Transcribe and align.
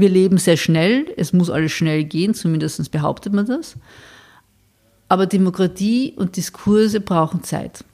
wir 0.00 0.08
leben 0.08 0.38
sehr 0.38 0.56
schnell, 0.56 1.06
es 1.16 1.32
muss 1.32 1.50
alles 1.50 1.72
schnell 1.72 2.04
gehen, 2.04 2.34
zumindest 2.34 2.90
behauptet 2.90 3.32
man 3.32 3.46
das. 3.46 3.76
Aber 5.08 5.26
Demokratie 5.26 6.14
und 6.16 6.36
Diskurse 6.36 7.00
brauchen 7.00 7.42
Zeit. 7.42 7.84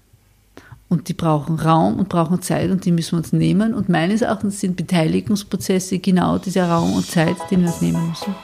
Und 0.89 1.09
die 1.09 1.15
brauchen 1.15 1.59
Raum 1.59 1.99
und 1.99 2.09
brauchen 2.09 2.43
Zeit 2.43 2.71
und 2.71 2.85
die 2.85 2.93
müssen 2.93 3.13
wir 3.13 3.19
uns 3.19 3.33
nehmen. 3.33 3.75
Und 3.75 3.89
meines 3.89 4.23
Erachtens 4.23 4.61
sind 4.61 4.77
Beteiligungsprozesse 4.77 5.99
genau 5.99 6.39
dieser 6.39 6.69
Raum 6.69 6.95
und 6.95 7.07
Zeit, 7.07 7.37
den 7.51 7.63
wir 7.63 7.69
uns 7.69 7.81
nehmen 7.81 8.09
müssen. 8.09 8.35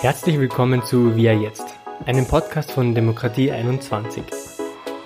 Herzlich 0.00 0.38
willkommen 0.38 0.84
zu 0.84 1.16
Wir 1.16 1.34
Jetzt, 1.34 1.66
einem 2.06 2.26
Podcast 2.26 2.70
von 2.70 2.94
Demokratie 2.94 3.50
21. 3.50 4.22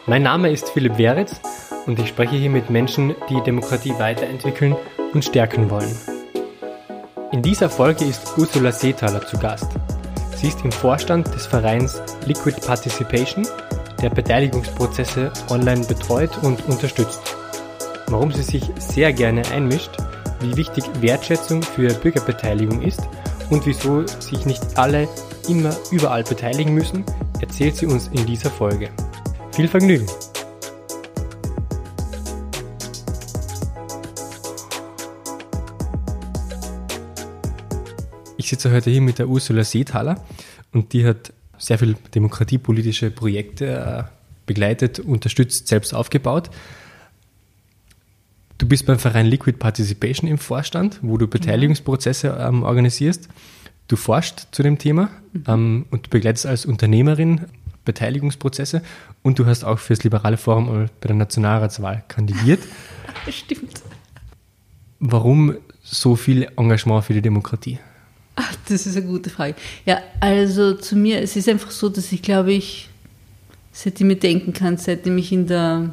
Mein 0.06 0.22
Name 0.22 0.50
ist 0.50 0.68
Philipp 0.68 0.98
Weritz 0.98 1.40
und 1.86 1.98
ich 1.98 2.08
spreche 2.08 2.36
hier 2.36 2.50
mit 2.50 2.70
Menschen, 2.70 3.14
die 3.28 3.40
Demokratie 3.42 3.94
weiterentwickeln 3.98 4.76
und 5.12 5.24
stärken 5.24 5.70
wollen. 5.70 5.94
In 7.32 7.42
dieser 7.42 7.70
Folge 7.70 8.04
ist 8.04 8.36
Ursula 8.36 8.72
Seethaler 8.72 9.26
zu 9.26 9.38
Gast. 9.38 9.70
Sie 10.36 10.48
ist 10.48 10.64
im 10.64 10.72
Vorstand 10.72 11.34
des 11.34 11.46
Vereins 11.46 12.02
Liquid 12.26 12.60
Participation, 12.60 13.46
der 14.02 14.10
Beteiligungsprozesse 14.10 15.32
online 15.48 15.84
betreut 15.86 16.30
und 16.42 16.66
unterstützt. 16.68 17.36
Warum 18.08 18.32
sie 18.32 18.42
sich 18.42 18.64
sehr 18.78 19.12
gerne 19.12 19.42
einmischt, 19.52 19.96
wie 20.40 20.56
wichtig 20.56 20.84
Wertschätzung 21.00 21.62
für 21.62 21.94
Bürgerbeteiligung 21.94 22.82
ist 22.82 23.00
und 23.50 23.64
wieso 23.64 24.06
sich 24.06 24.44
nicht 24.44 24.62
alle 24.76 25.08
immer 25.48 25.74
überall 25.90 26.24
beteiligen 26.24 26.74
müssen, 26.74 27.04
erzählt 27.40 27.76
sie 27.76 27.86
uns 27.86 28.08
in 28.08 28.26
dieser 28.26 28.50
Folge. 28.50 28.90
Viel 29.52 29.68
Vergnügen! 29.68 30.06
Sitze 38.52 38.70
heute 38.70 38.90
hier 38.90 39.00
mit 39.00 39.18
der 39.18 39.28
Ursula 39.28 39.64
Seethaler 39.64 40.22
und 40.72 40.92
die 40.92 41.06
hat 41.06 41.32
sehr 41.56 41.78
viele 41.78 41.94
demokratiepolitische 42.14 43.10
Projekte 43.10 43.66
äh, 43.66 44.02
begleitet, 44.44 44.98
unterstützt, 44.98 45.68
selbst 45.68 45.94
aufgebaut. 45.94 46.50
Du 48.58 48.68
bist 48.68 48.84
beim 48.84 48.98
Verein 48.98 49.24
Liquid 49.24 49.56
Participation 49.58 50.28
im 50.28 50.36
Vorstand, 50.36 50.98
wo 51.00 51.16
du 51.16 51.28
Beteiligungsprozesse 51.28 52.36
ähm, 52.38 52.62
organisierst. 52.62 53.30
Du 53.88 53.96
forschst 53.96 54.48
zu 54.52 54.62
dem 54.62 54.76
Thema 54.76 55.08
mhm. 55.32 55.44
ähm, 55.48 55.86
und 55.90 56.10
begleitest 56.10 56.44
als 56.44 56.66
Unternehmerin 56.66 57.46
Beteiligungsprozesse 57.86 58.82
und 59.22 59.38
du 59.38 59.46
hast 59.46 59.64
auch 59.64 59.78
für 59.78 59.94
das 59.94 60.04
Liberale 60.04 60.36
Forum 60.36 60.90
bei 61.00 61.08
der 61.08 61.16
Nationalratswahl 61.16 62.04
kandidiert. 62.06 62.60
Stimmt. 63.30 63.82
Warum 65.00 65.56
so 65.82 66.16
viel 66.16 66.48
Engagement 66.58 67.04
für 67.04 67.14
die 67.14 67.22
Demokratie? 67.22 67.78
Ach, 68.34 68.54
das 68.68 68.86
ist 68.86 68.96
eine 68.96 69.06
gute 69.06 69.30
Frage. 69.30 69.54
Ja, 69.84 70.00
also 70.20 70.74
zu 70.74 70.96
mir, 70.96 71.20
es 71.20 71.36
ist 71.36 71.48
einfach 71.48 71.70
so, 71.70 71.88
dass 71.88 72.10
ich 72.12 72.22
glaube 72.22 72.52
ich, 72.52 72.88
seitdem 73.72 74.10
ich 74.10 74.20
denken 74.20 74.52
kann, 74.52 74.76
seitdem 74.76 75.18
ich 75.18 75.32
in 75.32 75.46
der, 75.46 75.92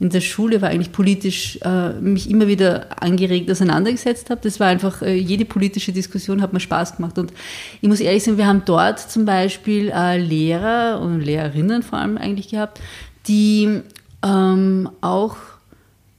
in 0.00 0.10
der 0.10 0.20
Schule 0.20 0.62
war, 0.62 0.70
eigentlich 0.70 0.92
politisch 0.92 1.58
äh, 1.62 1.92
mich 1.94 2.30
immer 2.30 2.46
wieder 2.48 3.02
angeregt 3.02 3.50
auseinandergesetzt 3.50 4.30
habe. 4.30 4.40
Das 4.42 4.60
war 4.60 4.68
einfach, 4.68 5.02
äh, 5.02 5.14
jede 5.14 5.44
politische 5.44 5.92
Diskussion 5.92 6.40
hat 6.40 6.52
mir 6.52 6.60
Spaß 6.60 6.96
gemacht. 6.96 7.18
Und 7.18 7.32
ich 7.80 7.88
muss 7.88 8.00
ehrlich 8.00 8.24
sagen, 8.24 8.38
wir 8.38 8.46
haben 8.46 8.62
dort 8.64 9.00
zum 9.00 9.24
Beispiel 9.24 9.90
äh, 9.94 10.18
Lehrer 10.18 11.00
und 11.00 11.20
Lehrerinnen 11.20 11.82
vor 11.82 11.98
allem 11.98 12.16
eigentlich 12.16 12.48
gehabt, 12.48 12.80
die 13.26 13.80
ähm, 14.24 14.88
auch 15.00 15.36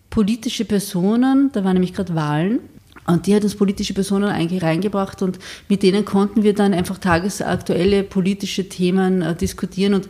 politische 0.09 0.65
Personen, 0.65 1.51
da 1.53 1.63
waren 1.63 1.73
nämlich 1.73 1.93
gerade 1.93 2.15
Wahlen, 2.15 2.59
und 3.07 3.25
die 3.25 3.35
hat 3.35 3.43
uns 3.43 3.55
politische 3.55 3.93
Personen 3.93 4.29
eigentlich 4.29 4.61
reingebracht 4.61 5.21
und 5.21 5.39
mit 5.69 5.81
denen 5.81 6.05
konnten 6.05 6.43
wir 6.43 6.53
dann 6.53 6.73
einfach 6.73 6.97
tagesaktuelle 6.97 8.03
politische 8.03 8.69
Themen 8.69 9.21
äh, 9.21 9.35
diskutieren 9.35 9.93
und 9.95 10.07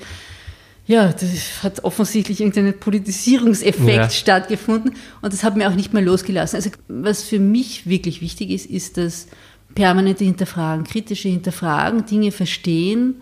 ja, 0.88 1.12
das 1.12 1.64
hat 1.64 1.84
offensichtlich 1.84 2.40
irgendein 2.40 2.80
Politisierungseffekt 2.80 3.88
ja. 3.88 4.10
stattgefunden 4.10 4.96
und 5.22 5.34
das 5.34 5.44
hat 5.44 5.58
mir 5.58 5.70
auch 5.70 5.76
nicht 5.76 5.94
mehr 5.94 6.02
losgelassen. 6.02 6.56
Also 6.56 6.70
was 6.88 7.24
für 7.24 7.40
mich 7.40 7.88
wirklich 7.88 8.22
wichtig 8.22 8.52
ist, 8.52 8.66
ist 8.66 8.98
das 8.98 9.28
permanente 9.76 10.24
Hinterfragen, 10.24 10.86
kritische 10.86 11.28
Hinterfragen, 11.28 12.06
Dinge 12.06 12.32
verstehen, 12.32 13.22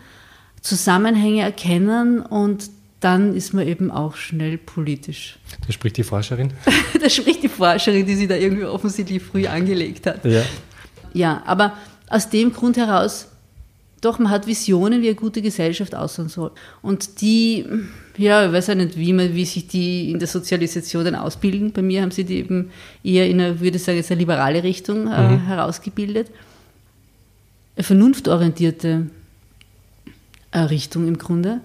Zusammenhänge 0.62 1.42
erkennen 1.42 2.22
und 2.22 2.70
dann 3.06 3.36
ist 3.36 3.54
man 3.54 3.68
eben 3.68 3.92
auch 3.92 4.16
schnell 4.16 4.58
politisch. 4.58 5.38
Da 5.68 5.72
spricht 5.72 5.96
die 5.98 6.04
Forscherin? 6.04 6.52
da 7.00 7.08
spricht 7.08 7.44
die 7.44 7.50
Forscherin, 7.50 8.04
die 8.04 8.16
sie 8.16 8.26
da 8.28 8.34
irgendwie 8.34 8.66
offensichtlich 8.66 9.22
früh 9.22 9.46
angelegt 9.46 10.08
hat. 10.08 10.26
Ja. 10.26 10.42
Ja, 11.14 11.44
aber 11.46 11.74
aus 12.10 12.32
dem 12.32 12.52
Grund 12.52 12.78
heraus, 12.78 13.28
doch, 14.02 14.18
man 14.18 14.32
hat 14.32 14.48
Visionen, 14.48 15.04
wie 15.04 15.10
eine 15.10 15.16
gute 15.16 15.44
Gesellschaft 15.44 15.94
aussehen 15.94 16.30
soll. 16.30 16.50
Und 16.82 17.22
die, 17.22 17.68
ja, 18.18 18.48
ich 18.48 18.52
weiß 18.52 18.68
ja 18.68 18.76
nicht, 18.76 18.98
wie, 18.98 19.14
man, 19.14 19.36
wie 19.36 19.46
sich 19.46 19.68
die 19.68 20.10
in 20.10 20.18
der 20.18 20.28
Sozialisation 20.28 21.06
dann 21.06 21.16
ausbilden. 21.16 21.74
Bei 21.74 21.84
mir 21.84 22.02
haben 22.02 22.12
sie 22.12 22.24
die 22.24 22.38
eben 22.38 22.72
eher 23.04 23.30
in 23.30 23.40
eine, 23.40 23.60
würde 23.60 23.78
ich 23.78 23.84
sagen, 23.84 24.00
jetzt 24.00 24.10
eine 24.10 24.20
liberale 24.20 24.64
Richtung 24.64 25.12
äh, 25.12 25.30
mhm. 25.30 25.46
herausgebildet. 25.46 26.32
Eine 27.76 27.84
vernunftorientierte 27.84 29.12
äh, 30.50 30.60
Richtung 30.60 31.08
im 31.08 31.20
Grunde. 31.20 31.62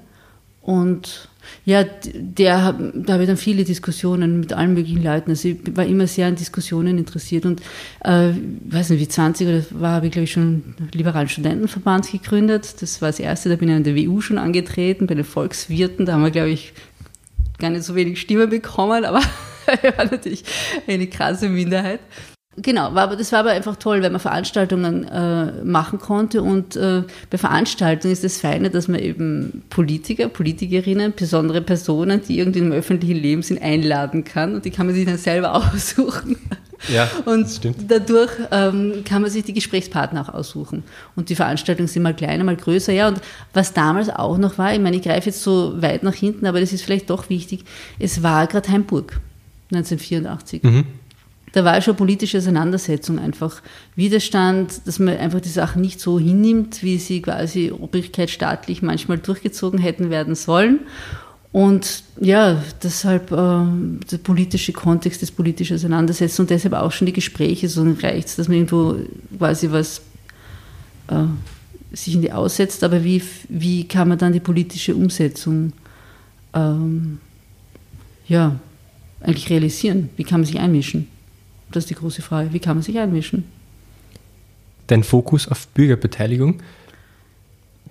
Und 0.71 1.29
ja, 1.65 1.83
der, 1.83 2.73
da 2.95 3.13
habe 3.13 3.25
ich 3.25 3.29
dann 3.29 3.37
viele 3.37 3.65
Diskussionen 3.65 4.39
mit 4.39 4.53
allen 4.53 4.75
möglichen 4.75 5.03
Leuten. 5.03 5.31
Also 5.31 5.49
ich 5.49 5.77
war 5.77 5.85
immer 5.85 6.07
sehr 6.07 6.29
an 6.29 6.37
Diskussionen 6.37 6.97
interessiert 6.97 7.45
und 7.45 7.61
äh, 8.05 8.31
weiß 8.69 8.91
nicht, 8.91 9.01
wie 9.01 9.09
20 9.09 9.49
oder 9.49 9.65
war, 9.71 9.95
habe 9.95 10.07
ich 10.07 10.13
glaube 10.13 10.25
ich 10.27 10.33
schon 10.33 10.63
einen 10.79 10.91
liberalen 10.95 11.29
Studentenverband 11.29 12.13
gegründet. 12.13 12.81
Das 12.81 13.03
war 13.03 13.09
das 13.09 13.19
erste, 13.19 13.49
da 13.49 13.57
bin 13.57 13.69
ich 13.69 13.75
an 13.75 13.83
der 13.83 13.97
WU 13.97 14.21
schon 14.21 14.39
angetreten, 14.39 15.09
bei 15.09 15.15
den 15.15 15.25
Volkswirten. 15.25 16.07
Da 16.07 16.13
haben 16.13 16.23
wir, 16.23 16.31
glaube 16.31 16.51
ich, 16.51 16.73
gar 17.59 17.71
nicht 17.71 17.83
so 17.83 17.97
wenig 17.97 18.21
Stimmen 18.21 18.49
bekommen, 18.49 19.05
aber 19.05 19.21
war 19.97 20.05
natürlich 20.05 20.45
eine 20.87 21.09
krasse 21.09 21.49
Minderheit. 21.49 21.99
Genau, 22.57 22.95
war, 22.95 23.05
aber 23.05 23.17
das 23.17 23.31
war 23.31 23.41
aber 23.41 23.51
einfach 23.53 23.77
toll, 23.77 24.03
weil 24.03 24.11
man 24.11 24.21
Veranstaltungen 24.21 25.05
äh, 25.05 25.63
machen 25.63 26.01
konnte 26.01 26.43
und 26.43 26.75
äh, 26.75 27.05
bei 27.31 27.39
Veranstaltungen 27.39 28.13
ist 28.13 28.25
das 28.25 28.39
Feine, 28.39 28.71
dass 28.71 28.89
man 28.89 28.99
eben 28.99 29.63
Politiker, 29.71 30.29
Politikerinnen, 30.29 31.13
besondere 31.15 31.61
Personen, 31.61 32.23
die 32.27 32.39
irgendwie 32.39 32.59
im 32.59 32.73
öffentlichen 32.73 33.17
Leben 33.17 33.43
sind, 33.43 33.63
einladen 33.63 34.25
kann 34.25 34.57
und 34.57 34.65
die 34.65 34.73
kann 34.73 34.87
man 34.87 34.97
sich 34.97 35.07
dann 35.07 35.17
selber 35.17 35.55
aussuchen. 35.75 36.37
Ja, 36.89 37.09
und 37.25 37.43
das 37.43 37.57
stimmt. 37.57 37.77
dadurch 37.89 38.33
ähm, 38.51 39.05
kann 39.05 39.23
man 39.23 39.31
sich 39.31 39.45
die 39.45 39.53
Gesprächspartner 39.53 40.23
auch 40.23 40.35
aussuchen. 40.35 40.83
Und 41.15 41.29
die 41.29 41.37
Veranstaltungen 41.37 41.89
sind 41.89 42.03
mal 42.03 42.15
kleiner, 42.15 42.43
mal 42.43 42.57
größer. 42.57 42.93
Ja, 42.93 43.09
und 43.09 43.21
was 43.53 43.75
damals 43.75 44.09
auch 44.09 44.39
noch 44.39 44.59
war, 44.59 44.73
ich 44.73 44.81
meine, 44.81 44.97
ich 44.97 45.03
greife 45.03 45.29
jetzt 45.29 45.43
so 45.43 45.81
weit 45.81 46.03
nach 46.03 46.15
hinten, 46.15 46.47
aber 46.47 46.59
das 46.59 46.73
ist 46.73 46.83
vielleicht 46.83 47.11
doch 47.11 47.29
wichtig, 47.29 47.65
es 47.99 48.23
war 48.23 48.47
gerade 48.49 48.69
Heimburg 48.71 49.21
1984. 49.71 50.63
Mhm 50.65 50.85
da 51.53 51.65
war 51.65 51.81
schon 51.83 51.97
politische 51.97 52.39
Auseinandersetzung 52.39 53.19
einfach. 53.19 53.63
Widerstand, 53.97 54.87
dass 54.87 54.99
man 54.99 55.17
einfach 55.17 55.41
die 55.41 55.49
Sachen 55.49 55.83
nicht 55.83 56.01
so 56.01 56.19
hinnimmt, 56.19 56.83
wie 56.83 56.99
sie 56.99 57.23
quasi 57.23 57.73
obrigkeitsstaatlich 57.73 58.83
manchmal 58.83 59.19
durchgezogen 59.19 59.81
hätten 59.81 60.11
werden 60.11 60.35
sollen. 60.35 60.81
Und 61.53 62.05
ja, 62.21 62.63
deshalb 62.83 63.33
äh, 63.33 63.35
der 63.35 64.19
politische 64.23 64.73
Kontext, 64.73 65.21
das 65.21 65.33
politische 65.33 65.75
Auseinandersetzen 65.75 66.43
und 66.43 66.51
deshalb 66.51 66.75
auch 66.75 66.93
schon 66.93 67.07
die 67.07 67.13
Gespräche, 67.13 67.69
so 67.69 67.83
reicht 68.01 68.29
es, 68.29 68.37
dass 68.37 68.47
man 68.47 68.59
irgendwo 68.59 68.95
quasi 69.37 69.73
was 69.73 70.01
äh, 71.09 71.25
sich 71.93 72.15
in 72.15 72.23
die 72.23 72.31
aussetzt, 72.31 72.85
aber 72.85 73.03
wie, 73.03 73.21
wie 73.49 73.89
kann 73.89 74.09
man 74.09 74.19
dann 74.19 74.33
die 74.33 74.39
politische 74.39 74.95
Umsetzung 74.95 75.73
ähm, 76.55 77.19
ja, 78.29 78.61
eigentlich 79.21 79.51
realisieren? 79.51 80.11
Wie 80.17 80.23
kann 80.23 80.41
man 80.41 80.47
sich 80.47 80.61
einmischen? 80.61 81.09
Das 81.73 81.85
ist 81.85 81.91
die 81.91 81.95
große 81.95 82.23
Frage. 82.23 82.53
Wie 82.53 82.59
kann 82.59 82.77
man 82.77 82.83
sich 82.83 82.99
einmischen? 82.99 83.45
Dein 84.87 85.05
Fokus 85.05 85.47
auf 85.47 85.69
Bürgerbeteiligung, 85.69 86.63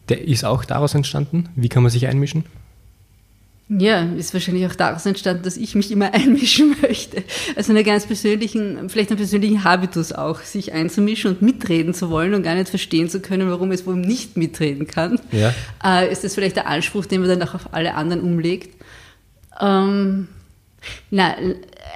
der 0.09 0.27
ist 0.27 0.43
auch 0.43 0.65
daraus 0.65 0.95
entstanden. 0.95 1.49
Wie 1.55 1.69
kann 1.69 1.83
man 1.83 1.91
sich 1.91 2.07
einmischen? 2.07 2.43
Ja, 3.69 4.01
ist 4.01 4.33
wahrscheinlich 4.33 4.65
auch 4.65 4.73
daraus 4.73 5.05
entstanden, 5.05 5.43
dass 5.43 5.55
ich 5.55 5.75
mich 5.75 5.91
immer 5.91 6.11
einmischen 6.13 6.75
möchte. 6.81 7.23
Also 7.55 7.71
einen 7.71 7.83
ganz 7.83 8.07
persönlichen, 8.07 8.89
vielleicht 8.89 9.11
einen 9.11 9.19
persönlichen 9.19 9.63
Habitus 9.63 10.11
auch, 10.11 10.41
sich 10.41 10.73
einzumischen 10.73 11.31
und 11.31 11.41
mitreden 11.43 11.93
zu 11.93 12.09
wollen 12.09 12.33
und 12.33 12.41
gar 12.41 12.55
nicht 12.55 12.69
verstehen 12.69 13.09
zu 13.09 13.19
können, 13.19 13.49
warum 13.49 13.71
es 13.71 13.85
wohl 13.85 13.95
nicht 13.95 14.37
mitreden 14.37 14.87
kann. 14.87 15.19
Ja. 15.31 15.53
Äh, 15.85 16.11
ist 16.11 16.23
das 16.23 16.33
vielleicht 16.33 16.55
der 16.55 16.65
Anspruch, 16.65 17.05
den 17.05 17.21
man 17.21 17.29
dann 17.29 17.47
auch 17.47 17.53
auf 17.53 17.73
alle 17.73 17.93
anderen 17.93 18.23
umlegt? 18.23 18.75
Ähm, 19.61 20.27
na, 21.11 21.35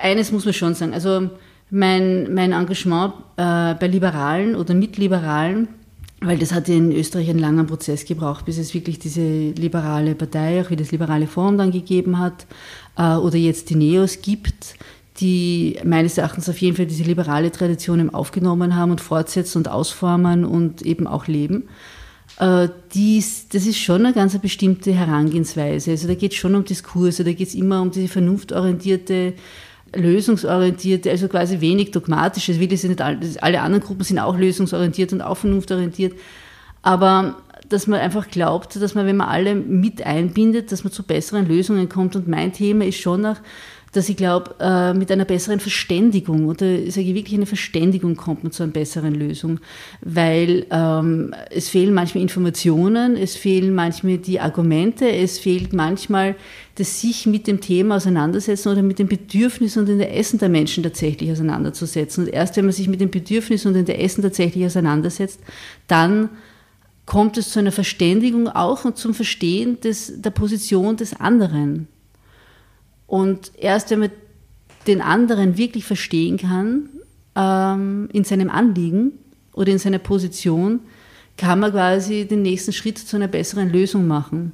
eines 0.01 0.31
muss 0.31 0.45
man 0.45 0.53
schon 0.53 0.75
sagen. 0.75 0.93
Also 0.93 1.31
mein, 1.73 2.31
mein 2.31 2.51
Engagement 2.51 3.13
äh, 3.35 3.73
bei 3.73 3.87
Liberalen 3.87 4.55
oder 4.55 4.75
mit 4.75 4.97
Liberalen, 4.97 5.67
weil 6.21 6.37
das 6.37 6.53
hat 6.53 6.69
in 6.69 6.91
Österreich 6.91 7.31
einen 7.31 7.39
langen 7.39 7.65
Prozess 7.65 8.05
gebraucht, 8.05 8.45
bis 8.45 8.59
es 8.59 8.75
wirklich 8.75 8.99
diese 8.99 9.49
liberale 9.49 10.13
Partei, 10.13 10.61
auch 10.61 10.69
wie 10.69 10.75
das 10.75 10.91
liberale 10.91 11.25
Forum 11.25 11.57
dann 11.57 11.71
gegeben 11.71 12.19
hat, 12.19 12.45
äh, 12.95 13.15
oder 13.15 13.37
jetzt 13.37 13.71
die 13.71 13.75
NEOS 13.75 14.21
gibt, 14.21 14.75
die 15.17 15.79
meines 15.83 16.19
Erachtens 16.19 16.47
auf 16.47 16.59
jeden 16.59 16.77
Fall 16.77 16.85
diese 16.85 17.03
liberale 17.03 17.51
Tradition 17.51 18.07
aufgenommen 18.11 18.75
haben 18.75 18.91
und 18.91 19.01
fortsetzen 19.01 19.57
und 19.57 19.67
ausformen 19.67 20.45
und 20.45 20.83
eben 20.83 21.07
auch 21.07 21.25
leben. 21.25 21.63
Äh, 22.37 22.69
dies, 22.93 23.47
das 23.49 23.65
ist 23.65 23.79
schon 23.79 24.05
eine 24.05 24.13
ganz 24.13 24.37
bestimmte 24.37 24.93
Herangehensweise. 24.93 25.89
Also 25.89 26.07
da 26.07 26.13
geht 26.13 26.33
es 26.33 26.37
schon 26.37 26.53
um 26.53 26.65
Diskurse, 26.65 27.23
da 27.23 27.33
geht 27.33 27.47
es 27.47 27.55
immer 27.55 27.81
um 27.81 27.89
diese 27.89 28.09
vernunftorientierte, 28.09 29.33
lösungsorientierte, 29.93 31.09
also 31.09 31.27
quasi 31.27 31.61
wenig 31.61 31.91
dogmatisch. 31.91 32.47
Will 32.49 32.71
ich 32.71 32.83
nicht, 32.83 33.01
alle 33.01 33.61
anderen 33.61 33.83
Gruppen 33.83 34.03
sind 34.03 34.19
auch 34.19 34.37
lösungsorientiert 34.37 35.13
und 35.13 35.21
auch 35.21 35.37
vernunftorientiert. 35.37 36.13
Aber 36.81 37.37
dass 37.69 37.87
man 37.87 37.99
einfach 37.99 38.29
glaubt, 38.29 38.81
dass 38.81 38.93
man, 38.93 39.05
wenn 39.05 39.17
man 39.17 39.29
alle 39.29 39.55
mit 39.55 40.05
einbindet, 40.05 40.71
dass 40.71 40.83
man 40.83 40.91
zu 40.91 41.03
besseren 41.03 41.47
Lösungen 41.47 41.89
kommt. 41.89 42.15
Und 42.15 42.27
mein 42.27 42.53
Thema 42.53 42.85
ist 42.85 42.99
schon 42.99 43.21
nach 43.21 43.39
dass 43.93 44.09
ich 44.09 44.17
glaube, 44.17 44.55
äh, 44.59 44.93
mit 44.93 45.11
einer 45.11 45.25
besseren 45.25 45.59
Verständigung 45.59 46.47
oder 46.47 46.65
sage 46.89 47.07
ich 47.07 47.13
wirklich 47.13 47.35
eine 47.35 47.45
Verständigung 47.45 48.15
kommt 48.15 48.43
man 48.43 48.51
zu 48.51 48.63
einer 48.63 48.71
besseren 48.71 49.13
Lösung, 49.13 49.59
weil 50.01 50.65
ähm, 50.71 51.33
es 51.51 51.69
fehlen 51.69 51.93
manchmal 51.93 52.23
Informationen, 52.23 53.15
es 53.15 53.35
fehlen 53.35 53.73
manchmal 53.73 54.17
die 54.17 54.39
Argumente, 54.39 55.09
es 55.09 55.39
fehlt 55.39 55.73
manchmal 55.73 56.35
das 56.75 57.01
sich 57.01 57.27
mit 57.27 57.45
dem 57.45 57.61
Thema 57.61 57.97
auseinandersetzen 57.97 58.69
oder 58.69 58.81
mit 58.81 58.97
den 58.97 59.07
Bedürfnissen 59.07 59.81
und 59.81 59.85
den 59.85 59.99
Essen 59.99 60.39
der 60.39 60.49
Menschen 60.49 60.81
tatsächlich 60.83 61.31
auseinanderzusetzen. 61.31 62.25
Und 62.25 62.33
erst 62.33 62.57
wenn 62.57 62.65
man 62.65 62.73
sich 62.73 62.87
mit 62.87 62.99
den 62.99 63.11
Bedürfnissen 63.11 63.67
und 63.67 63.87
den 63.87 63.95
Essen 63.95 64.23
tatsächlich 64.23 64.65
auseinandersetzt, 64.65 65.39
dann 65.87 66.29
kommt 67.05 67.37
es 67.37 67.51
zu 67.51 67.59
einer 67.59 67.71
Verständigung 67.71 68.47
auch 68.47 68.85
und 68.85 68.97
zum 68.97 69.13
Verstehen 69.13 69.79
des, 69.81 70.21
der 70.21 70.31
Position 70.31 70.97
des 70.97 71.19
anderen. 71.19 71.87
Und 73.13 73.51
erst 73.59 73.91
wenn 73.91 73.99
man 73.99 74.11
den 74.87 74.99
anderen 74.99 75.55
wirklich 75.55 75.85
verstehen 75.85 76.37
kann, 76.37 76.89
ähm, 77.35 78.09
in 78.11 78.23
seinem 78.23 78.49
Anliegen 78.49 79.11
oder 79.53 79.71
in 79.71 79.77
seiner 79.77 79.99
Position, 79.99 80.79
kann 81.37 81.59
man 81.59 81.73
quasi 81.73 82.25
den 82.25 82.41
nächsten 82.41 82.73
Schritt 82.73 82.97
zu 82.97 83.15
einer 83.15 83.27
besseren 83.27 83.71
Lösung 83.71 84.07
machen. 84.07 84.51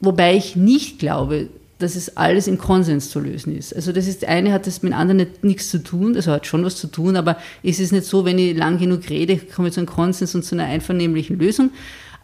Wobei 0.00 0.36
ich 0.36 0.54
nicht 0.54 0.98
glaube, 0.98 1.48
dass 1.78 1.96
es 1.96 2.18
alles 2.18 2.46
im 2.46 2.58
Konsens 2.58 3.08
zu 3.08 3.20
lösen 3.20 3.56
ist. 3.56 3.74
Also 3.74 3.92
das 3.92 4.06
ist, 4.06 4.26
eine 4.26 4.52
hat 4.52 4.66
das 4.66 4.82
mit 4.82 4.92
dem 4.92 4.98
anderen 4.98 5.16
nicht, 5.16 5.42
nichts 5.42 5.70
zu 5.70 5.82
tun, 5.82 6.16
also 6.16 6.32
hat 6.32 6.46
schon 6.46 6.62
was 6.62 6.76
zu 6.76 6.88
tun, 6.88 7.16
aber 7.16 7.38
es 7.62 7.80
ist 7.80 7.92
nicht 7.92 8.04
so, 8.04 8.26
wenn 8.26 8.38
ich 8.38 8.54
lang 8.54 8.76
genug 8.76 9.08
rede, 9.08 9.38
komme 9.38 9.68
ich 9.68 9.74
zu 9.74 9.80
einem 9.80 9.86
Konsens 9.86 10.34
und 10.34 10.44
zu 10.44 10.56
einer 10.56 10.64
einvernehmlichen 10.66 11.38
Lösung. 11.38 11.70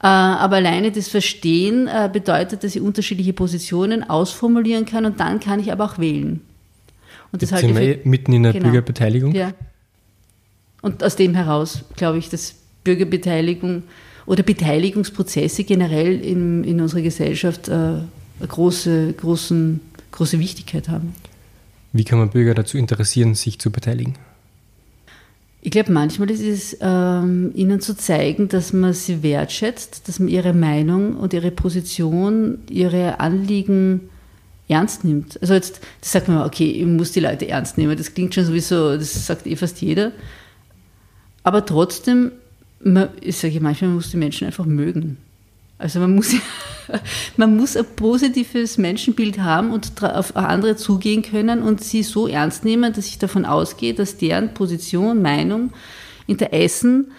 Äh, 0.03 0.07
aber 0.07 0.57
alleine 0.57 0.93
das 0.93 1.09
Verstehen 1.09 1.89
äh, 1.89 2.11
bedeutet, 2.13 2.65
dass 2.65 2.77
ich 2.77 2.83
unterschiedliche 2.83 3.33
Positionen 3.33 4.09
ausformulieren 4.09 4.85
kann 4.85 5.07
und 5.07 5.21
dann 5.21 5.41
kann 5.41 5.61
ich 5.61 5.73
aber 5.73 5.85
auch 5.85 5.99
wählen. 5.99 6.41
Und 7.33 7.43
das 7.43 7.51
sind 7.51 7.75
wir 7.75 7.83
eh 7.83 8.01
mitten 8.05 8.33
in 8.33 8.43
der 8.43 8.53
genau. 8.53 8.65
Bürgerbeteiligung. 8.65 9.35
Ja. 9.35 9.53
Und 10.83 11.03
aus 11.03 11.17
dem 11.17 11.35
heraus 11.35 11.85
glaube 11.97 12.19
ich, 12.19 12.29
dass 12.29 12.55
Bürgerbeteiligung 12.85 13.83
oder 14.27 14.43
Beteiligungsprozesse 14.43 15.65
generell 15.65 16.21
in, 16.21 16.63
in 16.65 16.81
unserer 16.81 17.03
Gesellschaft 17.03 17.69
äh, 17.69 17.73
eine 17.73 18.07
große, 18.47 19.15
großen, 19.15 19.81
große 20.13 20.39
Wichtigkeit 20.39 20.89
haben. 20.89 21.15
Wie 21.93 22.05
kann 22.05 22.19
man 22.19 22.31
Bürger 22.31 22.55
dazu 22.55 22.77
interessieren, 22.77 23.35
sich 23.35 23.59
zu 23.59 23.71
beteiligen? 23.71 24.15
Ich 25.67 25.73
glaube, 25.73 25.91
manchmal 25.91 26.31
ist 26.31 26.43
es, 26.43 26.77
ähm, 26.81 27.51
ihnen 27.57 27.81
zu 27.81 27.97
zeigen, 27.97 28.47
dass 28.47 28.73
man 28.73 28.93
sie 28.93 29.25
wertschätzt, 29.25 30.07
dass 30.07 30.21
man 30.21 30.29
ihre 30.29 30.53
Meinung 30.53 31.17
und 31.17 31.33
ihre 31.33 31.51
Position, 31.51 32.59
ihre 32.71 33.19
Anliegen 33.19 34.09
ernst 34.69 35.03
nimmt. 35.03 35.43
Also 35.43 35.55
jetzt 35.55 35.81
das 36.01 36.13
sagt 36.13 36.29
man, 36.29 36.47
okay, 36.47 36.71
ich 36.71 36.87
muss 36.87 37.11
die 37.11 37.19
Leute 37.19 37.49
ernst 37.49 37.79
nehmen. 37.79 37.97
Das 37.97 38.15
klingt 38.15 38.33
schon 38.33 38.45
sowieso, 38.45 38.97
das 38.97 39.27
sagt 39.27 39.49
eh 39.49 39.57
fast 39.57 39.83
jeder. 39.83 40.13
Aber 41.43 41.67
trotzdem, 41.67 42.31
man, 42.79 43.09
ich 43.21 43.37
sage 43.37 43.61
manchmal, 43.61 43.89
man 43.89 43.97
muss 43.97 44.13
die 44.13 44.19
Menschen 44.19 44.47
einfach 44.47 44.67
mögen. 44.67 45.17
Also 45.79 46.01
man 46.01 46.15
muss, 46.15 46.35
man 47.37 47.57
muss 47.57 47.77
ein 47.77 47.85
positives 47.97 48.79
Menschenbild 48.79 49.39
haben 49.39 49.73
und 49.73 50.03
auf 50.03 50.37
andere 50.37 50.77
zugehen 50.77 51.23
können 51.23 51.63
und 51.63 51.83
sie 51.83 52.03
so 52.03 52.27
ernst 52.27 52.65
nehmen, 52.65 52.93
dass 52.93 53.07
ich 53.07 53.19
davon 53.19 53.45
ausgehe, 53.45 53.95
dass 53.95 54.17
deren 54.17 54.55
Position, 54.55 55.23
Meinung, 55.23 55.73
Interessen 56.27 57.13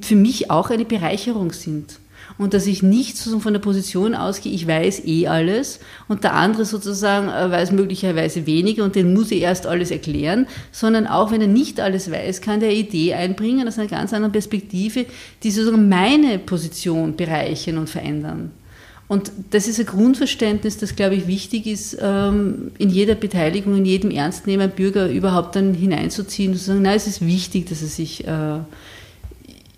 für 0.00 0.16
mich 0.16 0.50
auch 0.50 0.70
eine 0.70 0.84
Bereicherung 0.84 1.52
sind 1.52 1.98
und 2.38 2.54
dass 2.54 2.66
ich 2.66 2.82
nicht 2.82 3.16
so 3.16 3.40
von 3.40 3.52
der 3.52 3.60
Position 3.60 4.14
ausgehe, 4.14 4.52
ich 4.52 4.66
weiß 4.66 5.04
eh 5.06 5.26
alles 5.26 5.80
und 6.08 6.24
der 6.24 6.34
andere 6.34 6.64
sozusagen 6.64 7.28
äh, 7.28 7.50
weiß 7.50 7.72
möglicherweise 7.72 8.46
weniger 8.46 8.84
und 8.84 8.94
den 8.94 9.14
muss 9.14 9.30
ich 9.30 9.42
erst 9.42 9.66
alles 9.66 9.90
erklären, 9.90 10.46
sondern 10.72 11.06
auch 11.06 11.32
wenn 11.32 11.40
er 11.40 11.46
nicht 11.46 11.80
alles 11.80 12.10
weiß, 12.10 12.40
kann 12.40 12.60
der 12.60 12.72
Idee 12.72 13.14
einbringen 13.14 13.66
aus 13.66 13.78
einer 13.78 13.88
ganz 13.88 14.12
anderen 14.12 14.32
Perspektive, 14.32 15.06
die 15.42 15.50
sozusagen 15.50 15.88
meine 15.88 16.38
Position 16.38 17.16
bereichern 17.16 17.78
und 17.78 17.88
verändern. 17.88 18.50
Und 19.08 19.30
das 19.50 19.68
ist 19.68 19.78
ein 19.78 19.86
Grundverständnis, 19.86 20.78
das, 20.78 20.96
glaube 20.96 21.14
ich, 21.14 21.28
wichtig 21.28 21.66
ist, 21.66 21.96
ähm, 22.00 22.72
in 22.76 22.90
jeder 22.90 23.14
Beteiligung, 23.14 23.76
in 23.76 23.84
jedem 23.84 24.10
Ernstnehmen 24.10 24.70
Bürger 24.70 25.08
überhaupt 25.08 25.54
dann 25.54 25.74
hineinzuziehen 25.74 26.52
und 26.52 26.58
zu 26.58 26.64
sagen, 26.64 26.82
nein, 26.82 26.96
es 26.96 27.06
ist 27.06 27.24
wichtig, 27.24 27.68
dass 27.68 27.82
er 27.82 27.88
sich 27.88 28.26
äh, 28.26 28.58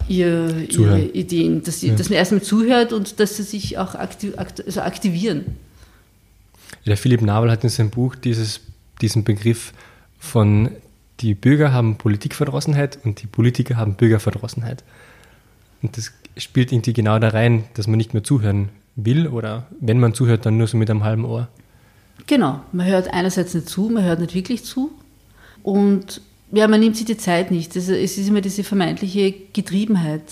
ihr, 0.09 0.69
ihre 0.71 1.01
Ideen, 1.01 1.63
dass, 1.63 1.81
sie, 1.81 1.89
ja. 1.89 1.95
dass 1.95 2.09
man 2.09 2.19
erstmal 2.19 2.43
zuhört 2.43 2.93
und 2.93 3.21
dass 3.21 3.37
sie 3.37 3.43
sich 3.43 3.79
auch 3.79 3.95
aktiv, 3.95 4.35
also 4.37 4.81
aktivieren. 4.81 5.57
Der 6.87 6.97
Philipp 6.97 7.23
Nabel 7.23 7.51
hat 7.51 7.65
in 7.65 7.71
seinem 7.71 7.91
Buch 7.91 8.15
dieses, 8.15 8.61
diesen 9.01 9.25
Begriff 9.25 9.73
von 10.19 10.71
die 11.21 11.35
Bürger 11.35 11.73
haben 11.73 11.97
Politikverdrossenheit 11.97 12.99
und 13.05 13.23
die 13.23 13.27
Politiker 13.27 13.77
haben 13.77 13.95
Bürgerverdrossenheit. 13.95 14.85
Und 15.83 15.97
das 15.97 16.13
spielt 16.37 16.73
irgendwie 16.73 16.93
genau 16.93 17.19
da 17.19 17.29
rein, 17.29 17.65
dass 17.75 17.87
man 17.87 17.97
nicht 17.97 18.15
mehr 18.15 18.25
zuhören 18.25 18.69
will 18.97 19.27
oder 19.29 19.67
wenn 19.81 20.01
man 20.01 20.15
zuhört, 20.15 20.47
dann 20.47 20.59
nur 20.59 20.67
so 20.67 20.77
mit 20.77 20.91
einem 20.91 21.05
halben 21.05 21.25
Ohr. 21.25 21.49
Genau, 22.27 22.61
man 22.73 22.87
hört 22.87 23.13
einerseits 23.13 23.55
nicht 23.55 23.69
zu, 23.69 23.89
man 23.89 24.05
hört 24.05 24.21
nicht 24.21 24.35
wirklich 24.35 24.65
zu 24.65 24.93
und 25.63 26.21
ja, 26.53 26.67
man 26.67 26.81
nimmt 26.81 26.97
sich 26.97 27.07
die 27.07 27.17
Zeit 27.17 27.51
nicht. 27.51 27.77
es 27.77 27.89
ist 27.89 28.29
immer 28.29 28.41
diese 28.41 28.65
vermeintliche 28.65 29.35
Getriebenheit. 29.53 30.23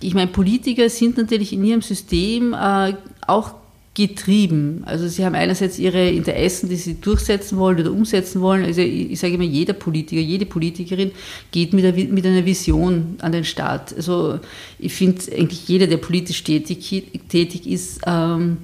Ich 0.00 0.14
meine, 0.14 0.30
Politiker 0.30 0.88
sind 0.88 1.18
natürlich 1.18 1.52
in 1.52 1.64
ihrem 1.64 1.82
System 1.82 2.54
äh, 2.54 2.94
auch 3.26 3.54
getrieben. 3.94 4.82
Also 4.86 5.08
sie 5.08 5.24
haben 5.24 5.34
einerseits 5.34 5.78
ihre 5.78 6.08
Interessen, 6.08 6.68
die 6.68 6.76
sie 6.76 7.00
durchsetzen 7.00 7.58
wollen 7.58 7.80
oder 7.80 7.92
umsetzen 7.92 8.40
wollen. 8.40 8.64
Also 8.64 8.80
ich, 8.80 9.10
ich 9.10 9.20
sage 9.20 9.34
immer, 9.34 9.44
jeder 9.44 9.72
Politiker, 9.72 10.20
jede 10.20 10.46
Politikerin 10.46 11.10
geht 11.50 11.72
mit, 11.72 11.84
einer, 11.84 11.96
mit 11.96 12.24
einer 12.24 12.46
Vision 12.46 13.16
an 13.20 13.32
den 13.32 13.44
Start. 13.44 13.94
Also 13.94 14.38
ich 14.78 14.94
finde 14.94 15.20
eigentlich 15.36 15.68
jeder, 15.68 15.86
der 15.86 15.96
politisch 15.96 16.42
tätig, 16.44 17.02
tätig 17.28 17.66
ist, 17.66 18.00
ähm, 18.06 18.58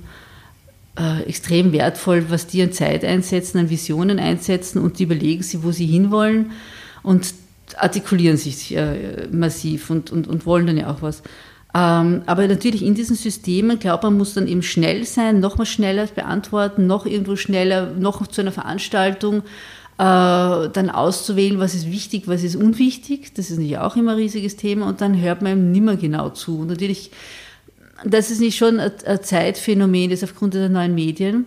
äh, 0.98 1.22
extrem 1.22 1.72
wertvoll, 1.72 2.26
was 2.28 2.46
die 2.46 2.62
an 2.62 2.72
Zeit 2.72 3.04
einsetzen, 3.04 3.58
an 3.58 3.70
Visionen 3.70 4.18
einsetzen 4.18 4.80
und 4.80 4.98
die 4.98 5.04
überlegen 5.04 5.42
sie, 5.42 5.62
wo 5.62 5.70
sie 5.70 5.86
hinwollen 5.86 6.52
und 7.02 7.34
artikulieren 7.76 8.36
sich 8.36 8.74
äh, 8.76 9.26
massiv 9.30 9.90
und, 9.90 10.10
und, 10.10 10.28
und 10.28 10.46
wollen 10.46 10.66
dann 10.66 10.76
ja 10.76 10.90
auch 10.90 11.02
was. 11.02 11.22
Ähm, 11.74 12.22
aber 12.24 12.48
natürlich 12.48 12.82
in 12.82 12.94
diesen 12.94 13.16
Systemen, 13.16 13.78
glaube 13.78 14.06
man 14.06 14.16
muss 14.16 14.34
dann 14.34 14.48
eben 14.48 14.62
schnell 14.62 15.04
sein, 15.04 15.40
noch 15.40 15.58
mal 15.58 15.66
schneller 15.66 16.06
beantworten, 16.06 16.86
noch 16.86 17.04
irgendwo 17.04 17.36
schneller, 17.36 17.90
noch 17.98 18.26
zu 18.28 18.40
einer 18.40 18.52
Veranstaltung, 18.52 19.42
äh, 19.98 19.98
dann 19.98 20.90
auszuwählen, 20.90 21.58
was 21.58 21.74
ist 21.74 21.90
wichtig, 21.90 22.28
was 22.28 22.42
ist 22.42 22.56
unwichtig. 22.56 23.34
Das 23.34 23.50
ist 23.50 23.56
natürlich 23.58 23.78
auch 23.78 23.96
immer 23.96 24.12
ein 24.12 24.18
riesiges 24.18 24.56
Thema 24.56 24.88
und 24.88 25.00
dann 25.00 25.20
hört 25.20 25.42
man 25.42 25.52
eben 25.52 25.72
nimmer 25.72 25.96
genau 25.96 26.30
zu. 26.30 26.60
Und 26.60 26.68
natürlich 26.68 27.10
das 28.04 28.30
ist 28.30 28.40
nicht 28.40 28.56
schon 28.56 28.78
ein 28.80 29.22
Zeitphänomen 29.22 30.10
ist 30.10 30.22
aufgrund 30.24 30.54
der 30.54 30.68
neuen 30.68 30.94
Medien, 30.94 31.46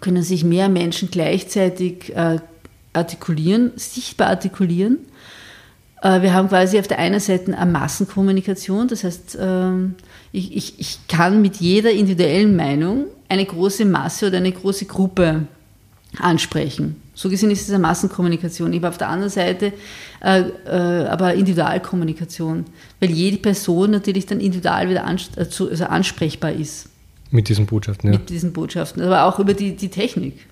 können 0.00 0.22
sich 0.22 0.44
mehr 0.44 0.68
Menschen 0.68 1.10
gleichzeitig 1.10 2.14
äh, 2.14 2.38
artikulieren, 2.92 3.72
sichtbar 3.76 4.28
artikulieren. 4.28 4.98
Äh, 6.02 6.22
wir 6.22 6.32
haben 6.32 6.48
quasi 6.48 6.78
auf 6.78 6.88
der 6.88 6.98
einen 6.98 7.20
Seite 7.20 7.56
eine 7.56 7.70
Massenkommunikation, 7.70 8.88
das 8.88 9.04
heißt, 9.04 9.38
ähm, 9.40 9.94
ich, 10.32 10.56
ich, 10.56 10.78
ich 10.78 10.98
kann 11.08 11.42
mit 11.42 11.56
jeder 11.56 11.90
individuellen 11.90 12.56
Meinung 12.56 13.06
eine 13.28 13.44
große 13.44 13.84
Masse 13.84 14.28
oder 14.28 14.38
eine 14.38 14.52
große 14.52 14.86
Gruppe 14.86 15.46
ansprechen. 16.18 17.01
So 17.14 17.28
gesehen 17.28 17.50
ist 17.50 17.62
es 17.62 17.70
eine 17.70 17.78
Massenkommunikation. 17.78 18.72
Ich 18.72 18.78
habe 18.78 18.88
auf 18.88 18.98
der 18.98 19.08
anderen 19.08 19.30
Seite 19.30 19.72
äh, 20.22 20.40
äh, 20.40 21.06
aber 21.06 21.34
Individualkommunikation, 21.34 22.64
weil 23.00 23.10
jede 23.10 23.36
Person 23.36 23.90
natürlich 23.90 24.26
dann 24.26 24.40
individual 24.40 24.88
wieder 24.88 25.04
ans 25.04 25.30
äh, 25.36 25.40
also 25.40 25.84
ansprechbar 25.84 26.52
ist. 26.52 26.88
Mit 27.30 27.48
diesen 27.48 27.66
Botschaften, 27.66 28.12
ja. 28.12 28.18
Mit 28.18 28.30
diesen 28.30 28.52
Botschaften, 28.52 29.02
aber 29.02 29.24
auch 29.24 29.38
über 29.38 29.54
die, 29.54 29.76
die 29.76 29.88
Technik. 29.88 30.46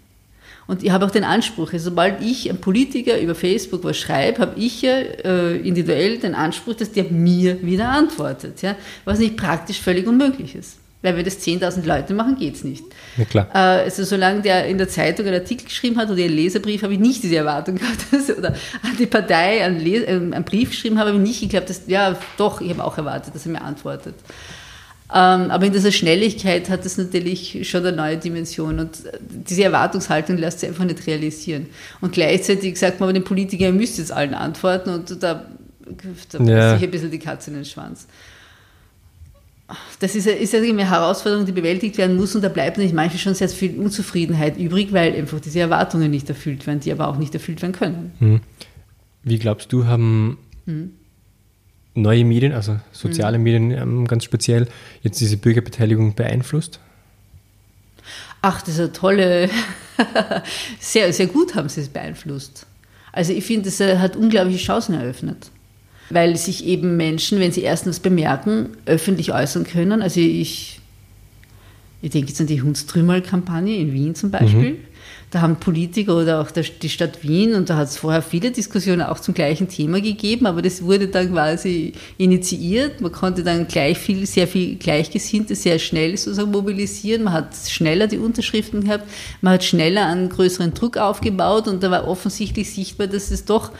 Und 0.67 0.83
ich 0.83 0.91
habe 0.91 1.05
auch 1.05 1.11
den 1.11 1.25
Anspruch, 1.25 1.73
also 1.73 1.91
sobald 1.91 2.23
ich 2.23 2.49
ein 2.49 2.59
Politiker 2.59 3.21
über 3.21 3.35
Facebook 3.35 3.83
was 3.85 3.97
schreibe, 3.97 4.41
habe 4.41 4.59
ich 4.59 4.83
ja 4.83 4.99
äh, 4.99 5.57
individuell 5.57 6.19
den 6.19 6.35
Anspruch, 6.35 6.75
dass 6.75 6.93
der 6.93 7.05
mir 7.05 7.63
wieder 7.63 7.89
antwortet, 7.89 8.63
ja? 8.63 8.77
was 9.05 9.19
nicht 9.19 9.37
praktisch 9.37 9.81
völlig 9.81 10.07
unmöglich 10.07 10.55
ist. 10.55 10.80
Weil 11.03 11.17
wenn 11.17 11.25
das 11.25 11.39
10.000 11.39 11.87
Leute 11.87 12.13
machen, 12.13 12.37
geht 12.37 12.57
es 12.57 12.65
nicht. 12.65 12.85
Ja, 13.17 13.25
klar. 13.25 13.49
Äh, 13.55 13.85
also 13.85 14.05
solange 14.05 14.43
der 14.43 14.67
in 14.67 14.77
der 14.77 14.89
Zeitung 14.89 15.27
einen 15.27 15.41
Artikel 15.41 15.65
geschrieben 15.65 15.97
hat 15.97 16.11
oder 16.11 16.23
einen 16.23 16.35
Leserbrief, 16.35 16.83
habe 16.83 16.93
ich 16.93 16.99
nicht 16.99 17.23
diese 17.23 17.37
Erwartung 17.37 17.77
gehabt. 17.77 18.05
Dass, 18.13 18.37
oder 18.37 18.51
an 18.83 18.97
die 18.99 19.07
Partei 19.07 19.65
einen, 19.65 19.81
Les 19.81 20.07
ähm, 20.07 20.33
einen 20.35 20.45
Brief 20.45 20.71
geschrieben 20.71 20.99
habe, 20.99 21.11
habe 21.11 21.19
ich 21.19 21.27
nicht 21.27 21.41
geglaubt, 21.41 21.71
dass, 21.71 21.83
ja 21.87 22.19
doch, 22.37 22.61
ich 22.61 22.71
habe 22.71 22.85
auch 22.85 22.99
erwartet, 22.99 23.35
dass 23.35 23.47
er 23.47 23.53
mir 23.53 23.63
antwortet. 23.63 24.15
Ähm, 25.13 25.51
aber 25.51 25.67
in 25.67 25.73
dieser 25.73 25.91
Schnelligkeit 25.91 26.69
hat 26.69 26.85
das 26.85 26.99
natürlich 26.99 27.69
schon 27.69 27.85
eine 27.85 27.97
neue 27.97 28.17
Dimension 28.17 28.79
und 28.79 29.07
äh, 29.07 29.19
diese 29.21 29.65
Erwartungshaltung 29.65 30.37
lässt 30.37 30.61
sich 30.61 30.69
einfach 30.69 30.85
nicht 30.85 31.07
realisieren. 31.07 31.67
Und 32.01 32.13
gleichzeitig 32.13 32.79
sagt 32.79 33.01
man 33.01 33.09
aber 33.09 33.15
den 33.15 33.25
Politikern, 33.25 33.69
ihr 33.69 33.73
müsst 33.73 33.99
jetzt 33.99 34.13
allen 34.13 34.35
antworten 34.35 34.91
und 34.91 35.23
da, 35.23 35.47
da 36.31 36.45
ja. 36.45 36.75
sich 36.75 36.85
ein 36.85 36.91
bisschen 36.91 37.11
die 37.11 37.19
Katze 37.19 37.51
in 37.51 37.57
den 37.57 37.65
Schwanz 37.65 38.07
das 40.01 40.15
ist, 40.15 40.27
ist 40.27 40.55
eine 40.55 40.89
Herausforderung, 40.89 41.47
die 41.47 41.53
bewältigt 41.53 41.99
werden 41.99 42.17
muss 42.17 42.35
und 42.35 42.43
da 42.43 42.49
bleibt 42.49 42.77
natürlich 42.77 42.95
manchmal 42.95 43.19
schon 43.19 43.35
sehr 43.35 43.49
viel 43.49 43.79
Unzufriedenheit 43.79 44.57
übrig, 44.57 44.93
weil 44.93 45.15
einfach 45.15 45.41
diese 45.41 45.61
Erwartungen 45.61 46.11
nicht 46.11 46.29
erfüllt 46.29 46.67
werden, 46.67 46.81
die 46.81 46.93
aber 46.93 47.09
auch 47.09 47.17
nicht 47.17 47.35
erfüllt 47.35 47.63
werden 47.63 47.73
können. 47.73 48.13
Hm. 48.19 48.41
Wie 49.23 49.39
glaubst 49.39 49.73
du, 49.73 49.87
haben 49.87 50.39
hm. 50.67 50.93
neue 51.95 52.25
Medien, 52.25 52.53
also 52.53 52.79
soziale 52.93 53.37
hm. 53.37 53.43
Medien 53.43 53.71
ähm, 53.71 54.07
ganz 54.07 54.25
speziell, 54.25 54.69
jetzt 55.03 55.21
diese 55.21 55.37
Bürgerbeteiligung 55.37 56.15
beeinflusst? 56.15 56.81
Ach, 58.43 58.63
das 58.63 58.75
ist 58.75 58.81
eine 58.81 58.93
tolle, 58.93 59.51
sehr, 60.81 61.13
sehr 61.13 61.27
gut 61.27 61.55
haben 61.55 61.69
sie 61.69 61.83
es 61.83 61.89
beeinflusst. 61.89 62.67
Also 63.13 63.33
ich 63.33 63.45
finde, 63.45 63.69
es 63.69 63.81
hat 63.81 64.17
unglaubliche 64.17 64.65
Chancen 64.65 64.95
eröffnet 64.95 65.51
weil 66.11 66.37
sich 66.37 66.67
eben 66.67 66.97
Menschen, 66.97 67.41
wenn 67.41 67.53
sie 67.53 67.63
erstens 67.63 68.01
bemerken, 68.01 68.71
öffentlich 68.85 69.33
äußern 69.33 69.65
können. 69.65 70.03
Also 70.03 70.21
ich, 70.21 70.81
ich 72.03 72.11
denke 72.11 72.29
jetzt 72.29 72.41
an 72.41 72.49
die 72.49 72.61
Hundstrümmerl-Kampagne 72.61 73.77
in 73.77 73.93
Wien 73.93 74.15
zum 74.15 74.31
Beispiel. 74.31 74.73
Mhm. 74.73 74.77
Da 75.31 75.43
haben 75.43 75.57
Politiker 75.57 76.17
oder 76.17 76.41
auch 76.41 76.51
die 76.51 76.89
Stadt 76.89 77.23
Wien, 77.23 77.55
und 77.55 77.71
da 77.71 77.77
hat 77.77 77.87
es 77.87 77.97
vorher 77.97 78.21
viele 78.21 78.51
Diskussionen 78.51 79.03
auch 79.03 79.21
zum 79.21 79.33
gleichen 79.33 79.69
Thema 79.69 80.01
gegeben, 80.01 80.47
aber 80.47 80.61
das 80.61 80.83
wurde 80.83 81.07
dann 81.07 81.31
quasi 81.31 81.93
initiiert. 82.19 83.01
Man 83.01 83.13
konnte 83.13 83.45
dann 83.45 83.69
gleich 83.69 83.97
viel, 83.97 84.27
sehr 84.27 84.49
viel 84.49 84.75
Gleichgesinnte 84.75 85.55
sehr 85.55 85.79
schnell 85.79 86.17
sozusagen 86.17 86.51
mobilisieren. 86.51 87.23
Man 87.23 87.33
hat 87.33 87.55
schneller 87.69 88.09
die 88.09 88.19
Unterschriften 88.19 88.83
gehabt, 88.83 89.09
man 89.41 89.55
hat 89.55 89.63
schneller 89.63 90.07
einen 90.07 90.31
größeren 90.31 90.75
Druck 90.75 90.97
aufgebaut 90.97 91.69
und 91.69 91.81
da 91.85 91.93
war 91.93 92.09
offensichtlich 92.09 92.69
sichtbar, 92.69 93.07
dass 93.07 93.31
es 93.31 93.45
doch 93.45 93.71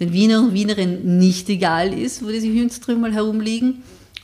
den 0.00 0.12
Wiener 0.12 0.40
und 0.40 0.54
Wienerinnen 0.54 1.18
nicht 1.18 1.48
egal 1.48 1.92
ist, 1.92 2.24
wo 2.24 2.28
diese 2.28 2.48
Hünstrümel 2.48 3.12
herumliegen. 3.12 3.82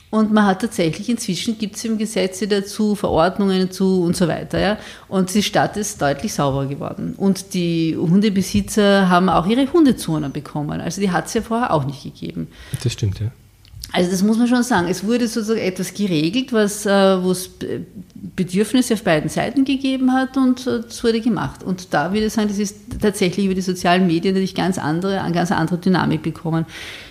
Und 0.09 0.33
man 0.33 0.45
hat 0.45 0.59
tatsächlich, 0.59 1.07
inzwischen 1.07 1.57
gibt 1.57 1.77
es 1.77 1.85
im 1.85 1.97
Gesetze 1.97 2.45
dazu, 2.45 2.95
Verordnungen 2.95 3.61
dazu 3.61 4.03
und 4.03 4.15
so 4.17 4.27
weiter. 4.27 4.59
Ja? 4.59 4.77
Und 5.07 5.33
die 5.33 5.41
Stadt 5.41 5.77
ist 5.77 6.01
deutlich 6.01 6.33
sauberer 6.33 6.65
geworden. 6.65 7.13
Und 7.15 7.53
die 7.53 7.95
Hundebesitzer 7.97 9.07
haben 9.07 9.29
auch 9.29 9.47
ihre 9.47 9.71
Hundezonen 9.71 10.33
bekommen. 10.33 10.81
Also 10.81 10.99
die 10.99 11.11
hat 11.11 11.27
es 11.27 11.33
ja 11.33 11.41
vorher 11.41 11.73
auch 11.73 11.85
nicht 11.85 12.03
gegeben. 12.03 12.49
Das 12.83 12.91
stimmt, 12.91 13.21
ja. 13.21 13.31
Also 13.93 14.09
das 14.09 14.23
muss 14.23 14.37
man 14.37 14.47
schon 14.47 14.63
sagen. 14.63 14.87
Es 14.87 15.05
wurde 15.05 15.27
sozusagen 15.27 15.59
etwas 15.59 15.93
geregelt, 15.93 16.53
was, 16.53 16.85
äh, 16.85 17.21
wo 17.21 17.31
es 17.31 17.49
Bedürfnisse 18.35 18.93
auf 18.93 19.03
beiden 19.03 19.29
Seiten 19.29 19.65
gegeben 19.65 20.13
hat 20.13 20.37
und 20.37 20.65
äh, 20.65 20.81
es 20.87 21.03
wurde 21.03 21.19
gemacht. 21.19 21.63
Und 21.63 21.93
da 21.93 22.13
würde 22.13 22.27
ich 22.27 22.33
sagen, 22.33 22.47
das 22.47 22.57
ist 22.57 22.77
tatsächlich 23.01 23.47
über 23.47 23.55
die 23.55 23.61
sozialen 23.61 24.07
Medien 24.07 24.33
natürlich 24.33 24.55
ganz 24.55 24.77
andere, 24.77 25.21
eine 25.21 25.33
ganz 25.33 25.51
andere 25.51 25.77
Dynamik 25.77 26.21
bekommen. 26.21 26.65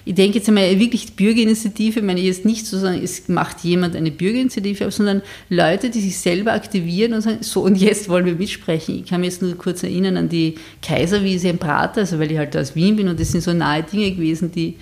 Ich 0.06 0.14
denke 0.14 0.38
jetzt 0.38 0.48
einmal 0.48 0.78
wirklich 0.78 1.14
Bürgerinitiative, 1.16 2.00
meine 2.00 2.20
ich 2.20 2.26
jetzt 2.26 2.46
nicht 2.46 2.66
so 2.66 2.78
sagen, 2.78 3.00
es 3.02 3.28
macht 3.28 3.60
jemand 3.60 3.94
eine 3.94 4.10
Bürgerinitiative, 4.10 4.90
sondern 4.90 5.20
Leute, 5.50 5.90
die 5.90 6.00
sich 6.00 6.18
selber 6.18 6.52
aktivieren 6.52 7.12
und 7.12 7.20
sagen, 7.20 7.38
so 7.42 7.60
und 7.60 7.76
jetzt 7.76 8.08
wollen 8.08 8.24
wir 8.24 8.36
mitsprechen. 8.36 9.00
Ich 9.00 9.10
kann 9.10 9.20
mich 9.20 9.30
jetzt 9.30 9.42
nur 9.42 9.54
kurz 9.56 9.82
erinnern 9.82 10.16
an 10.16 10.30
die 10.30 10.54
Kaiserwiese 10.80 11.48
in 11.48 11.58
Prater, 11.58 12.00
also 12.00 12.18
weil 12.18 12.32
ich 12.32 12.38
halt 12.38 12.56
aus 12.56 12.74
Wien 12.74 12.96
bin 12.96 13.08
und 13.08 13.20
das 13.20 13.32
sind 13.32 13.42
so 13.42 13.52
nahe 13.52 13.82
Dinge 13.82 14.12
gewesen, 14.12 14.50
die 14.50 14.76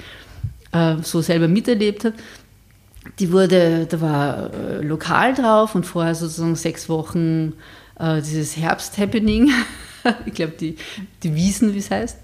äh, 0.73 0.97
so 1.03 1.21
selber 1.21 1.49
miterlebt 1.49 2.05
habe. 2.05 2.15
Die 3.19 3.33
wurde, 3.33 3.87
da 3.87 4.01
war 4.01 4.51
äh, 4.53 4.83
lokal 4.83 5.35
drauf 5.35 5.75
und 5.75 5.87
vorher 5.87 6.15
sozusagen 6.15 6.57
sechs 6.57 6.89
Wochen 6.89 7.55
äh, 7.99 8.21
dieses 8.21 8.57
Herbst-Happening. 8.57 9.51
ich 10.27 10.35
glaube, 10.35 10.55
die, 10.59 10.77
die 11.23 11.35
Wiesen, 11.35 11.75
wie 11.75 11.79
es 11.79 11.91
heißt. 11.91 12.19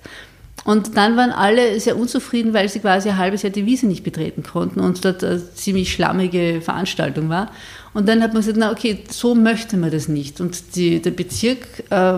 Und 0.65 0.97
dann 0.97 1.17
waren 1.17 1.31
alle 1.31 1.79
sehr 1.79 1.97
unzufrieden, 1.99 2.55
weil 2.55 2.69
sie 2.71 2.81
quasi 2.81 3.11
ein 3.11 3.19
halbes 3.19 3.43
Jahr 3.43 3.53
die 3.53 3.67
Wiese 3.67 3.87
nicht 3.87 4.03
betreten 4.03 4.43
konnten 4.43 4.81
und 4.81 5.05
dort 5.05 5.23
eine 5.23 5.55
ziemlich 5.55 5.93
schlammige 5.93 6.63
Veranstaltung 6.63 7.29
war. 7.29 7.53
Und 7.93 8.09
dann 8.09 8.23
hat 8.23 8.33
man 8.33 8.41
gesagt, 8.41 8.57
na 8.59 8.73
okay, 8.73 9.05
so 9.11 9.35
möchte 9.35 9.77
man 9.77 9.91
das 9.91 10.09
nicht. 10.09 10.41
Und 10.41 10.75
die, 10.75 11.03
der 11.03 11.11
Bezirk, 11.11 11.59
äh, 11.91 12.15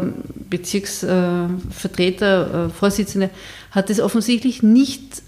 Bezirksvertreter, 0.48 2.66
äh, 2.66 2.68
Vorsitzende 2.70 3.30
hat 3.72 3.90
das 3.90 3.98
offensichtlich 3.98 4.62
nicht 4.62 5.22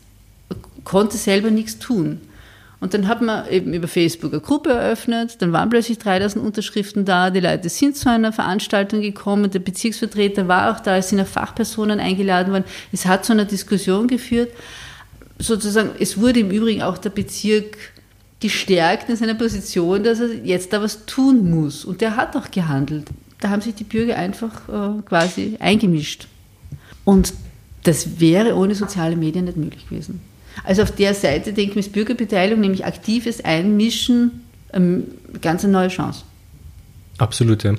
konnte 0.89 1.17
selber 1.17 1.51
nichts 1.51 1.79
tun. 1.79 2.21
Und 2.81 2.95
dann 2.95 3.09
hat 3.09 3.23
man 3.23 3.49
eben 3.49 3.75
über 3.75 3.89
Facebook 3.89 4.33
eine 4.33 4.41
Gruppe 4.41 4.71
eröffnet, 4.71 5.43
dann 5.43 5.53
waren 5.53 5.69
plötzlich 5.69 5.99
3000 5.99 6.45
Unterschriften 6.45 7.05
da, 7.05 7.31
die 7.31 7.41
Leute 7.41 7.69
sind 7.69 7.97
zu 7.97 8.09
einer 8.09 8.33
Veranstaltung 8.33 9.01
gekommen, 9.01 9.51
der 9.51 9.59
Bezirksvertreter 9.59 10.47
war 10.47 10.73
auch 10.73 10.81
da, 10.81 10.97
es 10.97 11.09
sind 11.09 11.21
auch 11.21 11.27
Fachpersonen 11.27 11.99
eingeladen 11.99 12.53
worden, 12.53 12.65
es 12.93 13.05
hat 13.05 13.25
zu 13.25 13.33
einer 13.33 13.47
Diskussion 13.47 14.07
geführt. 14.07 14.51
Sozusagen, 15.41 15.91
es 15.99 16.21
wurde 16.21 16.41
im 16.41 16.51
Übrigen 16.51 16.83
auch 16.83 16.99
der 16.99 17.11
Bezirk 17.11 17.77
gestärkt 18.41 19.09
in 19.09 19.17
seiner 19.17 19.35
Position, 19.35 20.05
dass 20.05 20.21
er 20.21 20.33
jetzt 20.45 20.73
da 20.73 20.81
was 20.81 21.05
tun 21.07 21.51
muss. 21.51 21.85
Und 21.85 22.01
der 22.01 22.17
hat 22.17 22.37
auch 22.37 22.51
gehandelt. 22.51 23.07
Da 23.41 23.51
haben 23.51 23.63
sich 23.63 23.75
die 23.75 23.85
Bürger 23.85 24.17
einfach 24.17 24.69
äh, 24.69 25.03
quasi 25.03 25.57
eingemischt. 25.59 26.29
Und 27.05 27.35
das 27.85 28.21
wäre 28.21 28.55
ohne 28.57 28.75
soziale 28.75 29.17
Medien 29.17 29.45
nicht 29.47 29.57
möglich 29.57 29.89
gewesen. 29.89 30.21
Also 30.65 30.83
auf 30.83 30.91
der 30.91 31.15
Seite, 31.15 31.53
denke 31.53 31.79
ich, 31.79 31.87
ist 31.87 31.93
Bürgerbeteiligung, 31.93 32.61
nämlich 32.61 32.85
aktives 32.85 33.45
Einmischen, 33.45 34.45
ähm, 34.73 35.05
ganz 35.41 35.65
eine 35.65 35.73
neue 35.73 35.89
Chance. 35.89 36.23
Absolut, 37.19 37.65
ja. 37.65 37.75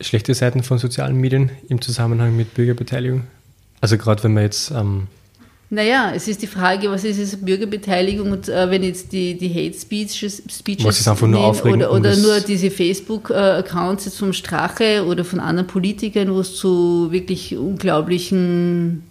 Schlechte 0.00 0.34
Seiten 0.34 0.62
von 0.62 0.78
sozialen 0.78 1.16
Medien 1.16 1.50
im 1.68 1.80
Zusammenhang 1.80 2.36
mit 2.36 2.54
Bürgerbeteiligung? 2.54 3.24
Also 3.80 3.98
gerade 3.98 4.22
wenn 4.24 4.34
man 4.34 4.44
jetzt... 4.44 4.70
Ähm 4.70 5.08
naja, 5.70 6.12
es 6.14 6.26
ist 6.28 6.40
die 6.40 6.46
Frage, 6.46 6.90
was 6.90 7.04
ist 7.04 7.18
es 7.18 7.44
Bürgerbeteiligung 7.44 8.32
und 8.32 8.48
äh, 8.48 8.70
wenn 8.70 8.82
jetzt 8.82 9.12
die, 9.12 9.36
die 9.36 9.50
Hate 9.50 9.78
Speeches, 9.78 10.42
Speeches 10.50 10.82
was 10.82 10.98
ist 10.98 11.08
einfach 11.08 11.26
nur 11.26 11.44
aufregend, 11.44 11.82
oder, 11.82 11.92
oder 11.92 12.16
nur 12.16 12.40
diese 12.40 12.70
Facebook-Accounts 12.70 14.06
jetzt 14.06 14.18
vom 14.18 14.32
Strache 14.32 15.04
oder 15.04 15.26
von 15.26 15.40
anderen 15.40 15.66
Politikern, 15.66 16.32
wo 16.32 16.40
es 16.40 16.56
zu 16.56 17.08
wirklich 17.12 17.54
unglaublichen 17.54 19.02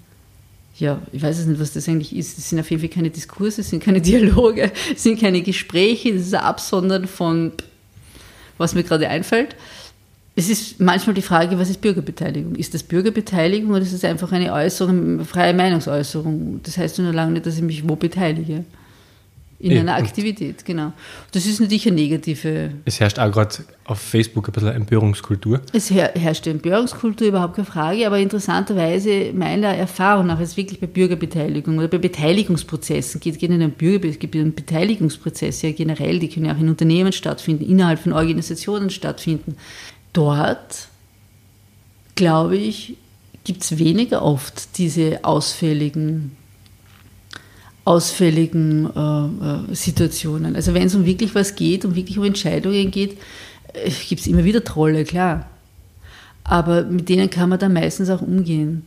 ja, 0.79 1.01
ich 1.12 1.22
weiß 1.22 1.39
es 1.39 1.46
nicht, 1.46 1.60
was 1.60 1.74
das 1.74 1.89
eigentlich 1.89 2.15
ist. 2.15 2.38
Es 2.38 2.50
sind 2.50 2.60
auf 2.60 2.69
jeden 2.69 2.81
Fall 2.81 2.89
keine 2.89 3.10
Diskurse, 3.10 3.62
es 3.62 3.69
sind 3.69 3.84
keine 3.84 4.01
Dialoge, 4.01 4.72
es 4.93 5.03
sind 5.03 5.19
keine 5.19 5.41
Gespräche, 5.41 6.13
das 6.13 6.24
ist 6.24 6.34
ein 6.34 6.41
Absondern 6.41 7.07
von, 7.07 7.51
was 8.57 8.75
mir 8.75 8.84
gerade 8.84 9.07
einfällt. 9.10 9.55
Es 10.36 10.50
ist 10.50 10.79
manchmal 10.79 11.15
die 11.15 11.24
Frage, 11.24 11.57
was 11.57 11.72
ist 11.72 11.81
Bürgerbeteiligung? 11.81 12.53
Ist 12.55 12.75
das 12.75 12.84
Bürgerbeteiligung 12.84 13.72
oder 13.72 13.81
ist 13.81 13.91
es 13.91 14.03
einfach 14.03 14.31
eine 14.31 14.53
Äußerung, 14.53 15.25
freie 15.25 15.53
Meinungsäußerung? 15.53 16.60
Das 16.62 16.77
heißt 16.77 17.00
nur 17.00 17.12
lange 17.12 17.31
nicht, 17.31 17.48
dass 17.48 17.55
ich 17.55 17.63
mich 17.63 17.89
wo 17.89 17.96
beteilige. 17.96 18.63
In 19.59 19.71
ja, 19.71 19.79
einer 19.79 19.95
Aktivität, 19.95 20.63
genau. 20.65 20.93
Das 21.31 21.47
ist 21.47 21.59
natürlich 21.59 21.87
eine 21.87 21.95
negative. 21.95 22.73
Es 22.85 22.99
herrscht 22.99 23.17
auch 23.17 23.31
gerade 23.31 23.55
auf 23.85 23.97
Facebook 23.97 24.47
ein 24.47 24.51
bisschen 24.51 24.69
Empörungskultur. 24.69 25.61
Es 25.73 25.89
her 25.89 26.11
herrscht 26.13 26.45
Empörungskultur, 26.45 27.29
überhaupt 27.29 27.55
keine 27.55 27.65
Frage, 27.65 28.05
aber 28.05 28.19
interessanterweise 28.19 29.33
meiner 29.33 29.69
Erfahrung 29.69 30.27
nach 30.27 30.39
ist 30.39 30.57
wirklich 30.57 30.79
bei 30.79 30.85
Bürgerbeteiligung 30.85 31.79
oder 31.79 31.87
bei 31.87 31.97
Beteiligungsprozessen 31.97 33.19
geht, 33.19 33.39
geht 33.39 33.49
nicht 33.49 33.63
um 33.63 33.71
Bürger, 33.71 34.07
es 34.09 34.19
gibt 34.19 34.35
um 34.35 34.53
Beteiligungsprozesse 34.53 35.67
ja 35.67 35.73
generell, 35.73 36.19
die 36.19 36.29
können 36.29 36.45
ja 36.45 36.53
auch 36.53 36.59
in 36.59 36.69
Unternehmen 36.69 37.11
stattfinden, 37.11 37.67
innerhalb 37.67 37.99
von 37.99 38.13
Organisationen 38.13 38.91
stattfinden. 38.91 39.57
Dort, 40.13 40.87
glaube 42.13 42.57
ich, 42.57 42.95
gibt 43.43 43.63
es 43.63 43.79
weniger 43.79 44.21
oft 44.21 44.77
diese 44.77 45.23
ausfälligen 45.23 46.37
ausfälligen 47.88 48.89
äh, 48.94 49.72
äh, 49.72 49.75
Situationen. 49.75 50.58
Also 50.58 50.74
wenn 50.74 50.88
es 50.88 50.96
um 50.96 51.06
wirklich 51.06 51.34
was 51.36 51.56
geht, 51.56 51.86
um 51.86 51.96
wirklich 51.96 52.17
um 52.17 52.25
Entscheidungen 52.25 52.91
geht, 52.91 53.17
äh, 53.72 53.89
gibt 54.10 54.20
es 54.20 54.27
immer 54.27 54.44
wieder 54.44 54.62
Trolle, 54.62 55.06
klar. 55.06 55.48
Aber 56.44 56.84
mit 56.84 57.08
denen 57.08 57.29
kann 57.29 57.48
man 57.48 57.60
dann 57.60 57.72
meistens 57.72 58.10
auch 58.10 58.22
umgehen. 58.22 58.84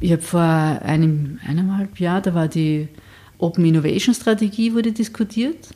Ich 0.00 0.12
habe 0.12 0.22
vor 0.22 0.40
einem, 0.40 1.40
eineinhalb 1.46 2.00
Jahr, 2.00 2.22
da 2.22 2.34
war 2.34 2.48
die 2.48 2.88
Open 3.36 3.66
Innovation 3.66 4.14
Strategie 4.14 4.72
wurde 4.72 4.92
diskutiert. 4.92 5.68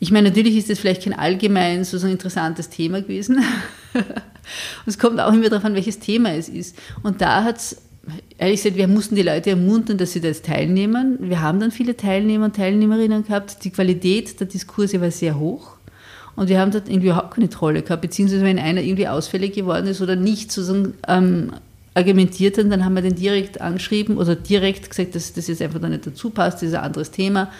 Ich 0.00 0.10
meine, 0.10 0.30
natürlich 0.30 0.56
ist 0.56 0.70
das 0.70 0.78
vielleicht 0.78 1.04
kein 1.04 1.12
allgemein 1.12 1.84
so 1.84 1.98
ein 2.06 2.12
interessantes 2.12 2.70
Thema 2.70 3.02
gewesen. 3.02 3.42
es 4.86 4.98
kommt 4.98 5.20
auch 5.20 5.32
immer 5.32 5.50
darauf 5.50 5.64
an, 5.66 5.74
welches 5.74 5.98
Thema 5.98 6.34
es 6.34 6.48
ist. 6.48 6.76
Und 7.02 7.20
da 7.20 7.44
hat 7.44 7.58
es 7.58 7.76
ehrlich 8.38 8.62
gesagt, 8.62 8.76
wir 8.76 8.88
mussten 8.88 9.14
die 9.14 9.22
Leute 9.22 9.50
ermuntern, 9.50 9.98
dass 9.98 10.12
sie 10.12 10.20
das 10.20 10.42
teilnehmen. 10.42 11.18
Wir 11.20 11.40
haben 11.40 11.60
dann 11.60 11.70
viele 11.70 11.96
Teilnehmer 11.96 12.46
und 12.46 12.56
Teilnehmerinnen 12.56 13.24
gehabt. 13.24 13.64
Die 13.64 13.70
Qualität 13.70 14.38
der 14.40 14.46
Diskurse 14.46 15.00
war 15.00 15.10
sehr 15.10 15.38
hoch. 15.38 15.74
Und 16.36 16.48
wir 16.48 16.60
haben 16.60 16.72
dort 16.72 16.88
irgendwie 16.88 17.08
überhaupt 17.08 17.34
keine 17.34 17.48
Trolle 17.48 17.82
gehabt, 17.82 18.02
beziehungsweise 18.02 18.42
wenn 18.42 18.58
einer 18.58 18.82
irgendwie 18.82 19.06
ausfällig 19.06 19.54
geworden 19.54 19.86
ist 19.86 20.00
oder 20.00 20.16
nicht 20.16 20.50
sozusagen 20.50 20.94
ähm, 21.06 21.52
argumentiert 21.94 22.58
hat, 22.58 22.70
dann 22.70 22.84
haben 22.84 22.94
wir 22.94 23.02
den 23.02 23.14
direkt 23.14 23.60
angeschrieben 23.60 24.18
oder 24.18 24.34
direkt 24.34 24.90
gesagt, 24.90 25.14
dass 25.14 25.32
das 25.32 25.46
jetzt 25.46 25.62
einfach 25.62 25.80
da 25.80 25.88
nicht 25.88 26.06
dazu 26.06 26.30
passt, 26.30 26.56
das 26.56 26.70
ist 26.70 26.74
ein 26.74 26.82
anderes 26.82 27.12
Thema. 27.12 27.52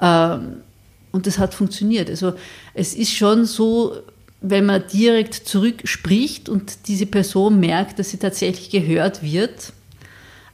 Ähm, 0.00 0.58
und 1.10 1.26
das 1.26 1.38
hat 1.38 1.54
funktioniert. 1.54 2.08
Also 2.08 2.34
es 2.72 2.94
ist 2.94 3.12
schon 3.12 3.46
so, 3.46 3.96
wenn 4.40 4.64
man 4.64 4.84
direkt 4.92 5.34
zurückspricht 5.34 6.48
und 6.48 6.86
diese 6.86 7.06
Person 7.06 7.58
merkt, 7.58 7.98
dass 7.98 8.10
sie 8.10 8.18
tatsächlich 8.18 8.70
gehört 8.70 9.24
wird, 9.24 9.72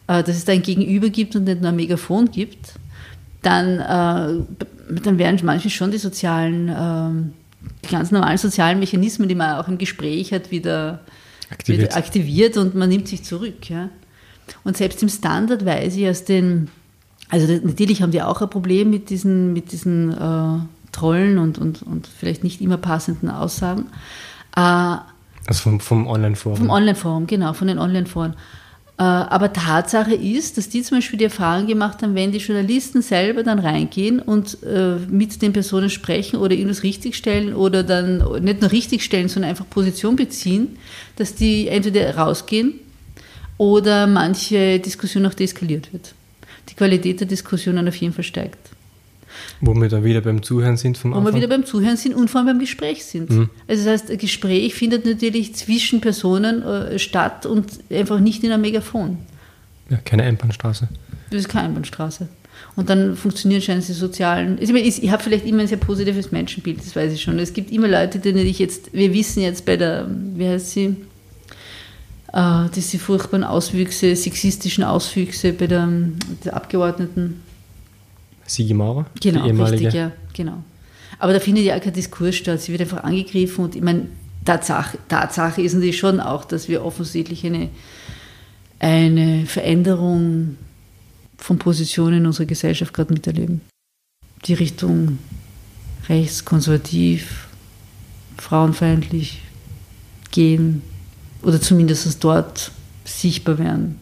dass 0.06 0.36
es 0.36 0.44
da 0.44 0.52
ein 0.52 0.62
Gegenüber 0.62 1.08
gibt 1.08 1.36
und 1.36 1.44
nicht 1.44 1.60
nur 1.60 1.70
ein 1.70 1.76
Megafon 1.76 2.30
gibt, 2.30 2.74
dann, 3.42 3.78
äh, 3.78 4.44
dann 5.02 5.18
werden 5.18 5.40
manchmal 5.44 5.70
schon 5.70 5.90
die 5.90 5.98
sozialen, 5.98 6.68
äh, 6.68 7.32
die 7.84 7.90
ganz 7.90 8.10
normalen 8.10 8.38
sozialen 8.38 8.78
Mechanismen, 8.78 9.28
die 9.28 9.34
man 9.34 9.56
auch 9.56 9.68
im 9.68 9.78
Gespräch 9.78 10.32
hat, 10.32 10.50
wieder 10.50 11.00
aktiviert, 11.50 11.88
wieder 11.88 11.96
aktiviert 11.96 12.56
und 12.56 12.74
man 12.74 12.88
nimmt 12.88 13.08
sich 13.08 13.24
zurück. 13.24 13.68
Ja. 13.70 13.88
Und 14.64 14.76
selbst 14.76 15.02
im 15.02 15.08
Standard 15.08 15.64
weiß 15.64 15.96
ich 15.96 16.08
aus 16.08 16.24
den, 16.24 16.68
also 17.28 17.52
natürlich 17.62 18.02
haben 18.02 18.12
die 18.12 18.22
auch 18.22 18.40
ein 18.42 18.50
Problem 18.50 18.90
mit 18.90 19.10
diesen, 19.10 19.52
mit 19.52 19.72
diesen 19.72 20.12
äh, 20.12 20.58
Trollen 20.92 21.38
und, 21.38 21.58
und, 21.58 21.82
und 21.82 22.06
vielleicht 22.06 22.44
nicht 22.44 22.60
immer 22.60 22.78
passenden 22.78 23.28
Aussagen. 23.30 23.86
Äh, 24.56 24.60
also 24.60 25.62
vom, 25.62 25.80
vom 25.80 26.06
Online-Forum. 26.06 26.58
Vom 26.58 26.70
Online-Forum, 26.70 27.26
genau, 27.26 27.52
von 27.52 27.68
den 27.68 27.78
Online-Foren. 27.78 28.34
Äh, 28.98 29.02
aber 29.02 29.52
Tatsache 29.52 30.14
ist, 30.14 30.56
dass 30.56 30.70
die 30.70 30.82
zum 30.82 30.98
Beispiel 30.98 31.18
die 31.18 31.24
Erfahrung 31.24 31.66
gemacht 31.66 32.02
haben, 32.02 32.14
wenn 32.14 32.32
die 32.32 32.38
Journalisten 32.38 33.02
selber 33.02 33.42
dann 33.42 33.58
reingehen 33.58 34.20
und 34.20 34.62
äh, 34.62 34.96
mit 35.10 35.42
den 35.42 35.52
Personen 35.52 35.90
sprechen 35.90 36.36
oder 36.36 36.54
irgendwas 36.54 36.82
richtigstellen 36.82 37.54
oder 37.54 37.82
dann 37.82 38.42
nicht 38.42 38.62
nur 38.62 38.72
richtigstellen, 38.72 39.28
sondern 39.28 39.50
einfach 39.50 39.68
Position 39.68 40.16
beziehen, 40.16 40.78
dass 41.16 41.34
die 41.34 41.68
entweder 41.68 42.16
rausgehen 42.16 42.80
oder 43.58 44.06
manche 44.06 44.80
Diskussion 44.80 45.26
auch 45.26 45.34
deeskaliert 45.34 45.92
wird. 45.92 46.14
Die 46.70 46.74
Qualität 46.74 47.20
der 47.20 47.26
Diskussionen 47.26 47.86
auf 47.86 47.96
jeden 47.96 48.14
Fall 48.14 48.24
steigt. 48.24 48.75
Wo 49.60 49.74
wir 49.74 49.88
dann 49.88 50.04
wieder 50.04 50.20
beim 50.20 50.42
Zuhören 50.42 50.76
sind 50.76 50.98
vom 50.98 51.12
Wo 51.12 51.16
Anfang? 51.16 51.34
wir 51.34 51.42
wieder 51.42 51.48
beim 51.48 51.64
Zuhören 51.64 51.96
sind 51.96 52.14
und 52.14 52.30
vor 52.30 52.40
allem 52.40 52.48
beim 52.48 52.58
Gespräch 52.58 53.04
sind. 53.04 53.30
Mhm. 53.30 53.50
Also 53.68 53.84
das 53.84 53.92
heißt, 53.92 54.10
ein 54.10 54.18
Gespräch 54.18 54.74
findet 54.74 55.06
natürlich 55.06 55.54
zwischen 55.54 56.00
Personen 56.00 56.62
äh, 56.62 56.98
statt 56.98 57.46
und 57.46 57.66
einfach 57.90 58.20
nicht 58.20 58.44
in 58.44 58.52
einem 58.52 58.62
Megafon. 58.62 59.18
Ja, 59.88 59.98
keine 59.98 60.24
Einbahnstraße. 60.24 60.88
Das 61.30 61.40
ist 61.40 61.48
keine 61.48 61.68
Einbahnstraße. 61.68 62.28
Und 62.74 62.90
dann 62.90 63.16
funktionieren 63.16 63.62
scheinbar 63.62 63.86
die 63.86 63.92
sozialen. 63.92 64.58
Ich, 64.60 64.72
meine, 64.72 64.80
ich 64.80 65.10
habe 65.10 65.22
vielleicht 65.22 65.46
immer 65.46 65.62
ein 65.62 65.66
sehr 65.66 65.78
positives 65.78 66.32
Menschenbild, 66.32 66.78
das 66.78 66.94
weiß 66.94 67.12
ich 67.12 67.22
schon. 67.22 67.38
Es 67.38 67.52
gibt 67.52 67.70
immer 67.70 67.88
Leute, 67.88 68.18
denen 68.18 68.46
ich 68.46 68.58
jetzt, 68.58 68.92
wir 68.92 69.12
wissen 69.12 69.42
jetzt 69.42 69.64
bei 69.64 69.76
der, 69.76 70.06
wie 70.08 70.46
heißt 70.46 70.70
sie, 70.70 70.96
äh, 72.32 72.68
diese 72.74 72.98
furchtbaren 72.98 73.44
Auswüchse, 73.44 74.14
sexistischen 74.14 74.84
Auswüchse 74.84 75.52
bei 75.52 75.66
der, 75.66 75.88
der 76.44 76.54
Abgeordneten 76.54 77.42
Sigi 78.46 78.74
Maurer, 78.74 79.06
genau, 79.20 79.42
die 79.42 79.48
ehemalige. 79.48 79.86
Richtig, 79.86 79.94
ja, 79.94 80.12
genau. 80.32 80.62
Aber 81.18 81.32
da 81.32 81.40
findet 81.40 81.64
ja 81.64 81.76
auch 81.76 81.80
kein 81.80 81.92
Diskurs 81.92 82.36
statt. 82.36 82.60
Sie 82.60 82.72
wird 82.72 82.82
einfach 82.82 83.04
angegriffen 83.04 83.64
und 83.64 83.74
ich 83.74 83.82
meine, 83.82 84.06
Tatsache, 84.44 84.98
Tatsache 85.08 85.60
ist 85.60 85.74
natürlich 85.74 85.98
schon 85.98 86.20
auch, 86.20 86.44
dass 86.44 86.68
wir 86.68 86.84
offensichtlich 86.84 87.44
eine, 87.44 87.68
eine 88.78 89.46
Veränderung 89.46 90.56
von 91.36 91.58
Positionen 91.58 92.18
in 92.18 92.26
unserer 92.26 92.46
Gesellschaft 92.46 92.94
gerade 92.94 93.12
miterleben. 93.12 93.60
Die 94.46 94.54
Richtung 94.54 95.18
rechts, 96.08 96.44
konservativ, 96.44 97.48
frauenfeindlich 98.38 99.42
gehen 100.30 100.82
oder 101.42 101.60
zumindest 101.60 102.22
dort 102.22 102.70
sichtbar 103.04 103.58
werden. 103.58 103.98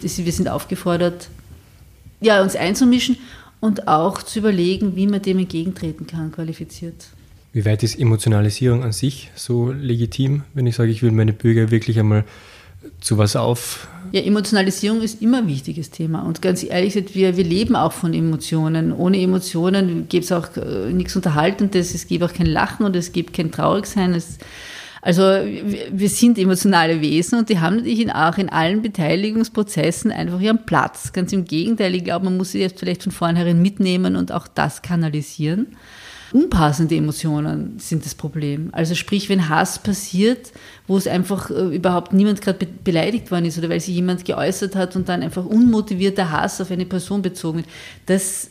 Wir 0.00 0.32
sind 0.32 0.48
aufgefordert, 0.48 1.28
ja, 2.20 2.42
uns 2.42 2.56
einzumischen 2.56 3.16
und 3.60 3.88
auch 3.88 4.22
zu 4.22 4.38
überlegen, 4.40 4.96
wie 4.96 5.06
man 5.06 5.22
dem 5.22 5.38
entgegentreten 5.38 6.06
kann, 6.06 6.32
qualifiziert. 6.32 7.08
Wie 7.52 7.64
weit 7.64 7.82
ist 7.82 7.98
Emotionalisierung 7.98 8.82
an 8.84 8.92
sich 8.92 9.30
so 9.34 9.72
legitim, 9.72 10.42
wenn 10.54 10.66
ich 10.66 10.76
sage, 10.76 10.90
ich 10.90 11.02
will 11.02 11.12
meine 11.12 11.32
Bürger 11.32 11.70
wirklich 11.70 11.98
einmal 11.98 12.24
zu 13.00 13.18
was 13.18 13.36
auf? 13.36 13.88
Ja, 14.12 14.20
Emotionalisierung 14.22 15.02
ist 15.02 15.20
immer 15.20 15.38
ein 15.38 15.48
wichtiges 15.48 15.90
Thema. 15.90 16.22
Und 16.22 16.40
ganz 16.40 16.62
ehrlich 16.62 16.94
gesagt, 16.94 17.14
wir, 17.14 17.36
wir 17.36 17.44
leben 17.44 17.76
auch 17.76 17.92
von 17.92 18.14
Emotionen. 18.14 18.92
Ohne 18.92 19.20
Emotionen 19.20 20.08
gibt 20.08 20.24
es 20.24 20.32
auch 20.32 20.56
äh, 20.56 20.92
nichts 20.92 21.16
Unterhaltendes, 21.16 21.94
es 21.94 22.06
gibt 22.06 22.22
auch 22.22 22.32
kein 22.32 22.46
Lachen 22.46 22.86
und 22.86 22.96
es 22.96 23.12
gibt 23.12 23.34
kein 23.34 23.50
Traurigsein. 23.50 24.14
Es, 24.14 24.38
also 25.08 25.22
wir 25.22 26.08
sind 26.10 26.36
emotionale 26.36 27.00
Wesen 27.00 27.38
und 27.38 27.48
die 27.48 27.60
haben 27.60 27.76
natürlich 27.76 28.12
auch 28.12 28.36
in 28.36 28.50
allen 28.50 28.82
Beteiligungsprozessen 28.82 30.12
einfach 30.12 30.38
ihren 30.38 30.66
Platz. 30.66 31.14
Ganz 31.14 31.32
im 31.32 31.46
Gegenteil, 31.46 31.94
ich 31.94 32.04
glaube, 32.04 32.26
man 32.26 32.36
muss 32.36 32.52
sie 32.52 32.60
jetzt 32.60 32.78
vielleicht 32.78 33.04
von 33.04 33.12
vornherein 33.12 33.62
mitnehmen 33.62 34.16
und 34.16 34.32
auch 34.32 34.46
das 34.46 34.82
kanalisieren. 34.82 35.68
Unpassende 36.34 36.94
Emotionen 36.94 37.78
sind 37.78 38.04
das 38.04 38.14
Problem. 38.14 38.68
Also 38.72 38.94
sprich, 38.94 39.30
wenn 39.30 39.48
Hass 39.48 39.78
passiert, 39.78 40.52
wo 40.86 40.98
es 40.98 41.06
einfach 41.06 41.48
äh, 41.48 41.74
überhaupt 41.74 42.12
niemand 42.12 42.42
gerade 42.42 42.66
beleidigt 42.84 43.30
worden 43.30 43.46
ist 43.46 43.56
oder 43.56 43.70
weil 43.70 43.80
sich 43.80 43.94
jemand 43.94 44.26
geäußert 44.26 44.76
hat 44.76 44.94
und 44.94 45.08
dann 45.08 45.22
einfach 45.22 45.46
unmotivierter 45.46 46.30
Hass 46.30 46.60
auf 46.60 46.70
eine 46.70 46.84
Person 46.84 47.22
bezogen 47.22 47.60
wird, 47.60 47.68
das, 48.04 48.50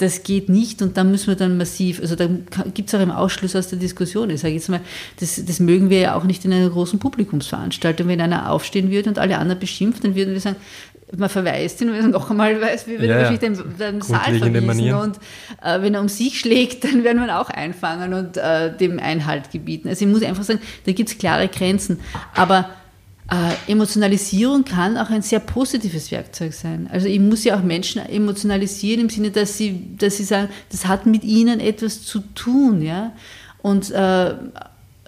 das 0.00 0.22
geht 0.22 0.48
nicht 0.48 0.80
und 0.80 0.96
da 0.96 1.04
müssen 1.04 1.28
wir 1.28 1.34
dann 1.34 1.58
massiv, 1.58 2.00
also 2.00 2.16
da 2.16 2.26
gibt 2.72 2.88
es 2.88 2.94
auch 2.94 3.00
einen 3.00 3.10
Ausschluss 3.10 3.54
aus 3.54 3.68
der 3.68 3.78
Diskussion. 3.78 4.30
Ich 4.30 4.40
sage 4.40 4.54
jetzt 4.54 4.70
mal, 4.70 4.80
das, 5.18 5.44
das 5.44 5.60
mögen 5.60 5.90
wir 5.90 5.98
ja 6.00 6.14
auch 6.14 6.24
nicht 6.24 6.44
in 6.46 6.52
einer 6.52 6.70
großen 6.70 6.98
Publikumsveranstaltung. 6.98 8.08
Wenn 8.08 8.20
einer 8.20 8.50
aufstehen 8.50 8.90
würde 8.90 9.10
und 9.10 9.18
alle 9.18 9.36
anderen 9.36 9.60
beschimpft, 9.60 10.02
dann 10.02 10.14
würden 10.14 10.32
wir 10.32 10.40
sagen, 10.40 10.56
man 11.16 11.28
verweist 11.28 11.80
ihn, 11.82 11.92
wenn 11.92 12.00
er 12.00 12.08
noch 12.08 12.30
einmal 12.30 12.60
weiß, 12.60 12.86
wie 12.86 12.98
wir 12.98 13.08
ja, 13.08 13.16
wahrscheinlich 13.16 13.40
den, 13.40 13.76
den 13.78 14.00
Saal 14.00 14.38
verwiesen. 14.38 14.94
Und 14.94 15.16
äh, 15.62 15.82
wenn 15.82 15.94
er 15.94 16.00
um 16.00 16.08
sich 16.08 16.40
schlägt, 16.40 16.84
dann 16.84 17.04
werden 17.04 17.18
wir 17.18 17.26
ihn 17.26 17.30
auch 17.30 17.50
einfangen 17.50 18.14
und 18.14 18.36
äh, 18.38 18.74
dem 18.74 18.98
Einhalt 18.98 19.50
gebieten. 19.50 19.88
Also 19.88 20.06
ich 20.06 20.10
muss 20.10 20.22
einfach 20.22 20.44
sagen, 20.44 20.60
da 20.86 20.92
gibt 20.92 21.10
es 21.10 21.18
klare 21.18 21.48
Grenzen. 21.48 22.00
Aber 22.34 22.70
äh, 23.30 23.70
Emotionalisierung 23.70 24.64
kann 24.64 24.96
auch 24.96 25.08
ein 25.10 25.22
sehr 25.22 25.38
positives 25.38 26.10
Werkzeug 26.10 26.52
sein. 26.52 26.88
Also 26.90 27.06
ich 27.06 27.20
muss 27.20 27.44
ja 27.44 27.56
auch 27.56 27.62
Menschen 27.62 28.02
emotionalisieren 28.02 29.02
im 29.02 29.08
Sinne, 29.08 29.30
dass 29.30 29.56
sie, 29.56 29.96
dass 29.96 30.16
sie 30.16 30.24
sagen, 30.24 30.48
das 30.70 30.86
hat 30.86 31.06
mit 31.06 31.22
ihnen 31.22 31.60
etwas 31.60 32.02
zu 32.02 32.20
tun, 32.34 32.82
ja. 32.82 33.12
Und 33.62 33.90
äh, 33.90 34.34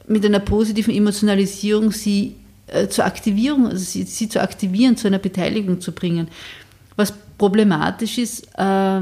mit 0.07 0.25
einer 0.25 0.39
positiven 0.39 0.95
Emotionalisierung 0.95 1.91
sie 1.91 2.37
äh, 2.69 2.87
zur 2.89 3.07
Aktivierung, 3.07 3.67
also 3.67 3.85
sie, 3.85 4.05
sie, 4.05 4.29
zu 4.29 4.41
aktivieren, 4.41 4.97
zu 4.97 5.09
einer 5.09 5.19
Beteiligung 5.19 5.81
zu 5.81 5.91
bringen. 5.93 6.29
Was 6.95 7.13
problematisch 7.39 8.19
ist, 8.19 8.47
äh, 8.57 9.01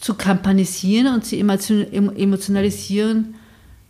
zu 0.00 0.14
kampanisieren 0.14 1.14
und 1.14 1.24
sie 1.24 1.40
emotionalisieren, 1.40 3.34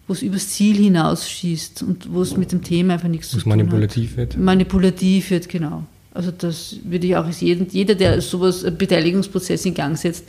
wo 0.07 0.13
es 0.13 0.23
übers 0.23 0.49
Ziel 0.51 0.77
hinausschießt 0.77 1.83
und 1.83 2.13
wo 2.13 2.23
es 2.23 2.37
mit 2.37 2.53
dem 2.53 2.63
Thema 2.63 2.95
einfach 2.95 3.09
nichts 3.09 3.31
zu 3.31 3.39
tun 3.39 3.53
hat. 3.53 3.59
manipulativ 3.59 4.17
wird. 4.17 4.37
Manipulativ 4.37 5.31
wird, 5.31 5.49
genau. 5.49 5.85
Also 6.15 6.31
das 6.31 6.77
würde 6.85 7.07
ich 7.07 7.17
auch 7.17 7.29
jeden, 7.29 7.69
jeder, 7.71 7.95
der 7.95 8.21
sowas, 8.23 8.65
einen 8.65 8.79
Beteiligungsprozess 8.79 9.67
in 9.67 9.75
Gang 9.75 9.99
setzt, 9.99 10.25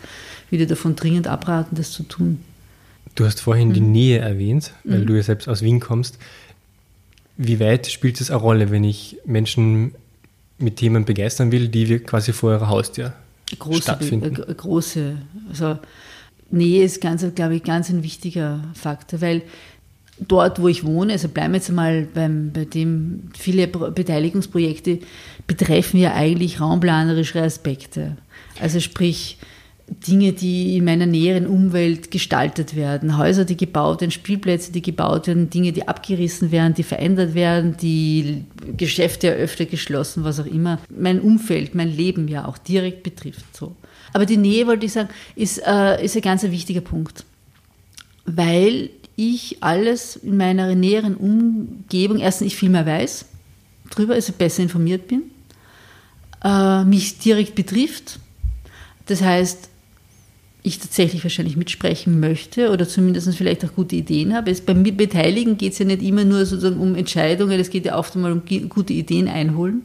würde 0.49 0.67
davon 0.67 0.95
dringend 0.95 1.27
abraten, 1.27 1.75
das 1.75 1.91
zu 1.91 2.03
tun. 2.03 2.39
Du 3.15 3.25
hast 3.25 3.39
vorhin 3.39 3.69
mhm. 3.69 3.73
die 3.73 3.81
Nähe 3.81 4.19
erwähnt, 4.19 4.73
weil 4.83 4.99
mhm. 4.99 5.07
du 5.07 5.15
ja 5.15 5.23
selbst 5.23 5.47
aus 5.47 5.61
Wien 5.61 5.79
kommst. 5.79 6.17
Wie 7.37 7.59
weit 7.59 7.87
spielt 7.87 8.19
es 8.19 8.31
eine 8.31 8.39
Rolle, 8.39 8.71
wenn 8.71 8.83
ich 8.83 9.17
Menschen 9.25 9.93
mit 10.57 10.77
Themen 10.77 11.05
begeistern 11.05 11.51
will, 11.51 11.67
die 11.67 11.99
quasi 11.99 12.33
vor 12.33 12.51
ihrer 12.51 12.67
Haustür 12.67 13.13
große, 13.57 13.83
stattfinden? 13.83 14.33
Große, 14.57 15.17
also 15.49 15.77
Nähe 16.49 16.83
ist 16.83 17.01
ganz, 17.01 17.25
glaube 17.35 17.55
ich, 17.55 17.63
ganz 17.63 17.89
ein 17.89 18.03
wichtiger 18.03 18.63
Faktor, 18.73 19.21
weil 19.21 19.41
dort, 20.19 20.61
wo 20.61 20.67
ich 20.67 20.85
wohne, 20.85 21.13
also 21.13 21.27
bleiben 21.27 21.53
wir 21.53 21.59
jetzt 21.59 21.71
mal 21.71 22.07
beim, 22.13 22.51
bei 22.51 22.65
dem, 22.65 23.29
viele 23.37 23.67
Beteiligungsprojekte 23.67 24.99
betreffen 25.45 25.99
ja 25.99 26.13
eigentlich 26.13 26.59
raumplanerische 26.59 27.41
Aspekte. 27.41 28.17
Also 28.59 28.79
sprich, 28.79 29.37
Dinge, 29.89 30.33
die 30.33 30.75
in 30.75 30.83
meiner 30.83 31.05
näheren 31.05 31.47
Umwelt 31.47 32.11
gestaltet 32.11 32.75
werden. 32.75 33.17
Häuser, 33.17 33.45
die 33.45 33.55
gebaut 33.55 34.01
werden, 34.01 34.11
Spielplätze, 34.11 34.73
die 34.73 34.81
gebaut 34.81 35.27
werden, 35.27 35.49
Dinge, 35.49 35.71
die 35.71 35.87
abgerissen 35.87 36.51
werden, 36.51 36.73
die 36.73 36.83
verändert 36.83 37.35
werden, 37.35 37.77
die 37.77 38.43
Geschäfte 38.75 39.29
eröffnet, 39.29 39.71
geschlossen, 39.71 40.25
was 40.25 40.41
auch 40.41 40.45
immer. 40.45 40.79
Mein 40.89 41.21
Umfeld, 41.21 41.73
mein 41.73 41.95
Leben 41.95 42.27
ja 42.27 42.45
auch 42.45 42.57
direkt 42.57 43.03
betrifft. 43.03 43.55
So. 43.55 43.77
Aber 44.13 44.25
die 44.25 44.37
Nähe, 44.37 44.67
wollte 44.67 44.85
ich 44.85 44.93
sagen, 44.93 45.09
ist, 45.35 45.61
äh, 45.65 46.03
ist 46.03 46.15
ein 46.15 46.21
ganz 46.21 46.43
wichtiger 46.43 46.81
Punkt. 46.81 47.25
Weil 48.25 48.89
ich 49.15 49.57
alles 49.61 50.15
in 50.15 50.37
meiner 50.37 50.75
näheren 50.75 51.15
Umgebung, 51.15 52.19
erstens 52.19 52.47
ich 52.47 52.55
viel 52.55 52.69
mehr 52.69 52.85
weiß 52.85 53.25
drüber, 53.89 54.13
also 54.13 54.33
besser 54.33 54.63
informiert 54.63 55.07
bin, 55.07 55.23
äh, 56.43 56.83
mich 56.83 57.19
direkt 57.19 57.55
betrifft. 57.55 58.19
Das 59.05 59.21
heißt, 59.21 59.69
ich 60.63 60.79
tatsächlich 60.79 61.23
wahrscheinlich 61.23 61.55
mitsprechen 61.55 62.19
möchte 62.19 62.71
oder 62.71 62.87
zumindest 62.87 63.33
vielleicht 63.35 63.63
auch 63.63 63.73
gute 63.73 63.95
Ideen 63.95 64.33
habe. 64.33 64.51
Es, 64.51 64.61
beim 64.61 64.83
Beteiligen 64.83 65.57
geht 65.57 65.73
es 65.73 65.79
ja 65.79 65.85
nicht 65.85 66.01
immer 66.01 66.25
nur 66.25 66.45
sozusagen 66.45 66.79
um 66.79 66.95
Entscheidungen, 66.95 67.59
es 67.59 67.69
geht 67.69 67.85
ja 67.85 67.97
oft 67.97 68.15
einmal 68.15 68.33
um 68.33 68.41
gute 68.69 68.93
Ideen 68.93 69.27
einholen. 69.27 69.81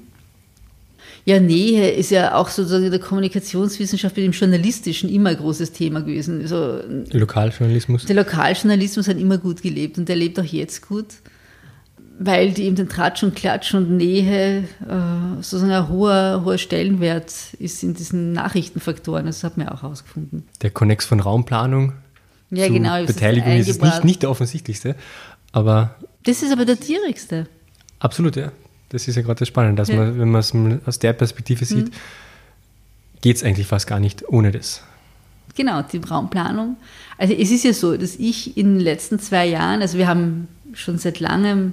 Ja, 1.25 1.39
Nähe 1.39 1.91
ist 1.91 2.11
ja 2.11 2.35
auch 2.35 2.49
sozusagen 2.49 2.85
in 2.85 2.91
der 2.91 2.99
Kommunikationswissenschaft 3.01 4.17
mit 4.17 4.27
dem 4.27 4.33
Journalistischen 4.33 5.09
immer 5.09 5.31
ein 5.31 5.37
großes 5.37 5.73
Thema 5.73 6.01
gewesen. 6.01 6.41
Also, 6.43 6.81
Lokaljournalismus? 7.17 8.07
Der 8.07 8.17
Lokaljournalismus 8.17 9.07
hat 9.07 9.19
immer 9.19 9.39
gut 9.39 9.63
gelebt 9.63 9.99
und 9.99 10.09
der 10.09 10.17
lebt 10.17 10.41
auch 10.41 10.45
jetzt 10.45 10.89
gut 10.89 11.07
weil 12.19 12.53
die 12.53 12.65
eben 12.65 12.77
den 12.77 12.89
Tratsch 12.89 13.23
und 13.23 13.35
Klatsch 13.35 13.75
und 13.75 13.97
Nähe 13.97 14.59
äh, 14.59 15.43
sozusagen 15.43 15.73
ein 15.73 15.89
hoher, 15.89 16.43
hoher 16.45 16.59
Stellenwert 16.59 17.33
ist 17.59 17.83
in 17.83 17.95
diesen 17.95 18.33
Nachrichtenfaktoren. 18.33 19.27
Das 19.27 19.45
hat 19.45 19.57
man 19.57 19.69
auch 19.69 19.83
herausgefunden. 19.83 20.47
Der 20.61 20.71
Konnex 20.71 21.05
von 21.05 21.21
Raumplanung 21.21 21.95
ja, 22.51 22.67
zu 22.67 22.73
genau, 22.73 23.05
Beteiligung 23.05 23.57
ist, 23.57 23.69
ist 23.69 23.83
nicht, 23.83 24.05
nicht 24.05 24.23
der 24.23 24.31
offensichtlichste, 24.31 24.95
aber... 25.53 25.97
Das 26.25 26.43
ist 26.43 26.53
aber 26.53 26.65
der 26.65 26.77
direktste. 26.77 27.47
Absolut, 27.99 28.37
ja. 28.37 28.53
Das 28.93 29.09
ist 29.09 29.17
ja 29.17 29.23
gerade 29.23 29.39
das 29.39 29.49
Spannende, 29.49 29.81
dass 29.81 29.89
ja. 29.89 29.97
man, 29.97 30.19
wenn 30.19 30.31
man 30.31 30.41
es 30.41 30.53
aus 30.87 30.99
der 30.99 31.15
Perspektive 31.15 31.65
sieht, 31.65 31.87
mhm. 31.87 31.93
geht 33.23 33.37
es 33.37 33.43
eigentlich 33.43 33.67
fast 33.67 33.87
gar 33.87 33.99
nicht 33.99 34.29
ohne 34.29 34.53
das. 34.53 34.83
Genau, 35.55 35.83
die 35.83 35.97
Raumplanung. 35.97 36.77
Also 37.17 37.33
es 37.33 37.51
ist 37.51 37.65
ja 37.65 37.73
so, 37.73 37.97
dass 37.97 38.17
ich 38.17 38.57
in 38.57 38.75
den 38.75 38.81
letzten 38.81 39.19
zwei 39.19 39.47
Jahren, 39.47 39.81
also 39.81 39.97
wir 39.97 40.07
haben 40.09 40.47
schon 40.75 40.99
seit 40.99 41.21
langem 41.21 41.73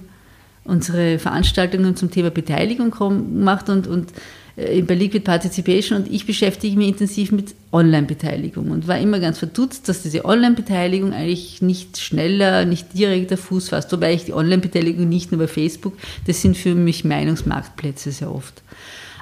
unsere 0.64 1.20
Veranstaltungen 1.20 1.96
zum 1.98 2.10
Thema 2.10 2.32
Beteiligung 2.32 2.92
gemacht 2.92 3.70
und, 3.70 3.88
und 3.88 4.14
bei 4.60 4.96
Liquid 4.96 5.24
Participation 5.24 6.02
und 6.02 6.12
ich 6.12 6.26
beschäftige 6.26 6.76
mich 6.76 6.90
intensiv 6.90 7.32
mit 7.32 7.56
Online-Beteiligung 7.72 8.72
und 8.72 8.88
war 8.88 9.00
immer 9.00 9.20
ganz 9.20 9.40
verdutzt, 9.40 9.88
dass 9.88 10.04
diese 10.04 10.26
Online-Beteiligung 10.26 11.14
eigentlich 11.14 11.62
nicht 11.62 11.98
schneller, 11.98 12.66
nicht 12.66 12.94
direkter 12.94 13.38
Fuß 13.38 13.70
fasst, 13.70 13.92
wobei 13.94 14.14
ich 14.14 14.26
die 14.26 14.34
Online-Beteiligung 14.34 15.08
nicht 15.08 15.32
nur 15.32 15.40
bei 15.40 15.48
Facebook, 15.48 15.94
das 16.28 16.42
sind 16.42 16.58
für 16.58 16.76
mich 16.76 17.06
Meinungsmarktplätze 17.06 18.12
sehr 18.12 18.34
oft. 18.34 18.62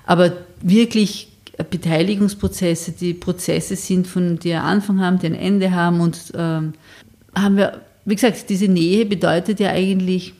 Aber 0.05 0.33
wirklich 0.61 1.27
Beteiligungsprozesse, 1.69 2.93
die 2.93 3.13
Prozesse 3.13 3.75
sind, 3.75 4.07
von 4.07 4.39
die 4.39 4.53
einen 4.53 4.63
Anfang 4.63 5.01
haben, 5.01 5.19
die 5.19 5.27
ein 5.27 5.35
Ende 5.35 5.71
haben 5.71 6.01
und 6.01 6.31
ähm, 6.35 6.73
haben 7.35 7.57
wir, 7.57 7.81
wie 8.05 8.15
gesagt, 8.15 8.49
diese 8.49 8.67
Nähe 8.67 9.05
bedeutet 9.05 9.59
ja 9.59 9.69
eigentlich 9.69 10.33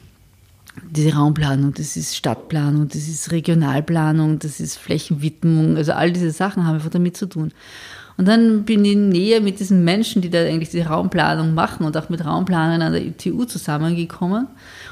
diese 0.89 1.13
Raumplanung, 1.15 1.73
das 1.73 1.97
ist 1.97 2.15
Stadtplanung, 2.15 2.87
das 2.87 3.07
ist 3.07 3.31
Regionalplanung, 3.31 4.39
das 4.39 4.59
ist 4.59 4.77
Flächenwidmung, 4.77 5.77
also 5.77 5.93
all 5.93 6.11
diese 6.11 6.31
Sachen 6.31 6.65
haben 6.65 6.75
einfach 6.75 6.89
damit 6.89 7.17
zu 7.17 7.27
tun. 7.27 7.51
Und 8.17 8.27
dann 8.27 8.63
bin 8.63 8.83
ich 8.83 8.95
näher 8.95 9.41
mit 9.41 9.59
diesen 9.59 9.83
Menschen, 9.83 10.23
die 10.23 10.31
da 10.31 10.39
eigentlich 10.39 10.69
die 10.69 10.81
Raumplanung 10.81 11.53
machen 11.53 11.85
und 11.85 11.95
auch 11.95 12.09
mit 12.09 12.25
Raumplanern 12.25 12.81
an 12.81 12.93
der 12.93 13.15
TU 13.15 13.45
zusammengekommen. 13.45 14.47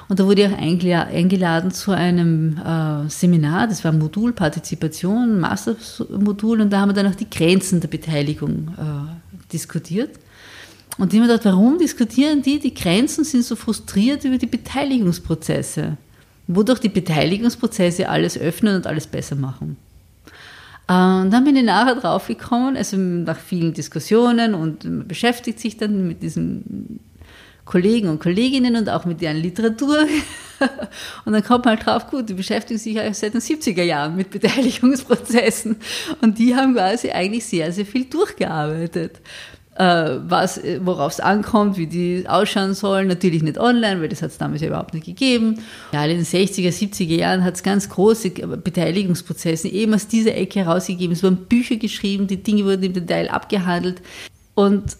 Und 0.07 0.19
da 0.19 0.25
wurde 0.25 0.43
ich 0.43 0.47
auch 0.47 0.57
eingeladen 0.57 1.71
zu 1.71 1.91
einem 1.91 2.57
äh, 2.57 3.09
Seminar, 3.09 3.67
das 3.67 3.83
war 3.83 3.91
Modulpartizipation, 3.91 5.39
Mastermodul, 5.39 6.61
und 6.61 6.71
da 6.71 6.81
haben 6.81 6.89
wir 6.89 6.93
dann 6.93 7.11
auch 7.11 7.15
die 7.15 7.29
Grenzen 7.29 7.79
der 7.79 7.87
Beteiligung 7.87 8.71
äh, 8.77 9.51
diskutiert. 9.51 10.19
Und 10.97 11.11
mir 11.11 11.21
gedacht, 11.21 11.45
warum 11.45 11.77
diskutieren 11.77 12.41
die? 12.41 12.59
Die 12.59 12.73
Grenzen 12.73 13.25
sind 13.25 13.43
so 13.43 13.55
frustriert 13.55 14.23
über 14.23 14.37
die 14.37 14.45
Beteiligungsprozesse, 14.45 15.97
wodurch 16.47 16.79
die 16.79 16.89
Beteiligungsprozesse 16.89 18.07
alles 18.07 18.37
öffnen 18.37 18.77
und 18.77 18.87
alles 18.87 19.05
besser 19.05 19.35
machen. 19.35 19.77
Äh, 20.87 20.93
und 20.93 21.31
dann 21.31 21.43
bin 21.43 21.55
ich 21.55 21.63
nachher 21.63 21.95
draufgekommen, 21.95 22.77
also 22.77 22.97
nach 22.97 23.39
vielen 23.39 23.73
Diskussionen 23.73 24.53
und 24.53 24.85
man 24.85 25.07
beschäftigt 25.07 25.59
sich 25.59 25.77
dann 25.77 26.07
mit 26.07 26.21
diesen 26.21 26.99
Kollegen 27.65 28.09
und 28.09 28.19
Kolleginnen 28.19 28.75
und 28.75 28.89
auch 28.89 29.05
mit 29.05 29.21
deren 29.21 29.37
Literatur. 29.37 29.97
Und 31.25 31.33
dann 31.33 31.43
kommt 31.43 31.65
man 31.65 31.75
halt 31.75 31.85
drauf, 31.85 32.07
gut, 32.09 32.29
die 32.29 32.33
beschäftigen 32.33 32.79
sich 32.79 32.97
seit 33.11 33.33
den 33.33 33.41
70er 33.41 33.83
Jahren 33.83 34.15
mit 34.15 34.29
Beteiligungsprozessen. 34.29 35.75
Und 36.21 36.39
die 36.39 36.55
haben 36.55 36.75
quasi 36.75 37.11
eigentlich 37.11 37.45
sehr, 37.45 37.73
sehr 37.73 37.85
viel 37.85 38.05
durchgearbeitet. 38.05 39.19
Äh, 39.75 40.19
was, 40.29 40.61
worauf 40.79 41.11
es 41.11 41.19
ankommt, 41.19 41.77
wie 41.77 41.87
die 41.87 42.23
ausschauen 42.29 42.73
sollen. 42.73 43.09
Natürlich 43.09 43.43
nicht 43.43 43.57
online, 43.57 43.99
weil 43.99 44.07
das 44.07 44.21
hat 44.21 44.31
es 44.31 44.37
damals 44.37 44.61
ja 44.61 44.67
überhaupt 44.67 44.93
nicht 44.93 45.05
gegeben. 45.05 45.59
Ja, 45.91 46.05
in 46.05 46.15
den 46.15 46.25
60er, 46.25 46.69
70er 46.69 47.15
Jahren 47.15 47.43
hat 47.43 47.55
es 47.55 47.63
ganz 47.63 47.89
große 47.89 48.29
Beteiligungsprozesse 48.29 49.67
eben 49.67 49.93
aus 49.93 50.07
dieser 50.07 50.33
Ecke 50.35 50.61
herausgegeben. 50.61 51.11
Es 51.11 51.23
wurden 51.23 51.47
Bücher 51.47 51.75
geschrieben, 51.75 52.27
die 52.27 52.41
Dinge 52.41 52.63
wurden 52.63 52.83
im 52.83 52.93
Detail 52.93 53.29
abgehandelt. 53.29 54.01
Und 54.53 54.95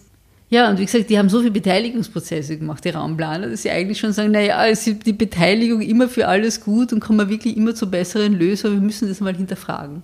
ja, 0.50 0.68
und 0.68 0.78
wie 0.78 0.84
gesagt, 0.84 1.08
die 1.08 1.18
haben 1.18 1.30
so 1.30 1.38
viele 1.38 1.52
Beteiligungsprozesse 1.52 2.58
gemacht, 2.58 2.84
die 2.84 2.90
Raumplaner, 2.90 3.48
dass 3.48 3.62
sie 3.62 3.70
eigentlich 3.70 3.98
schon 3.98 4.12
sagen, 4.12 4.30
naja, 4.30 4.62
ist 4.66 4.86
die 4.86 5.12
Beteiligung 5.14 5.80
immer 5.80 6.06
für 6.06 6.28
alles 6.28 6.60
gut 6.60 6.92
und 6.92 7.00
kommen 7.00 7.18
wir 7.18 7.30
wirklich 7.30 7.56
immer 7.56 7.74
zu 7.74 7.90
besseren 7.90 8.34
Lösungen, 8.34 8.74
wir 8.74 8.82
müssen 8.82 9.08
das 9.08 9.20
mal 9.20 9.34
hinterfragen. 9.34 10.02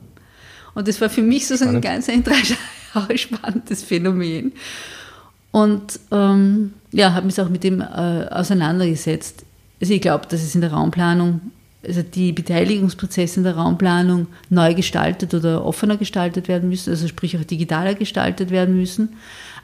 Und 0.74 0.88
das 0.88 0.98
war 1.02 1.10
für 1.10 1.20
mich 1.20 1.46
so 1.46 1.62
ein 1.62 1.82
ganz 1.82 2.08
auch 2.94 3.08
ein 3.08 3.18
spannendes 3.18 3.82
Phänomen. 3.82 4.52
Und 5.50 6.00
ähm, 6.10 6.72
ja, 6.92 7.12
habe 7.12 7.26
mich 7.26 7.40
auch 7.40 7.48
mit 7.48 7.62
dem 7.62 7.80
äh, 7.80 7.84
auseinandergesetzt. 8.30 9.44
Also 9.80 9.92
ich 9.92 10.00
glaube, 10.00 10.26
dass 10.28 10.42
es 10.42 10.54
in 10.54 10.60
der 10.60 10.72
Raumplanung, 10.72 11.40
also 11.86 12.02
die 12.02 12.32
Beteiligungsprozesse 12.32 13.40
in 13.40 13.44
der 13.44 13.56
Raumplanung 13.56 14.28
neu 14.48 14.74
gestaltet 14.74 15.34
oder 15.34 15.64
offener 15.64 15.96
gestaltet 15.96 16.48
werden 16.48 16.68
müssen, 16.68 16.90
also 16.90 17.06
sprich 17.08 17.36
auch 17.36 17.44
digitaler 17.44 17.94
gestaltet 17.94 18.50
werden 18.50 18.76
müssen. 18.76 19.10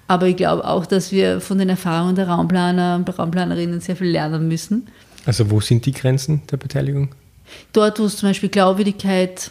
Aber 0.09 0.27
ich 0.27 0.37
glaube 0.37 0.67
auch, 0.67 0.87
dass 0.87 1.13
wir 1.13 1.41
von 1.41 1.59
den 1.59 1.69
Erfahrungen 1.69 2.17
der 2.17 2.29
Raumplaner 2.29 2.97
und 2.97 3.19
Raumplanerinnen 3.19 3.81
sehr 3.81 3.97
viel 3.97 4.09
lernen 4.09 4.49
müssen. 4.49 4.89
Also 5.27 5.51
wo 5.51 5.61
sind 5.61 5.87
die 5.87 5.93
Grenzen 5.93 6.43
der 6.51 6.57
Beteiligung? 6.57 7.15
Dort, 7.73 7.99
wo 7.99 8.05
es 8.05 8.17
zum 8.17 8.31
Beispiel 8.31 8.49
Glaubwürdigkeit 8.49 9.51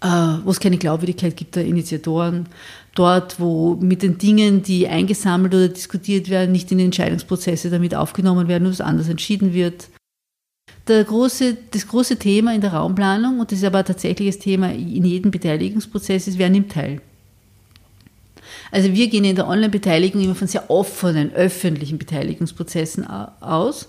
wo 0.00 0.50
es 0.50 0.60
keine 0.60 0.78
Glaubwürdigkeit 0.78 1.36
gibt 1.36 1.56
der 1.56 1.66
Initiatoren, 1.66 2.46
dort, 2.94 3.38
wo 3.38 3.76
mit 3.76 4.02
den 4.02 4.18
Dingen, 4.18 4.62
die 4.62 4.88
eingesammelt 4.88 5.54
oder 5.54 5.68
diskutiert 5.68 6.28
werden, 6.30 6.52
nicht 6.52 6.72
in 6.72 6.78
die 6.78 6.84
Entscheidungsprozesse 6.84 7.70
damit 7.70 7.94
aufgenommen 7.94 8.48
werden 8.48 8.66
und 8.66 8.72
es 8.72 8.80
anders 8.80 9.08
entschieden 9.08 9.52
wird. 9.54 9.88
Große, 10.86 11.56
das 11.70 11.86
große 11.86 12.16
Thema 12.16 12.52
in 12.52 12.62
der 12.62 12.72
Raumplanung, 12.72 13.38
und 13.38 13.52
das 13.52 13.58
ist 13.58 13.64
aber 13.64 13.84
tatsächlich 13.84 14.34
das 14.34 14.42
Thema 14.42 14.72
in 14.72 15.04
jedem 15.04 15.30
Beteiligungsprozess, 15.30 16.26
ist, 16.26 16.38
wer 16.38 16.50
nimmt 16.50 16.72
teil. 16.72 17.00
Also 18.72 18.92
wir 18.92 19.08
gehen 19.08 19.24
in 19.24 19.36
der 19.36 19.46
Online-Beteiligung 19.46 20.22
immer 20.22 20.34
von 20.34 20.48
sehr 20.48 20.68
offenen, 20.68 21.32
öffentlichen 21.32 21.98
Beteiligungsprozessen 21.98 23.06
aus. 23.06 23.88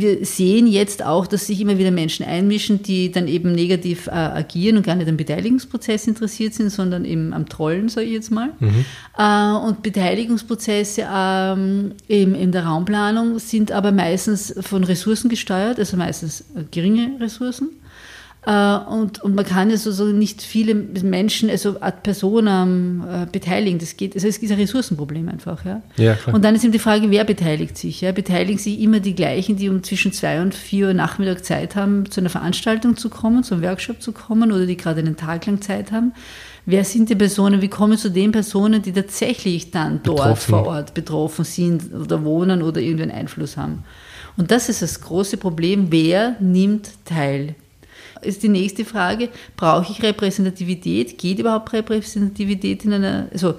Wir 0.00 0.24
sehen 0.24 0.66
jetzt 0.66 1.04
auch, 1.04 1.26
dass 1.26 1.46
sich 1.46 1.60
immer 1.60 1.78
wieder 1.78 1.90
Menschen 1.90 2.24
einmischen, 2.24 2.82
die 2.82 3.10
dann 3.10 3.28
eben 3.28 3.52
negativ 3.52 4.06
äh, 4.06 4.10
agieren 4.10 4.76
und 4.76 4.86
gar 4.86 4.94
nicht 4.94 5.08
am 5.08 5.16
Beteiligungsprozess 5.16 6.06
interessiert 6.06 6.54
sind, 6.54 6.70
sondern 6.70 7.04
eben 7.04 7.32
am 7.32 7.48
Trollen, 7.48 7.88
sage 7.88 8.06
ich 8.06 8.12
jetzt 8.12 8.30
mal. 8.30 8.50
Mhm. 8.60 8.84
Äh, 9.18 9.66
und 9.66 9.82
Beteiligungsprozesse 9.82 11.06
ähm, 11.12 11.92
in, 12.08 12.34
in 12.34 12.52
der 12.52 12.66
Raumplanung 12.66 13.38
sind 13.38 13.72
aber 13.72 13.92
meistens 13.92 14.54
von 14.60 14.84
Ressourcen 14.84 15.28
gesteuert, 15.28 15.78
also 15.78 15.96
meistens 15.96 16.42
äh, 16.54 16.64
geringe 16.70 17.20
Ressourcen. 17.20 17.70
Äh, 18.44 18.76
und, 18.90 19.22
und 19.22 19.36
man 19.36 19.44
kann 19.44 19.70
ja 19.70 19.76
so, 19.76 19.92
so 19.92 20.06
nicht 20.06 20.42
viele 20.42 20.74
Menschen, 20.74 21.48
also 21.48 21.80
ad 21.80 21.98
personam 22.02 23.04
äh, 23.08 23.26
beteiligen. 23.30 23.78
Das 23.78 23.96
geht, 23.96 24.14
also 24.14 24.26
es 24.26 24.38
ist 24.38 24.50
ein 24.50 24.58
Ressourcenproblem 24.58 25.28
einfach. 25.28 25.64
Ja? 25.64 25.82
ja 25.96 26.16
und 26.32 26.44
dann 26.44 26.56
ist 26.56 26.64
eben 26.64 26.72
die 26.72 26.80
Frage, 26.80 27.10
wer 27.10 27.24
beteiligt 27.24 27.78
sich? 27.78 28.00
Ja? 28.00 28.10
Beteiligen 28.10 28.58
sich 28.58 28.80
immer 28.80 28.98
die 28.98 29.14
gleichen, 29.14 29.56
die 29.56 29.68
um 29.68 29.84
zwischen 29.84 30.12
zwei 30.12 30.42
und 30.42 30.54
vier 30.54 30.88
Uhr 30.88 30.94
Nachmittag 30.94 31.44
Zeit 31.44 31.76
haben, 31.76 32.10
zu 32.10 32.20
einer 32.20 32.30
Veranstaltung 32.30 32.96
zu 32.96 33.10
kommen, 33.10 33.44
zu 33.44 33.54
einem 33.54 33.62
Workshop 33.62 34.02
zu 34.02 34.10
kommen 34.10 34.50
oder 34.50 34.66
die 34.66 34.76
gerade 34.76 35.00
einen 35.00 35.16
Tag 35.16 35.46
lang 35.46 35.60
Zeit 35.60 35.92
haben? 35.92 36.12
Wer 36.66 36.84
sind 36.84 37.10
die 37.10 37.16
Personen? 37.16 37.62
Wie 37.62 37.68
kommen 37.68 37.98
zu 37.98 38.10
den 38.10 38.32
Personen, 38.32 38.82
die 38.82 38.92
tatsächlich 38.92 39.70
dann 39.70 40.00
dort 40.02 40.18
betroffen. 40.18 40.50
vor 40.50 40.66
Ort 40.66 40.94
betroffen 40.94 41.44
sind 41.44 41.92
oder 41.92 42.24
wohnen 42.24 42.62
oder 42.62 42.80
irgendeinen 42.80 43.12
Einfluss 43.12 43.56
haben? 43.56 43.84
Und 44.36 44.50
das 44.50 44.68
ist 44.68 44.82
das 44.82 45.00
große 45.00 45.36
Problem. 45.36 45.88
Wer 45.90 46.36
nimmt 46.40 46.90
teil? 47.04 47.54
Ist 48.22 48.42
die 48.42 48.48
nächste 48.48 48.84
Frage, 48.84 49.28
brauche 49.56 49.92
ich 49.92 50.02
Repräsentativität? 50.02 51.18
Geht 51.18 51.38
überhaupt 51.38 51.72
Repräsentativität 51.72 52.84
in 52.84 52.92
einer, 52.92 53.28
also 53.32 53.54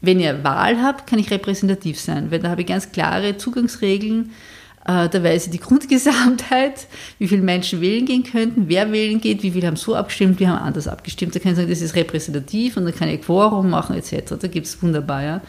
wenn 0.00 0.20
ihr 0.20 0.44
Wahl 0.44 0.82
habt, 0.82 1.06
kann 1.06 1.18
ich 1.18 1.30
repräsentativ 1.30 2.00
sein, 2.00 2.30
weil 2.30 2.40
da 2.40 2.50
habe 2.50 2.62
ich 2.62 2.66
ganz 2.66 2.92
klare 2.92 3.36
Zugangsregeln, 3.36 4.30
äh, 4.86 5.08
da 5.08 5.22
weiß 5.22 5.46
ich 5.46 5.50
die 5.50 5.58
Grundgesamtheit, 5.60 6.86
wie 7.18 7.28
viele 7.28 7.42
Menschen 7.42 7.80
wählen 7.80 8.06
gehen 8.06 8.22
könnten, 8.22 8.68
wer 8.68 8.92
wählen 8.92 9.20
geht, 9.20 9.42
wie 9.42 9.50
viele 9.50 9.66
haben 9.66 9.76
so 9.76 9.94
abgestimmt, 9.94 10.38
wie 10.38 10.46
haben 10.46 10.62
anders 10.62 10.86
abgestimmt. 10.86 11.34
Da 11.34 11.40
kann 11.40 11.52
ich 11.52 11.56
sagen, 11.56 11.70
das 11.70 11.80
ist 11.80 11.96
repräsentativ 11.96 12.76
und 12.76 12.84
dann 12.84 12.94
kann 12.94 13.08
ich 13.08 13.22
Quorum 13.22 13.70
machen 13.70 13.96
etc. 13.96 14.34
Da 14.40 14.48
gibt 14.48 14.66
es 14.66 14.80
wunderbar. 14.82 15.22
Ja. 15.22 15.40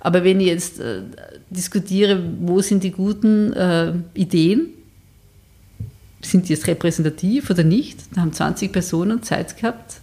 Aber 0.00 0.24
wenn 0.24 0.40
ich 0.40 0.46
jetzt 0.46 0.80
äh, 0.80 1.02
diskutiere, 1.50 2.22
wo 2.40 2.60
sind 2.60 2.84
die 2.84 2.92
guten 2.92 3.52
äh, 3.52 3.92
Ideen, 4.14 4.68
sind 6.22 6.48
die 6.48 6.52
jetzt 6.52 6.66
repräsentativ 6.66 7.50
oder 7.50 7.62
nicht? 7.62 7.98
Da 8.14 8.22
haben 8.22 8.32
20 8.32 8.72
Personen 8.72 9.22
Zeit 9.22 9.56
gehabt. 9.56 10.00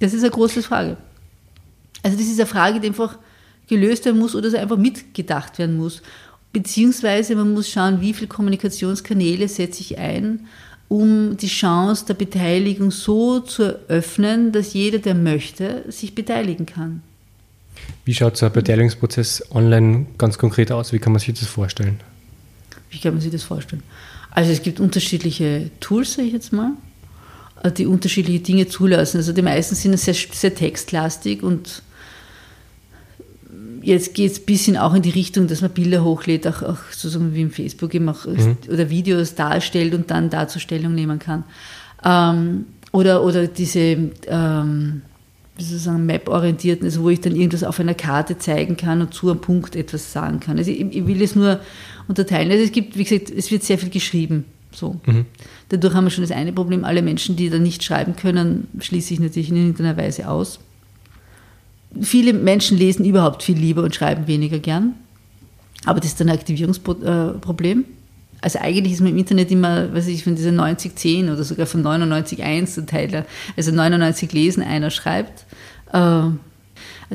Das 0.00 0.14
ist 0.14 0.22
eine 0.22 0.30
große 0.30 0.62
Frage. 0.62 0.96
Also 2.02 2.16
das 2.16 2.26
ist 2.26 2.40
eine 2.40 2.46
Frage, 2.46 2.80
die 2.80 2.88
einfach 2.88 3.18
gelöst 3.68 4.04
werden 4.04 4.18
muss 4.18 4.34
oder 4.34 4.48
es 4.48 4.54
einfach 4.54 4.76
mitgedacht 4.76 5.58
werden 5.58 5.76
muss. 5.76 6.02
Beziehungsweise 6.52 7.34
man 7.36 7.52
muss 7.54 7.68
schauen, 7.68 8.00
wie 8.00 8.12
viele 8.12 8.28
Kommunikationskanäle 8.28 9.48
setze 9.48 9.80
ich 9.80 9.98
ein, 9.98 10.46
um 10.88 11.36
die 11.38 11.46
Chance 11.46 12.04
der 12.06 12.14
Beteiligung 12.14 12.90
so 12.90 13.40
zu 13.40 13.62
eröffnen, 13.62 14.52
dass 14.52 14.74
jeder, 14.74 14.98
der 14.98 15.14
möchte, 15.14 15.84
sich 15.88 16.14
beteiligen 16.14 16.66
kann. 16.66 17.02
Wie 18.04 18.12
schaut 18.12 18.36
so 18.36 18.46
ein 18.46 18.52
Beteiligungsprozess 18.52 19.44
online 19.52 20.06
ganz 20.18 20.36
konkret 20.36 20.70
aus? 20.70 20.92
Wie 20.92 20.98
kann 20.98 21.12
man 21.12 21.20
sich 21.20 21.32
das 21.32 21.48
vorstellen? 21.48 22.00
Wie 22.92 22.98
kann 22.98 23.14
man 23.14 23.20
sich 23.20 23.32
das 23.32 23.42
vorstellen? 23.42 23.82
Also 24.30 24.52
es 24.52 24.62
gibt 24.62 24.78
unterschiedliche 24.78 25.70
Tools, 25.80 26.14
sage 26.14 26.28
ich 26.28 26.34
jetzt 26.34 26.52
mal, 26.52 26.72
die 27.76 27.86
unterschiedliche 27.86 28.40
Dinge 28.40 28.68
zulassen. 28.68 29.16
Also 29.16 29.32
die 29.32 29.42
meisten 29.42 29.74
sind 29.74 29.98
sehr, 29.98 30.14
sehr 30.14 30.54
textlastig 30.54 31.42
und 31.42 31.82
jetzt 33.82 34.14
geht 34.14 34.32
es 34.32 34.40
ein 34.40 34.44
bisschen 34.44 34.76
auch 34.76 34.94
in 34.94 35.02
die 35.02 35.10
Richtung, 35.10 35.48
dass 35.48 35.60
man 35.60 35.70
Bilder 35.70 36.04
hochlädt, 36.04 36.46
auch, 36.46 36.62
auch 36.62 36.78
sozusagen 36.90 37.34
wie 37.34 37.42
im 37.42 37.50
Facebook 37.50 37.94
eben 37.94 38.08
auch, 38.08 38.26
mhm. 38.26 38.56
oder 38.68 38.88
Videos 38.90 39.34
darstellt 39.34 39.94
und 39.94 40.10
dann 40.10 40.30
dazu 40.30 40.58
Stellung 40.58 40.94
nehmen 40.94 41.18
kann. 41.18 41.44
Ähm, 42.04 42.66
oder, 42.92 43.24
oder 43.24 43.46
diese 43.46 44.10
ähm, 44.26 45.02
sozusagen 45.58 46.06
Map-orientierten, 46.06 46.86
also 46.86 47.02
wo 47.02 47.10
ich 47.10 47.20
dann 47.20 47.36
irgendwas 47.36 47.64
auf 47.64 47.78
einer 47.78 47.94
Karte 47.94 48.38
zeigen 48.38 48.76
kann 48.76 49.00
und 49.00 49.12
zu 49.12 49.30
einem 49.30 49.40
Punkt 49.40 49.76
etwas 49.76 50.12
sagen 50.12 50.40
kann. 50.40 50.58
Also 50.58 50.70
ich, 50.70 50.80
ich 50.80 51.06
will 51.06 51.22
es 51.22 51.36
nur 51.36 51.60
unterteilen. 52.08 52.50
Also 52.50 52.64
es 52.64 52.72
gibt, 52.72 52.96
wie 52.96 53.04
gesagt, 53.04 53.30
es 53.30 53.50
wird 53.50 53.62
sehr 53.62 53.78
viel 53.78 53.90
geschrieben. 53.90 54.44
So. 54.74 54.96
Mhm. 55.06 55.26
Dadurch 55.68 55.94
haben 55.94 56.04
wir 56.04 56.10
schon 56.10 56.22
das 56.22 56.30
eine 56.30 56.52
Problem, 56.52 56.84
alle 56.84 57.02
Menschen, 57.02 57.36
die 57.36 57.50
da 57.50 57.58
nicht 57.58 57.84
schreiben 57.84 58.16
können, 58.16 58.68
schließe 58.80 59.14
ich 59.14 59.20
natürlich 59.20 59.50
in 59.50 59.56
irgendeiner 59.56 59.96
Weise 59.96 60.28
aus. 60.28 60.58
Viele 62.00 62.32
Menschen 62.32 62.78
lesen 62.78 63.04
überhaupt 63.04 63.42
viel 63.42 63.58
lieber 63.58 63.82
und 63.82 63.94
schreiben 63.94 64.26
weniger 64.26 64.58
gern. 64.58 64.94
Aber 65.84 66.00
das 66.00 66.12
ist 66.12 66.22
ein 66.22 66.30
Aktivierungsproblem. 66.30 67.84
Also 68.42 68.58
eigentlich 68.58 68.94
ist 68.94 69.00
man 69.00 69.10
im 69.10 69.18
Internet 69.18 69.52
immer, 69.52 69.94
weiß 69.94 70.08
ich, 70.08 70.24
von 70.24 70.34
dieser 70.34 70.50
90-10 70.50 71.32
oder 71.32 71.44
sogar 71.44 71.66
von 71.66 71.82
99-1 71.82 72.74
der 72.74 72.86
Teil, 72.86 73.26
also 73.56 73.70
99 73.70 74.32
lesen, 74.32 74.64
einer 74.64 74.90
schreibt. 74.90 75.46
Äh, 75.92 76.22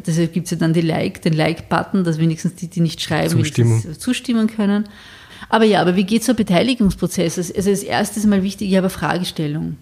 deshalb 0.06 0.32
gibt 0.32 0.46
es 0.46 0.52
ja 0.52 0.58
dann 0.58 0.72
die 0.72 0.82
Like, 0.82 1.22
den 1.22 1.34
Like-Button, 1.34 2.06
dass 2.06 2.18
wenigstens 2.18 2.56
die, 2.56 2.70
die 2.70 2.80
nicht 2.80 3.02
schreiben, 3.02 3.30
Zustimmung. 3.30 3.84
zustimmen 4.00 4.48
können. 4.48 4.86
Aber 5.50 5.66
ja, 5.66 5.82
aber 5.82 5.98
wie 5.98 6.06
geht 6.06 6.24
so 6.24 6.32
ein 6.32 6.38
Beteiligungsprozess? 6.38 7.38
Also 7.38 7.70
das 7.70 7.84
erste 7.84 8.20
ist 8.20 8.26
mal 8.26 8.42
wichtig, 8.42 8.70
ich 8.70 8.78
habe 8.78 8.88
eine 8.88 8.90
Fragestellung. 8.90 9.76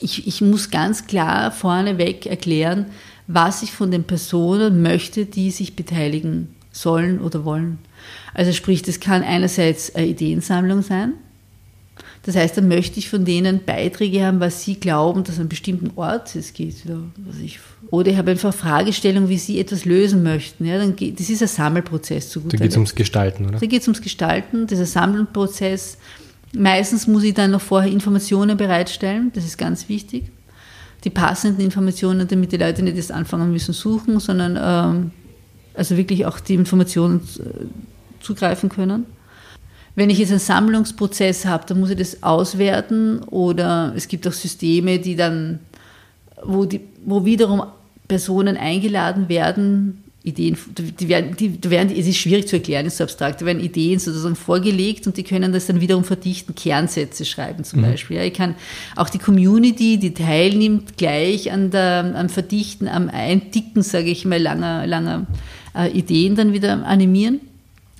Ich, 0.00 0.26
ich 0.26 0.42
muss 0.42 0.70
ganz 0.70 1.06
klar 1.06 1.50
vorneweg 1.50 2.26
erklären, 2.26 2.86
was 3.26 3.62
ich 3.62 3.72
von 3.72 3.90
den 3.90 4.04
Personen 4.04 4.82
möchte, 4.82 5.24
die 5.24 5.50
sich 5.50 5.76
beteiligen 5.76 6.54
sollen 6.72 7.20
oder 7.20 7.44
wollen. 7.44 7.78
Also 8.34 8.52
sprich, 8.52 8.82
das 8.82 9.00
kann 9.00 9.22
einerseits 9.22 9.94
eine 9.94 10.06
Ideensammlung 10.08 10.82
sein. 10.82 11.12
Das 12.24 12.36
heißt, 12.36 12.56
dann 12.56 12.68
möchte 12.68 12.98
ich 12.98 13.10
von 13.10 13.24
denen 13.24 13.64
Beiträge 13.64 14.24
haben, 14.24 14.40
was 14.40 14.64
sie 14.64 14.76
glauben, 14.76 15.24
dass 15.24 15.34
an 15.34 15.42
einem 15.42 15.48
bestimmten 15.48 15.90
Ort 15.96 16.34
es 16.36 16.52
geht. 16.54 16.76
Oder, 16.84 17.02
ich, 17.42 17.58
oder 17.90 18.10
ich 18.12 18.16
habe 18.16 18.30
einfach 18.30 18.54
Fragestellungen, 18.54 19.28
wie 19.28 19.38
sie 19.38 19.58
etwas 19.58 19.84
lösen 19.84 20.22
möchten. 20.22 20.64
Ja, 20.64 20.78
dann 20.78 20.94
geht, 20.94 21.18
das 21.18 21.28
ist 21.28 21.42
ein 21.42 21.48
Sammelprozess. 21.48 22.30
Zu 22.30 22.40
da 22.40 22.56
geht 22.56 22.70
es 22.70 22.76
ums 22.76 22.94
Gestalten, 22.94 23.46
oder? 23.46 23.58
Da 23.58 23.66
geht 23.66 23.82
es 23.82 23.88
ums 23.88 24.00
Gestalten, 24.00 24.68
dieser 24.68 24.86
Sammelprozess. 24.86 25.98
Meistens 26.54 27.06
muss 27.08 27.24
ich 27.24 27.34
dann 27.34 27.50
noch 27.50 27.60
vorher 27.60 27.90
Informationen 27.90 28.56
bereitstellen, 28.56 29.32
das 29.34 29.44
ist 29.44 29.58
ganz 29.58 29.88
wichtig 29.88 30.30
die 31.04 31.10
passenden 31.10 31.62
Informationen, 31.62 32.28
damit 32.28 32.52
die 32.52 32.56
Leute 32.56 32.82
nicht 32.82 32.96
erst 32.96 33.12
anfangen 33.12 33.50
müssen 33.50 33.72
suchen, 33.72 34.20
sondern 34.20 34.56
ähm, 34.60 35.10
also 35.74 35.96
wirklich 35.96 36.26
auch 36.26 36.40
die 36.40 36.54
Informationen 36.54 37.20
äh, 37.38 38.22
zugreifen 38.22 38.68
können. 38.68 39.06
Wenn 39.94 40.08
ich 40.08 40.18
jetzt 40.18 40.30
einen 40.30 40.38
Sammlungsprozess 40.38 41.44
habe, 41.44 41.64
dann 41.66 41.80
muss 41.80 41.90
ich 41.90 41.98
das 41.98 42.22
auswerten 42.22 43.20
oder 43.24 43.92
es 43.94 44.08
gibt 44.08 44.26
auch 44.26 44.32
Systeme, 44.32 44.98
die 44.98 45.16
dann, 45.16 45.60
wo, 46.42 46.64
die, 46.64 46.80
wo 47.04 47.24
wiederum 47.24 47.62
Personen 48.08 48.56
eingeladen 48.56 49.28
werden, 49.28 50.02
Ideen, 50.24 50.56
die 50.78 51.08
werden, 51.08 51.36
die, 51.36 51.48
die 51.48 51.70
werden, 51.70 51.90
es 51.90 52.06
ist 52.06 52.16
schwierig 52.16 52.46
zu 52.46 52.56
erklären, 52.56 52.86
ist 52.86 52.98
so 52.98 53.04
abstrakt, 53.04 53.40
da 53.40 53.46
werden 53.46 53.60
Ideen 53.60 53.98
sozusagen 53.98 54.36
vorgelegt 54.36 55.06
und 55.08 55.16
die 55.16 55.24
können 55.24 55.52
das 55.52 55.66
dann 55.66 55.80
wiederum 55.80 56.04
verdichten, 56.04 56.54
Kernsätze 56.54 57.24
schreiben 57.24 57.64
zum 57.64 57.80
mhm. 57.80 57.86
Beispiel. 57.86 58.18
Ja, 58.18 58.22
ich 58.22 58.34
kann 58.34 58.54
auch 58.94 59.10
die 59.10 59.18
Community, 59.18 59.98
die 59.98 60.14
teilnimmt, 60.14 60.96
gleich 60.96 61.50
an 61.50 61.70
der, 61.70 62.14
am 62.16 62.28
Verdichten, 62.28 62.86
am 62.86 63.08
Einticken, 63.08 63.82
sage 63.82 64.10
ich 64.10 64.24
mal, 64.24 64.40
langer, 64.40 64.86
langer 64.86 65.26
Ideen 65.74 66.36
dann 66.36 66.52
wieder 66.52 66.84
animieren. 66.86 67.40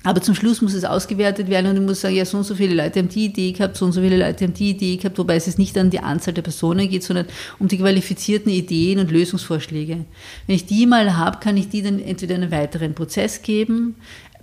Aber 0.05 0.21
zum 0.21 0.35
Schluss 0.35 0.61
muss 0.61 0.73
es 0.73 0.83
ausgewertet 0.83 1.49
werden 1.49 1.71
und 1.71 1.77
ich 1.77 1.81
muss 1.81 2.01
sagen, 2.01 2.15
ja, 2.15 2.25
so 2.25 2.37
und 2.37 2.43
so 2.43 2.55
viele 2.55 2.75
Leute 2.75 2.99
haben 2.99 3.07
die 3.07 3.25
Idee 3.25 3.53
gehabt, 3.53 3.77
so 3.77 3.85
und 3.85 3.93
so 3.93 4.01
viele 4.01 4.17
Leute 4.17 4.43
haben 4.43 4.53
die 4.53 4.71
Idee 4.71 4.97
gehabt, 4.97 5.17
wobei 5.17 5.37
es 5.37 5.57
nicht 5.57 5.77
an 5.77 5.91
die 5.91 6.01
Anzahl 6.01 6.33
der 6.33 6.41
Personen 6.41 6.89
geht, 6.89 7.03
sondern 7.03 7.25
um 7.57 7.69
die 7.69 7.77
qualifizierten 7.77 8.51
Ideen 8.51 8.99
und 8.99 9.11
Lösungsvorschläge. 9.11 10.03
Wenn 10.45 10.55
ich 10.55 10.65
die 10.65 10.85
mal 10.85 11.15
habe, 11.15 11.39
kann 11.39 11.55
ich 11.55 11.69
die 11.69 11.81
dann 11.81 12.01
entweder 12.01 12.35
einen 12.35 12.51
weiteren 12.51 12.93
Prozess 12.93 13.41
geben. 13.43 13.95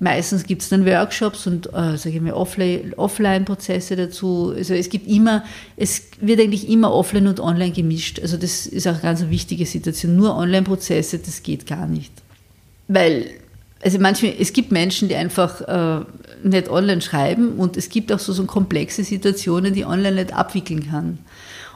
Meistens 0.02 0.44
gibt 0.44 0.62
es 0.62 0.70
dann 0.70 0.86
Workshops 0.86 1.46
und 1.46 1.66
äh, 1.74 1.98
sage 1.98 2.16
ich 2.16 2.20
mal 2.22 2.32
Offline-Prozesse 2.32 3.96
dazu. 3.96 4.54
Also 4.56 4.72
es 4.72 4.88
gibt 4.88 5.06
immer, 5.06 5.44
es 5.76 6.04
wird 6.22 6.40
eigentlich 6.40 6.70
immer 6.70 6.90
offline 6.90 7.26
und 7.26 7.38
online 7.38 7.72
gemischt. 7.72 8.18
Also 8.18 8.38
das 8.38 8.66
ist 8.66 8.86
auch 8.86 8.92
eine 8.92 9.02
ganz 9.02 9.28
wichtige 9.28 9.66
Situation. 9.66 10.16
Nur 10.16 10.34
Online-Prozesse, 10.36 11.18
das 11.18 11.42
geht 11.42 11.66
gar 11.66 11.86
nicht. 11.86 12.12
Weil 12.92 13.26
also 13.82 13.98
manchmal, 13.98 14.34
es 14.38 14.52
gibt 14.52 14.72
Menschen, 14.72 15.08
die 15.08 15.14
einfach 15.14 15.60
äh, 15.62 16.04
nicht 16.42 16.68
online 16.68 17.00
schreiben 17.00 17.54
und 17.54 17.76
es 17.76 17.88
gibt 17.88 18.12
auch 18.12 18.18
so, 18.18 18.32
so 18.32 18.44
komplexe 18.44 19.04
Situationen, 19.04 19.72
die 19.72 19.84
online 19.84 20.16
nicht 20.16 20.34
abwickeln 20.34 20.88
kann. 20.90 21.18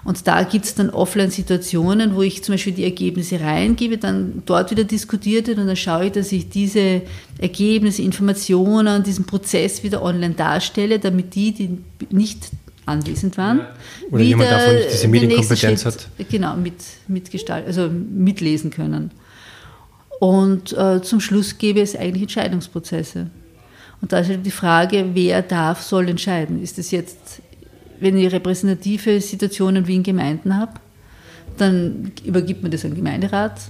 Und 0.04 0.26
da 0.26 0.42
gibt 0.42 0.66
es 0.66 0.74
dann 0.74 0.90
Offline-Situationen, 0.90 2.14
wo 2.14 2.20
ich 2.20 2.44
zum 2.44 2.54
Beispiel 2.54 2.74
die 2.74 2.84
Ergebnisse 2.84 3.40
reingebe, 3.40 3.96
dann 3.96 4.42
dort 4.44 4.70
wieder 4.70 4.84
diskutiert 4.84 5.46
wird 5.46 5.58
und 5.58 5.66
dann 5.66 5.76
schaue 5.76 6.06
ich, 6.06 6.12
dass 6.12 6.30
ich 6.30 6.50
diese 6.50 7.00
Ergebnisse, 7.38 8.02
Informationen, 8.02 9.02
diesen 9.02 9.24
Prozess 9.24 9.82
wieder 9.82 10.02
online 10.02 10.34
darstelle, 10.34 10.98
damit 10.98 11.34
die, 11.34 11.52
die 11.52 11.78
nicht 12.10 12.50
anwesend 12.84 13.38
waren, 13.38 13.62
oder 14.10 14.22
jemand 14.22 14.50
davon 14.50 14.74
diese 14.92 15.08
Medienkompetenz 15.08 15.86
hat, 15.86 16.06
genau 16.28 16.54
mit 16.54 16.74
mitgestalten, 17.08 17.66
also 17.66 17.88
mitlesen 17.88 18.70
können. 18.70 19.10
Und 20.24 20.72
äh, 20.72 21.02
zum 21.02 21.20
Schluss 21.20 21.58
gäbe 21.58 21.82
es 21.82 21.94
eigentlich 21.94 22.22
Entscheidungsprozesse. 22.22 23.26
Und 24.00 24.10
da 24.10 24.20
ist 24.20 24.30
halt 24.30 24.46
die 24.46 24.50
Frage, 24.50 25.10
wer 25.12 25.42
darf, 25.42 25.82
soll 25.82 26.08
entscheiden. 26.08 26.62
Ist 26.62 26.78
es 26.78 26.92
jetzt, 26.92 27.42
wenn 28.00 28.16
ich 28.16 28.32
repräsentative 28.32 29.20
Situationen 29.20 29.86
wie 29.86 29.96
in 29.96 30.02
Gemeinden 30.02 30.56
habe, 30.56 30.72
dann 31.58 32.10
übergibt 32.24 32.62
man 32.62 32.72
das 32.72 32.86
an 32.86 32.92
den 32.92 33.04
Gemeinderat. 33.04 33.60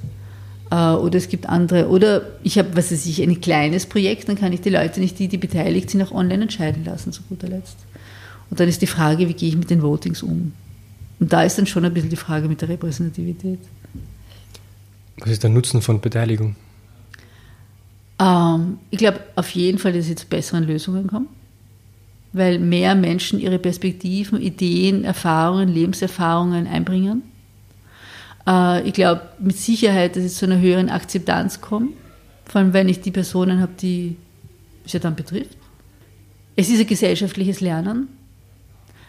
Äh, 0.71 0.77
oder 0.93 1.19
es 1.19 1.29
gibt 1.29 1.49
andere, 1.49 1.89
oder 1.89 2.23
ich 2.45 2.57
habe, 2.57 2.69
was 2.77 2.93
weiß 2.93 3.05
ich, 3.05 3.21
ein 3.21 3.41
kleines 3.41 3.87
Projekt, 3.87 4.29
dann 4.29 4.37
kann 4.37 4.53
ich 4.53 4.61
die 4.61 4.71
Leute 4.71 5.01
nicht, 5.01 5.19
die, 5.19 5.27
die 5.27 5.39
beteiligt 5.39 5.91
sind, 5.91 6.03
auch 6.03 6.13
online 6.13 6.45
entscheiden 6.45 6.85
lassen, 6.85 7.11
zu 7.11 7.23
guter 7.29 7.49
Letzt. 7.49 7.79
Und 8.49 8.61
dann 8.61 8.69
ist 8.69 8.81
die 8.81 8.87
Frage, 8.87 9.29
wie 9.29 9.35
gehe 9.35 9.49
ich 9.49 9.57
mit 9.57 9.71
den 9.71 9.83
Votings 9.83 10.23
um? 10.23 10.53
Und 11.19 11.33
da 11.33 11.43
ist 11.43 11.59
dann 11.59 11.67
schon 11.67 11.85
ein 11.85 11.93
bisschen 11.93 12.11
die 12.11 12.17
Frage 12.17 12.47
mit 12.47 12.61
der 12.61 12.69
Repräsentativität. 12.69 13.59
Was 15.19 15.31
ist 15.31 15.43
der 15.43 15.51
Nutzen 15.51 15.81
von 15.81 16.01
Beteiligung? 16.01 16.57
Ähm, 18.19 18.79
ich 18.91 18.99
glaube 18.99 19.21
auf 19.37 19.51
jeden 19.51 19.79
Fall, 19.79 19.93
dass 19.93 20.09
es 20.09 20.17
zu 20.17 20.27
besseren 20.27 20.65
Lösungen 20.65 21.07
kommt, 21.07 21.29
weil 22.33 22.59
mehr 22.59 22.95
Menschen 22.95 23.41
ihre 23.41 23.59
Perspektiven, 23.59 24.41
Ideen, 24.41 25.05
Erfahrungen, 25.05 25.69
Lebenserfahrungen 25.69 26.67
einbringen. 26.67 27.23
Äh, 28.47 28.87
ich 28.87 28.95
glaube 28.95 29.23
mit 29.39 29.57
Sicherheit, 29.57 30.17
dass 30.17 30.25
es 30.25 30.37
zu 30.37 30.47
einer 30.47 30.61
höheren 30.61 30.91
Akzeptanz 30.91 31.61
kommt, 31.61 31.93
vor 32.45 32.61
allem 32.61 32.73
wenn 32.73 32.89
ich 32.89 33.01
die 33.01 33.11
Personen 33.11 33.61
habe, 33.61 33.73
die 33.81 34.17
es 34.85 34.93
ja 34.93 35.01
dann 35.01 35.17
betrifft. 35.17 35.57
Es 36.57 36.69
ist 36.69 36.81
ein 36.81 36.87
gesellschaftliches 36.87 37.61
Lernen, 37.61 38.09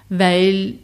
weil 0.10 0.76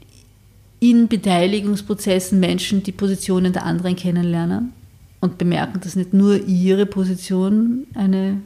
in 0.79 1.07
Beteiligungsprozessen 1.07 2.39
Menschen 2.39 2.83
die 2.83 2.91
Positionen 2.91 3.53
der 3.53 3.65
anderen 3.65 3.95
kennenlernen 3.95 4.73
und 5.21 5.37
bemerken, 5.37 5.79
dass 5.81 5.95
nicht 5.95 6.13
nur 6.13 6.35
ihre 6.47 6.85
Position 6.85 7.87
eine 7.93 8.41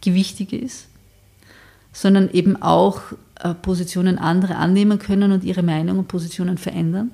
gewichtige 0.00 0.56
ist, 0.56 0.88
sondern 1.92 2.30
eben 2.30 2.60
auch 2.60 3.02
äh, 3.36 3.54
Positionen 3.54 4.18
anderer 4.18 4.58
annehmen 4.58 4.98
können 4.98 5.30
und 5.30 5.44
ihre 5.44 5.62
Meinung 5.62 5.98
und 5.98 6.08
Positionen 6.08 6.58
verändern. 6.58 7.10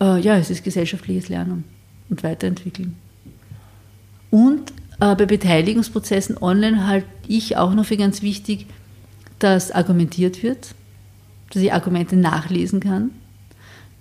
Äh, 0.00 0.20
ja, 0.20 0.36
es 0.36 0.50
ist 0.50 0.62
gesellschaftliches 0.62 1.28
Lernen 1.28 1.64
und 2.10 2.22
Weiterentwickeln. 2.22 2.96
Und 4.30 4.72
äh, 5.00 5.14
bei 5.14 5.26
Beteiligungsprozessen 5.26 6.36
online 6.38 6.86
halte 6.86 7.08
ich 7.26 7.56
auch 7.56 7.74
noch 7.74 7.86
für 7.86 7.96
ganz 7.96 8.22
wichtig, 8.22 8.66
dass 9.38 9.70
argumentiert 9.70 10.42
wird, 10.42 10.74
dass 11.50 11.62
ich 11.62 11.72
Argumente 11.72 12.16
nachlesen 12.16 12.80
kann, 12.80 13.10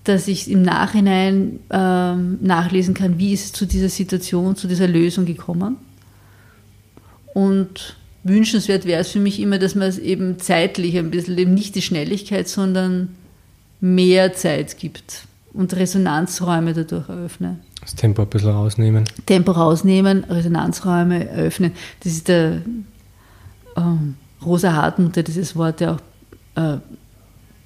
dass 0.06 0.28
ich 0.28 0.50
im 0.50 0.62
Nachhinein 0.62 1.60
ähm, 1.72 2.38
nachlesen 2.42 2.94
kann, 2.94 3.20
wie 3.20 3.34
ist 3.34 3.46
es 3.46 3.54
zu 3.54 3.66
dieser 3.66 3.90
Situation, 3.90 4.56
zu 4.56 4.68
dieser 4.68 4.88
Lösung 4.88 5.26
gekommen. 5.26 5.78
Und 7.34 7.98
wünschenswert 8.24 8.86
wäre 8.86 9.02
es 9.02 9.10
für 9.10 9.20
mich 9.20 9.40
immer, 9.40 9.60
dass 9.60 9.76
man 9.76 9.88
es 9.88 9.98
eben 9.98 10.40
zeitlich 10.40 10.98
ein 10.98 11.12
bisschen, 11.12 11.38
eben 11.38 11.54
nicht 11.54 11.76
die 11.76 11.82
Schnelligkeit, 11.82 12.48
sondern 12.48 13.10
mehr 13.82 14.34
Zeit 14.34 14.78
gibt 14.78 15.28
und 15.54 15.76
Resonanzräume 15.76 16.74
dadurch 16.74 17.10
eröffne. 17.10 17.60
Das 17.82 17.96
Tempo 17.96 18.22
ein 18.22 18.30
bisschen 18.30 18.52
rausnehmen. 18.52 19.04
Tempo 19.26 19.52
rausnehmen, 19.52 20.24
Resonanzräume 20.26 21.30
eröffnen. 21.30 21.72
Das 22.04 22.14
ist 22.14 22.28
der 22.28 22.62
ähm, 23.76 24.16
Rosa 24.44 24.74
Hartmut, 24.74 25.16
der 25.16 25.24
dieses 25.24 25.56
Wort 25.56 25.82
ja 25.82 25.96
auch 25.96 26.02
äh, 26.62 26.78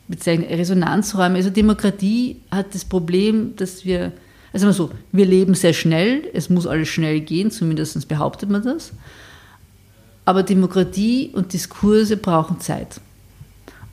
bezeichnet. 0.10 0.50
Resonanzräume. 0.50 1.36
Also 1.36 1.50
Demokratie 1.50 2.38
hat 2.52 2.74
das 2.76 2.84
Problem, 2.84 3.56
dass 3.56 3.86
wir, 3.86 4.12
also 4.52 4.66
mal 4.66 4.74
so, 4.74 4.92
wir 5.12 5.26
leben 5.26 5.54
sehr 5.54 5.74
schnell, 5.74 6.24
es 6.34 6.50
muss 6.50 6.68
alles 6.68 6.90
schnell 6.90 7.22
gehen, 7.22 7.52
zumindest 7.52 8.08
behauptet 8.08 8.50
man 8.50 8.64
das. 8.64 8.92
Aber 10.26 10.44
Demokratie 10.44 11.32
und 11.34 11.54
Diskurse 11.54 12.18
brauchen 12.18 12.60
Zeit. 12.60 13.00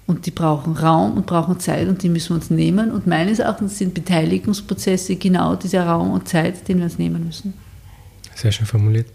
Und 0.06 0.26
die 0.26 0.30
brauchen 0.30 0.76
Raum 0.76 1.16
und 1.16 1.26
brauchen 1.26 1.58
Zeit 1.58 1.88
und 1.88 2.02
die 2.02 2.08
müssen 2.08 2.30
wir 2.30 2.36
uns 2.36 2.50
nehmen. 2.50 2.92
Und 2.92 3.06
meines 3.06 3.40
Erachtens 3.40 3.78
sind 3.78 3.94
Beteiligungsprozesse 3.94 5.16
genau 5.16 5.56
dieser 5.56 5.86
Raum 5.86 6.12
und 6.12 6.28
Zeit, 6.28 6.68
den 6.68 6.78
wir 6.78 6.84
uns 6.84 6.98
nehmen 6.98 7.26
müssen. 7.26 7.54
Sehr 8.34 8.52
schön 8.52 8.66
formuliert. 8.66 9.06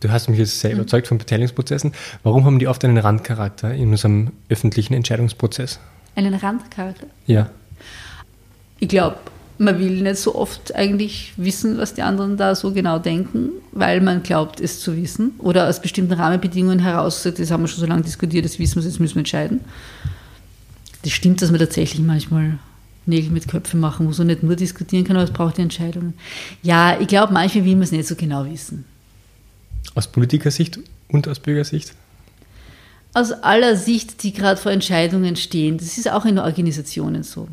Du 0.00 0.10
hast 0.10 0.28
mich 0.28 0.38
jetzt 0.38 0.60
sehr 0.60 0.70
mhm. 0.70 0.80
überzeugt 0.80 1.06
von 1.06 1.18
Beteiligungsprozessen. 1.18 1.92
Warum 2.22 2.44
haben 2.44 2.58
die 2.58 2.68
oft 2.68 2.84
einen 2.84 2.98
Randcharakter 2.98 3.72
in 3.74 3.90
unserem 3.90 4.32
öffentlichen 4.48 4.94
Entscheidungsprozess? 4.94 5.78
Einen 6.14 6.34
Randcharakter? 6.34 7.06
Ja. 7.26 7.50
Ich 8.78 8.88
glaube, 8.88 9.16
man 9.58 9.78
will 9.78 10.02
nicht 10.02 10.16
so 10.16 10.34
oft 10.34 10.74
eigentlich 10.74 11.34
wissen, 11.36 11.76
was 11.76 11.92
die 11.92 12.02
anderen 12.02 12.38
da 12.38 12.54
so 12.54 12.72
genau 12.72 12.98
denken, 12.98 13.50
weil 13.72 14.00
man 14.00 14.22
glaubt, 14.22 14.58
es 14.58 14.80
zu 14.80 14.96
wissen 14.96 15.32
oder 15.38 15.68
aus 15.68 15.82
bestimmten 15.82 16.14
Rahmenbedingungen 16.14 16.78
heraus, 16.78 17.22
das 17.22 17.50
haben 17.50 17.62
wir 17.62 17.68
schon 17.68 17.80
so 17.80 17.86
lange 17.86 18.02
diskutiert, 18.02 18.46
das 18.46 18.58
wissen 18.58 18.76
wir, 18.76 18.88
jetzt 18.88 18.98
müssen 18.98 19.16
wir 19.16 19.20
entscheiden. 19.20 19.60
Das 21.02 21.12
stimmt, 21.12 21.42
dass 21.42 21.50
man 21.50 21.60
tatsächlich 21.60 22.00
manchmal 22.00 22.58
Nägel 23.04 23.30
mit 23.30 23.48
Köpfen 23.48 23.80
machen 23.80 24.06
muss 24.06 24.18
und 24.18 24.28
nicht 24.28 24.42
nur 24.42 24.56
diskutieren 24.56 25.04
kann, 25.04 25.16
aber 25.16 25.24
es 25.24 25.30
braucht 25.30 25.58
die 25.58 25.62
Entscheidungen. 25.62 26.14
Ja, 26.62 26.98
ich 26.98 27.08
glaube, 27.08 27.32
manchmal 27.32 27.64
will 27.66 27.74
man 27.74 27.82
es 27.82 27.92
nicht 27.92 28.08
so 28.08 28.16
genau 28.16 28.46
wissen. 28.46 28.86
Aus 29.94 30.06
Politikersicht 30.06 30.78
und 31.08 31.28
aus 31.28 31.38
Bürgersicht? 31.38 31.94
Aus 33.12 33.32
aller 33.32 33.76
Sicht, 33.76 34.22
die 34.22 34.32
gerade 34.32 34.60
vor 34.60 34.72
Entscheidungen 34.72 35.36
stehen. 35.36 35.78
Das 35.78 35.98
ist 35.98 36.10
auch 36.10 36.24
in 36.24 36.38
Organisationen 36.38 37.22
so. 37.22 37.48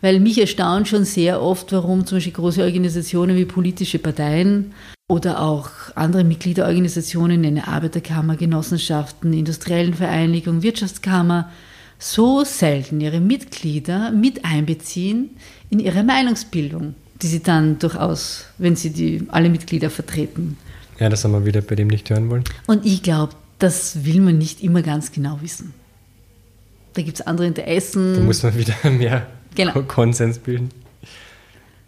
Weil 0.00 0.20
mich 0.20 0.38
erstaunt 0.38 0.88
schon 0.88 1.04
sehr 1.04 1.42
oft, 1.42 1.72
warum 1.72 2.06
zum 2.06 2.16
Beispiel 2.16 2.32
große 2.32 2.62
Organisationen 2.62 3.36
wie 3.36 3.44
politische 3.44 3.98
Parteien 3.98 4.72
oder 5.08 5.42
auch 5.42 5.68
andere 5.94 6.24
Mitgliederorganisationen, 6.24 7.44
eine 7.44 7.68
Arbeiterkammer, 7.68 8.36
Genossenschaften, 8.36 9.32
industriellen 9.32 9.94
Vereinigungen, 9.94 10.62
Wirtschaftskammer, 10.62 11.50
so 11.98 12.44
selten 12.44 13.00
ihre 13.00 13.20
Mitglieder 13.20 14.10
mit 14.10 14.44
einbeziehen 14.44 15.30
in 15.70 15.78
ihre 15.78 16.02
Meinungsbildung, 16.02 16.94
die 17.20 17.26
sie 17.26 17.42
dann 17.42 17.78
durchaus, 17.78 18.46
wenn 18.58 18.76
sie 18.76 18.90
die, 18.90 19.22
alle 19.28 19.50
Mitglieder 19.50 19.90
vertreten. 19.90 20.56
Ja, 20.98 21.08
das 21.08 21.24
haben 21.24 21.32
wir 21.32 21.44
wieder 21.44 21.60
bei 21.60 21.74
dem 21.74 21.88
nicht 21.88 22.10
hören 22.10 22.30
wollen. 22.30 22.44
Und 22.66 22.84
ich 22.86 23.02
glaube, 23.02 23.34
das 23.62 24.04
will 24.04 24.20
man 24.20 24.38
nicht 24.38 24.62
immer 24.62 24.82
ganz 24.82 25.12
genau 25.12 25.38
wissen. 25.40 25.72
Da 26.94 27.02
gibt 27.02 27.20
es 27.20 27.26
andere 27.26 27.46
Interessen. 27.46 28.14
Da 28.14 28.20
muss 28.20 28.42
man 28.42 28.56
wieder 28.56 28.74
mehr 28.90 29.26
genau. 29.54 29.82
Konsens 29.82 30.38
bilden. 30.38 30.70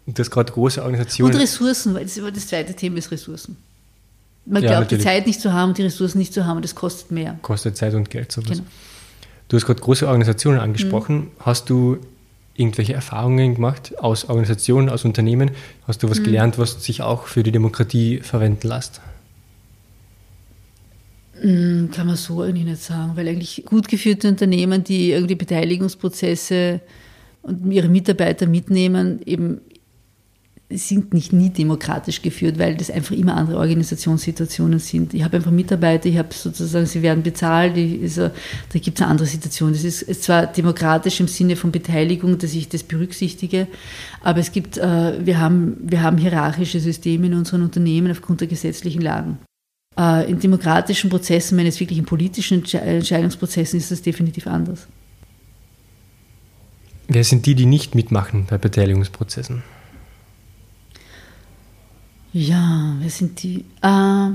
Und 0.05 0.17
du 0.17 0.21
hast 0.21 0.31
gerade 0.31 0.51
große 0.51 0.81
Organisationen. 0.81 1.33
Und 1.33 1.41
Ressourcen, 1.41 1.93
weil 1.93 2.03
das, 2.03 2.15
das 2.15 2.47
zweite 2.47 2.73
Thema 2.73 2.97
ist 2.97 3.11
Ressourcen. 3.11 3.57
Man 4.45 4.61
ja, 4.61 4.69
glaubt, 4.69 4.83
natürlich. 4.83 5.03
die 5.03 5.09
Zeit 5.09 5.27
nicht 5.27 5.41
zu 5.41 5.53
haben 5.53 5.73
die 5.73 5.81
Ressourcen 5.81 6.19
nicht 6.19 6.33
zu 6.33 6.45
haben, 6.45 6.61
das 6.61 6.75
kostet 6.75 7.11
mehr. 7.11 7.37
Kostet 7.41 7.75
Zeit 7.75 7.95
und 7.95 8.09
Geld, 8.09 8.31
sowas. 8.31 8.49
Genau. 8.51 8.63
Du 9.47 9.57
hast 9.57 9.65
gerade 9.65 9.81
große 9.81 10.05
Organisationen 10.05 10.59
angesprochen. 10.59 11.15
Mhm. 11.15 11.31
Hast 11.39 11.69
du 11.69 11.97
irgendwelche 12.53 12.93
Erfahrungen 12.93 13.55
gemacht 13.55 13.93
aus 13.99 14.25
Organisationen, 14.25 14.89
aus 14.89 15.03
Unternehmen? 15.03 15.51
Hast 15.87 16.03
du 16.03 16.09
was 16.09 16.19
mhm. 16.19 16.25
gelernt, 16.25 16.57
was 16.57 16.83
sich 16.83 17.01
auch 17.01 17.25
für 17.25 17.43
die 17.43 17.51
Demokratie 17.51 18.19
verwenden 18.19 18.67
lässt? 18.67 19.01
Hm, 21.41 21.89
kann 21.91 22.07
man 22.07 22.15
so 22.15 22.41
eigentlich 22.41 22.65
nicht 22.65 22.81
sagen, 22.81 23.11
weil 23.15 23.27
eigentlich 23.27 23.63
gut 23.65 23.87
geführte 23.87 24.29
Unternehmen, 24.29 24.83
die 24.83 25.11
irgendwie 25.11 25.35
Beteiligungsprozesse 25.35 26.79
und 27.41 27.71
ihre 27.71 27.89
Mitarbeiter 27.89 28.47
mitnehmen, 28.47 29.19
eben 29.25 29.59
sind 30.69 31.13
nicht 31.13 31.31
nie 31.31 31.51
demokratisch 31.51 32.21
geführt, 32.21 32.57
weil 32.57 32.75
das 32.75 32.89
einfach 32.89 33.15
immer 33.15 33.35
andere 33.35 33.59
Organisationssituationen 33.59 34.79
sind. 34.79 35.13
Ich 35.13 35.23
habe 35.23 35.37
einfach 35.37 35.51
Mitarbeiter, 35.51 36.09
ich 36.09 36.17
habe 36.17 36.33
sozusagen, 36.33 36.87
sie 36.87 37.03
werden 37.03 37.21
bezahlt, 37.21 37.77
ich, 37.77 38.01
also, 38.01 38.29
da 38.73 38.79
gibt 38.79 38.97
es 38.97 39.01
eine 39.01 39.11
andere 39.11 39.27
Situation. 39.27 39.73
Das 39.73 39.83
ist, 39.83 40.01
ist, 40.01 40.23
zwar 40.23 40.47
demokratisch 40.47 41.19
im 41.19 41.27
Sinne 41.27 41.55
von 41.55 41.71
Beteiligung, 41.71 42.39
dass 42.39 42.55
ich 42.55 42.67
das 42.67 42.81
berücksichtige, 42.81 43.67
aber 44.21 44.39
es 44.39 44.51
gibt, 44.51 44.77
äh, 44.77 45.23
wir, 45.23 45.39
haben, 45.39 45.77
wir 45.81 46.01
haben 46.01 46.17
hierarchische 46.17 46.79
Systeme 46.79 47.27
in 47.27 47.35
unseren 47.35 47.61
Unternehmen 47.61 48.09
aufgrund 48.09 48.41
der 48.41 48.47
gesetzlichen 48.47 49.01
Lagen. 49.01 49.37
Äh, 49.97 50.29
in 50.29 50.39
demokratischen 50.39 51.09
Prozessen, 51.09 51.57
wenn 51.57 51.67
es 51.67 51.79
wirklich 51.79 51.97
in 51.97 52.05
politischen 52.05 52.63
Entscheidungsprozessen 52.65 53.77
ist, 53.77 53.85
ist 53.85 53.91
das 53.91 54.01
definitiv 54.01 54.47
anders. 54.47 54.87
Wer 57.07 57.23
sind 57.23 57.45
die, 57.45 57.55
die 57.55 57.65
nicht 57.65 57.95
mitmachen 57.95 58.45
bei 58.49 58.57
Beteiligungsprozessen? 58.57 59.63
Ja, 62.33 62.95
wer 62.99 63.09
sind 63.09 63.43
die? 63.43 63.63
Äh, 63.81 64.29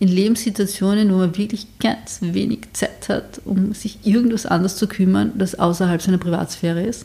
in 0.00 0.08
Lebenssituationen, 0.08 1.12
wo 1.12 1.18
man 1.18 1.36
wirklich 1.36 1.66
ganz 1.78 2.18
wenig 2.22 2.60
Zeit 2.72 3.08
hat, 3.08 3.40
um 3.44 3.74
sich 3.74 3.98
irgendwas 4.04 4.46
anderes 4.46 4.76
zu 4.76 4.88
kümmern, 4.88 5.32
das 5.36 5.54
außerhalb 5.54 6.00
seiner 6.00 6.18
Privatsphäre 6.18 6.82
ist. 6.82 7.04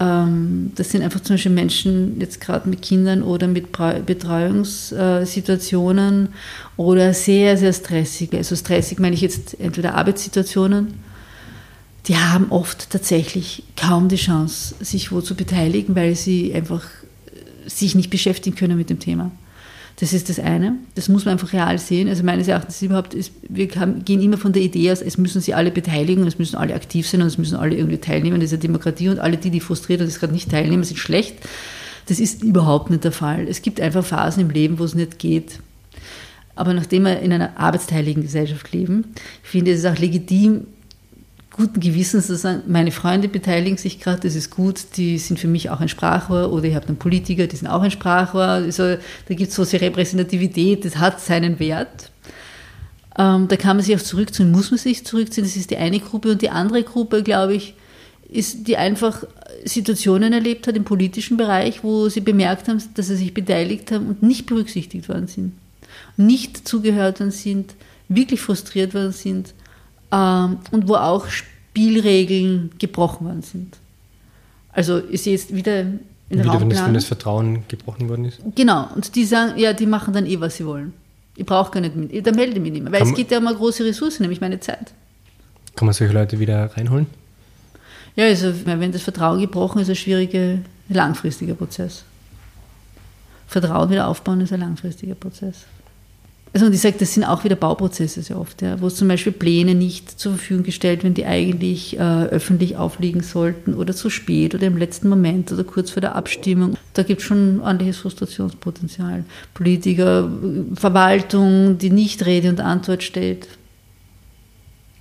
Ähm, 0.00 0.72
das 0.74 0.90
sind 0.90 1.02
einfach 1.02 1.20
zum 1.20 1.34
Beispiel 1.34 1.52
Menschen, 1.52 2.18
jetzt 2.20 2.40
gerade 2.40 2.68
mit 2.68 2.82
Kindern 2.82 3.22
oder 3.22 3.46
mit 3.46 3.70
Betreuungssituationen 3.72 6.30
oder 6.76 7.14
sehr, 7.14 7.56
sehr 7.56 7.72
stressig. 7.72 8.34
Also 8.34 8.56
stressig 8.56 8.98
meine 8.98 9.14
ich 9.14 9.20
jetzt 9.20 9.60
entweder 9.60 9.94
Arbeitssituationen, 9.94 10.94
die 12.06 12.16
haben 12.16 12.50
oft 12.50 12.90
tatsächlich 12.90 13.62
kaum 13.76 14.08
die 14.08 14.16
Chance, 14.16 14.74
sich 14.80 15.12
wo 15.12 15.20
zu 15.20 15.34
beteiligen, 15.34 15.94
weil 15.94 16.16
sie 16.16 16.54
einfach 16.54 16.84
sich 17.66 17.94
nicht 17.94 18.10
beschäftigen 18.10 18.56
können 18.56 18.76
mit 18.76 18.90
dem 18.90 18.98
Thema. 18.98 19.30
Das 20.00 20.12
ist 20.12 20.28
das 20.28 20.40
eine. 20.40 20.76
Das 20.96 21.08
muss 21.08 21.24
man 21.24 21.32
einfach 21.32 21.52
real 21.52 21.78
sehen. 21.78 22.08
Also 22.08 22.24
meines 22.24 22.48
Erachtens 22.48 22.82
überhaupt, 22.82 23.14
ist, 23.14 23.32
wir 23.48 23.66
gehen 23.66 24.20
immer 24.20 24.36
von 24.36 24.52
der 24.52 24.62
Idee 24.62 24.90
aus, 24.90 25.00
es 25.00 25.18
müssen 25.18 25.40
sich 25.40 25.54
alle 25.54 25.70
beteiligen, 25.70 26.26
es 26.26 26.38
müssen 26.38 26.56
alle 26.56 26.74
aktiv 26.74 27.08
sein 27.08 27.22
und 27.22 27.28
es 27.28 27.38
müssen 27.38 27.56
alle 27.56 27.76
irgendwie 27.76 27.98
teilnehmen. 27.98 28.40
Das 28.40 28.46
ist 28.46 28.52
ja 28.52 28.58
Demokratie 28.58 29.08
und 29.08 29.20
alle 29.20 29.36
die, 29.36 29.50
die 29.50 29.60
frustriert 29.60 30.00
und 30.00 30.08
das 30.08 30.18
gerade 30.18 30.32
nicht 30.32 30.50
teilnehmen, 30.50 30.82
sind 30.82 30.98
schlecht. 30.98 31.36
Das 32.06 32.18
ist 32.18 32.42
überhaupt 32.42 32.90
nicht 32.90 33.04
der 33.04 33.12
Fall. 33.12 33.46
Es 33.48 33.62
gibt 33.62 33.80
einfach 33.80 34.04
Phasen 34.04 34.42
im 34.42 34.50
Leben, 34.50 34.78
wo 34.78 34.84
es 34.84 34.94
nicht 34.94 35.18
geht. 35.18 35.60
Aber 36.56 36.74
nachdem 36.74 37.04
wir 37.04 37.20
in 37.20 37.32
einer 37.32 37.58
arbeitsteiligen 37.58 38.22
Gesellschaft 38.22 38.72
leben, 38.72 39.14
finde 39.42 39.72
ich 39.72 39.78
es 39.78 39.84
auch 39.84 39.98
legitim, 39.98 40.66
guten 41.56 41.80
Gewissens 41.80 42.26
zu 42.26 42.36
sagen, 42.36 42.62
meine 42.66 42.90
Freunde 42.90 43.28
beteiligen 43.28 43.76
sich 43.76 44.00
gerade, 44.00 44.20
das 44.20 44.34
ist 44.34 44.50
gut, 44.50 44.80
die 44.96 45.18
sind 45.18 45.38
für 45.38 45.46
mich 45.46 45.70
auch 45.70 45.80
ein 45.80 45.88
Sprachrohr 45.88 46.52
oder 46.52 46.64
ich 46.64 46.74
habe 46.74 46.88
einen 46.88 46.96
Politiker, 46.96 47.46
die 47.46 47.56
sind 47.56 47.68
auch 47.68 47.82
ein 47.82 47.92
Sprachrohr. 47.92 48.42
Also 48.42 48.96
da 49.28 49.34
gibt 49.34 49.50
es 49.50 49.54
so 49.54 49.62
Repräsentativität, 49.62 50.84
das 50.84 50.96
hat 50.96 51.20
seinen 51.20 51.60
Wert. 51.60 52.10
Ähm, 53.16 53.46
da 53.46 53.56
kann 53.56 53.76
man 53.76 53.86
sich 53.86 53.94
auch 53.94 54.02
zurückziehen, 54.02 54.50
muss 54.50 54.72
man 54.72 54.78
sich 54.78 55.06
zurückziehen, 55.06 55.46
das 55.46 55.54
ist 55.54 55.70
die 55.70 55.76
eine 55.76 56.00
Gruppe 56.00 56.32
und 56.32 56.42
die 56.42 56.50
andere 56.50 56.82
Gruppe, 56.82 57.22
glaube 57.22 57.54
ich, 57.54 57.74
ist, 58.28 58.66
die 58.66 58.76
einfach 58.76 59.22
Situationen 59.64 60.32
erlebt 60.32 60.66
hat 60.66 60.76
im 60.76 60.82
politischen 60.82 61.36
Bereich, 61.36 61.84
wo 61.84 62.08
sie 62.08 62.20
bemerkt 62.20 62.66
haben, 62.66 62.82
dass 62.94 63.06
sie 63.06 63.16
sich 63.16 63.32
beteiligt 63.32 63.92
haben 63.92 64.08
und 64.08 64.22
nicht 64.24 64.46
berücksichtigt 64.46 65.08
worden 65.08 65.28
sind, 65.28 65.52
nicht 66.16 66.66
zugehört 66.66 67.20
worden 67.20 67.30
sind, 67.30 67.74
wirklich 68.08 68.40
frustriert 68.40 68.92
worden 68.94 69.12
sind 69.12 69.54
ähm, 70.14 70.58
und 70.70 70.88
wo 70.88 70.94
auch 70.94 71.26
Spielregeln 71.28 72.70
gebrochen 72.78 73.26
worden 73.26 73.42
sind. 73.42 73.76
Also 74.72 75.00
sehe 75.12 75.32
jetzt 75.34 75.54
wieder 75.54 75.80
in 75.80 76.38
der 76.38 76.46
wieder, 76.46 76.60
wenn 76.60 76.70
das, 76.70 76.86
wenn 76.86 76.94
das 76.94 77.04
Vertrauen 77.04 77.64
gebrochen 77.68 78.08
worden 78.08 78.24
ist? 78.24 78.40
Genau, 78.54 78.88
und 78.94 79.14
die 79.14 79.24
sagen, 79.24 79.58
ja, 79.58 79.72
die 79.72 79.86
machen 79.86 80.14
dann 80.14 80.26
eh, 80.26 80.40
was 80.40 80.56
sie 80.56 80.66
wollen. 80.66 80.92
Ich 81.36 81.44
brauche 81.44 81.72
gar 81.72 81.80
nicht 81.80 81.96
mit, 81.96 82.26
da 82.26 82.32
melde 82.32 82.56
ich 82.56 82.62
mich 82.62 82.72
nicht 82.72 82.82
mehr, 82.82 82.92
weil 82.92 83.00
kann 83.00 83.08
es 83.08 83.14
geht 83.14 83.30
ja 83.30 83.38
um 83.38 83.46
eine 83.46 83.56
große 83.56 83.84
Ressource, 83.84 84.20
nämlich 84.20 84.40
meine 84.40 84.60
Zeit. 84.60 84.92
Kann 85.74 85.86
man 85.86 85.92
solche 85.92 86.14
Leute 86.14 86.38
wieder 86.38 86.70
reinholen? 86.76 87.06
Ja, 88.16 88.26
also 88.26 88.52
wenn 88.64 88.92
das 88.92 89.02
Vertrauen 89.02 89.40
gebrochen 89.40 89.80
ist, 89.80 89.88
ist 89.88 89.98
ein 89.98 90.02
schwieriger, 90.02 90.58
langfristiger 90.88 91.54
Prozess. 91.54 92.04
Vertrauen 93.48 93.90
wieder 93.90 94.06
aufbauen 94.06 94.40
ist 94.40 94.52
ein 94.52 94.60
langfristiger 94.60 95.16
Prozess. 95.16 95.64
Also 96.54 96.66
und 96.66 96.72
ich 96.72 96.80
sage, 96.80 96.94
das 97.00 97.12
sind 97.12 97.24
auch 97.24 97.42
wieder 97.42 97.56
Bauprozesse 97.56 98.22
sehr 98.22 98.38
oft, 98.38 98.62
ja, 98.62 98.80
wo 98.80 98.88
zum 98.88 99.08
Beispiel 99.08 99.32
Pläne 99.32 99.74
nicht 99.74 100.20
zur 100.20 100.34
Verfügung 100.34 100.62
gestellt 100.62 101.02
werden, 101.02 101.14
die 101.14 101.26
eigentlich 101.26 101.98
äh, 101.98 101.98
öffentlich 101.98 102.76
aufliegen 102.76 103.24
sollten 103.24 103.74
oder 103.74 103.92
zu 103.92 104.08
spät 104.08 104.54
oder 104.54 104.64
im 104.68 104.76
letzten 104.76 105.08
Moment 105.08 105.50
oder 105.50 105.64
kurz 105.64 105.90
vor 105.90 106.00
der 106.00 106.14
Abstimmung. 106.14 106.76
Da 106.92 107.02
gibt 107.02 107.22
es 107.22 107.26
schon 107.26 107.60
ordentliches 107.60 107.96
Frustrationspotenzial. 107.96 109.24
Politiker, 109.52 110.30
Verwaltung, 110.76 111.78
die 111.78 111.90
nicht 111.90 112.24
Rede 112.24 112.50
und 112.50 112.60
Antwort 112.60 113.02
steht. 113.02 113.48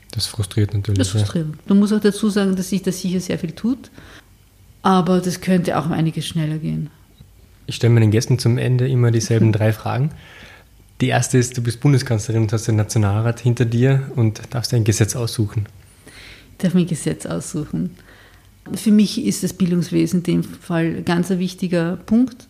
Das 0.09 0.25
frustriert 0.25 0.73
natürlich. 0.73 0.97
Das 0.97 1.09
frustriert. 1.09 1.49
Ja. 1.49 1.55
Man 1.67 1.77
muss 1.77 1.93
auch 1.93 1.99
dazu 1.99 2.31
sagen, 2.31 2.55
dass 2.55 2.69
sich 2.69 2.81
da 2.81 2.91
sicher 2.91 3.19
sehr 3.19 3.37
viel 3.37 3.51
tut, 3.51 3.91
aber 4.81 5.19
das 5.19 5.39
könnte 5.39 5.77
auch 5.77 5.85
um 5.85 5.91
einiges 5.91 6.25
schneller 6.25 6.57
gehen. 6.57 6.89
Ich 7.67 7.75
stelle 7.75 7.93
meinen 7.93 8.09
Gästen 8.09 8.39
zum 8.39 8.57
Ende 8.57 8.87
immer 8.87 9.11
dieselben 9.11 9.51
drei 9.51 9.71
Fragen. 9.71 10.09
Die 11.03 11.09
erste 11.09 11.37
ist, 11.37 11.57
du 11.57 11.61
bist 11.61 11.81
Bundeskanzlerin 11.81 12.43
und 12.43 12.53
hast 12.53 12.65
den 12.65 12.77
Nationalrat 12.77 13.41
hinter 13.41 13.65
dir 13.65 14.09
und 14.15 14.41
darfst 14.51 14.73
ein 14.73 14.85
Gesetz 14.85 15.17
aussuchen. 15.17 15.65
Ich 16.05 16.59
darf 16.59 16.73
mir 16.73 16.79
ein 16.79 16.87
Gesetz 16.87 17.25
aussuchen. 17.25 17.97
Für 18.73 18.91
mich 18.91 19.21
ist 19.25 19.43
das 19.43 19.51
Bildungswesen 19.51 20.21
in 20.21 20.23
dem 20.23 20.43
Fall 20.45 21.01
ganz 21.01 21.29
ein 21.29 21.39
wichtiger 21.39 21.97
Punkt. 22.05 22.47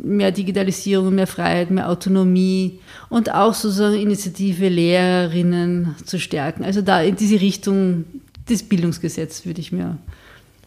Mehr 0.00 0.32
Digitalisierung, 0.32 1.14
mehr 1.14 1.28
Freiheit, 1.28 1.70
mehr 1.70 1.88
Autonomie 1.88 2.80
und 3.08 3.32
auch 3.32 3.54
sozusagen 3.54 4.00
Initiative, 4.00 4.68
Lehrerinnen 4.68 5.94
zu 6.04 6.18
stärken. 6.18 6.64
Also 6.64 6.82
da 6.82 7.02
in 7.02 7.14
diese 7.14 7.40
Richtung 7.40 8.04
das 8.48 8.64
Bildungsgesetz 8.64 9.46
würde 9.46 9.60
ich 9.60 9.70
mir 9.70 9.96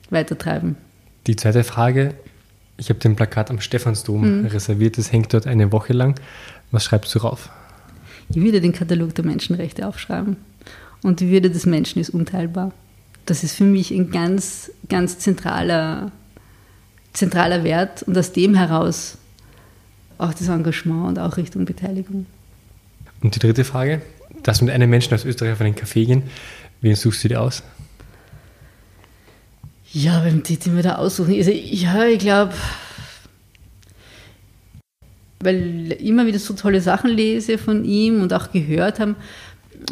weitertreiben. 0.09 0.77
Die 1.27 1.35
zweite 1.35 1.65
Frage, 1.65 2.15
ich 2.77 2.89
habe 2.89 2.99
den 2.99 3.15
Plakat 3.15 3.49
am 3.49 3.61
Stephansdom 3.61 4.41
mhm. 4.41 4.45
reserviert, 4.47 4.97
das 4.97 5.11
hängt 5.11 5.33
dort 5.33 5.47
eine 5.47 5.71
Woche 5.71 5.93
lang. 5.93 6.19
Was 6.71 6.83
schreibst 6.83 7.13
du 7.15 7.19
drauf? 7.19 7.49
Ich 8.29 8.37
würde 8.37 8.59
den 8.59 8.73
Katalog 8.73 9.15
der 9.15 9.25
Menschenrechte 9.25 9.87
aufschreiben. 9.87 10.37
Und 11.01 11.19
die 11.19 11.29
Würde 11.29 11.51
des 11.51 11.65
Menschen 11.65 11.99
ist 12.01 12.09
unteilbar. 12.09 12.71
Das 13.25 13.43
ist 13.43 13.55
für 13.55 13.63
mich 13.63 13.91
ein 13.91 14.11
ganz, 14.11 14.71
ganz 14.89 15.19
zentraler, 15.19 16.11
zentraler 17.13 17.63
Wert 17.63 18.03
und 18.03 18.17
aus 18.17 18.31
dem 18.31 18.55
heraus 18.55 19.17
auch 20.17 20.33
das 20.33 20.47
Engagement 20.47 21.09
und 21.09 21.19
auch 21.19 21.37
Richtung 21.37 21.65
Beteiligung. 21.65 22.25
Und 23.21 23.35
die 23.35 23.39
dritte 23.39 23.63
Frage, 23.63 24.01
dass 24.43 24.61
mit 24.61 24.73
einem 24.73 24.89
Menschen 24.89 25.13
aus 25.13 25.25
Österreich 25.25 25.53
auf 25.53 25.61
einen 25.61 25.75
Café 25.75 26.05
gehen, 26.05 26.23
wen 26.81 26.95
suchst 26.95 27.23
du 27.23 27.27
dir 27.27 27.41
aus? 27.41 27.63
Ja, 29.95 30.19
beim 30.19 30.43
Titi 30.43 30.69
mir 30.69 30.83
da 30.83 30.95
aussuchen. 30.95 31.33
Also, 31.35 31.51
ja, 31.51 32.03
ich 32.05 32.19
glaube, 32.19 32.51
weil 35.39 35.93
ich 35.93 36.05
immer 36.05 36.25
wieder 36.25 36.37
so 36.37 36.53
tolle 36.53 36.81
Sachen 36.81 37.09
lese 37.09 37.57
von 37.57 37.85
ihm 37.85 38.21
und 38.21 38.33
auch 38.33 38.51
gehört 38.51 38.99
haben, 38.99 39.15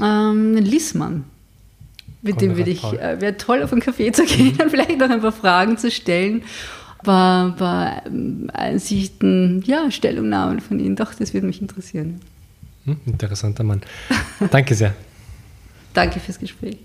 ähm, 0.01 0.57
Lissmann. 0.57 1.23
Mit 2.21 2.41
dem 2.41 2.57
würde 2.57 2.71
ich, 2.71 2.83
äh, 2.83 3.21
wäre 3.21 3.37
toll, 3.37 3.63
auf 3.63 3.71
einen 3.71 3.81
Café 3.81 4.11
zu 4.11 4.25
gehen 4.25 4.57
und 4.61 4.69
vielleicht 4.69 4.99
noch 4.99 5.09
ein 5.09 5.21
paar 5.21 5.31
Fragen 5.31 5.77
zu 5.77 5.89
stellen. 5.89 6.43
War, 7.03 7.57
war 7.61 8.05
ähm, 8.05 8.49
Einsichten, 8.51 9.63
ja, 9.65 9.89
Stellungnahmen 9.89 10.59
von 10.59 10.81
Ihnen. 10.81 10.97
Doch, 10.97 11.13
das 11.13 11.33
würde 11.33 11.47
mich 11.47 11.61
interessieren. 11.61 12.19
Hm, 12.83 12.97
interessanter 13.05 13.63
Mann. 13.63 13.81
Danke 14.51 14.75
sehr. 14.75 14.93
Danke 15.93 16.19
fürs 16.19 16.39
Gespräch. 16.39 16.77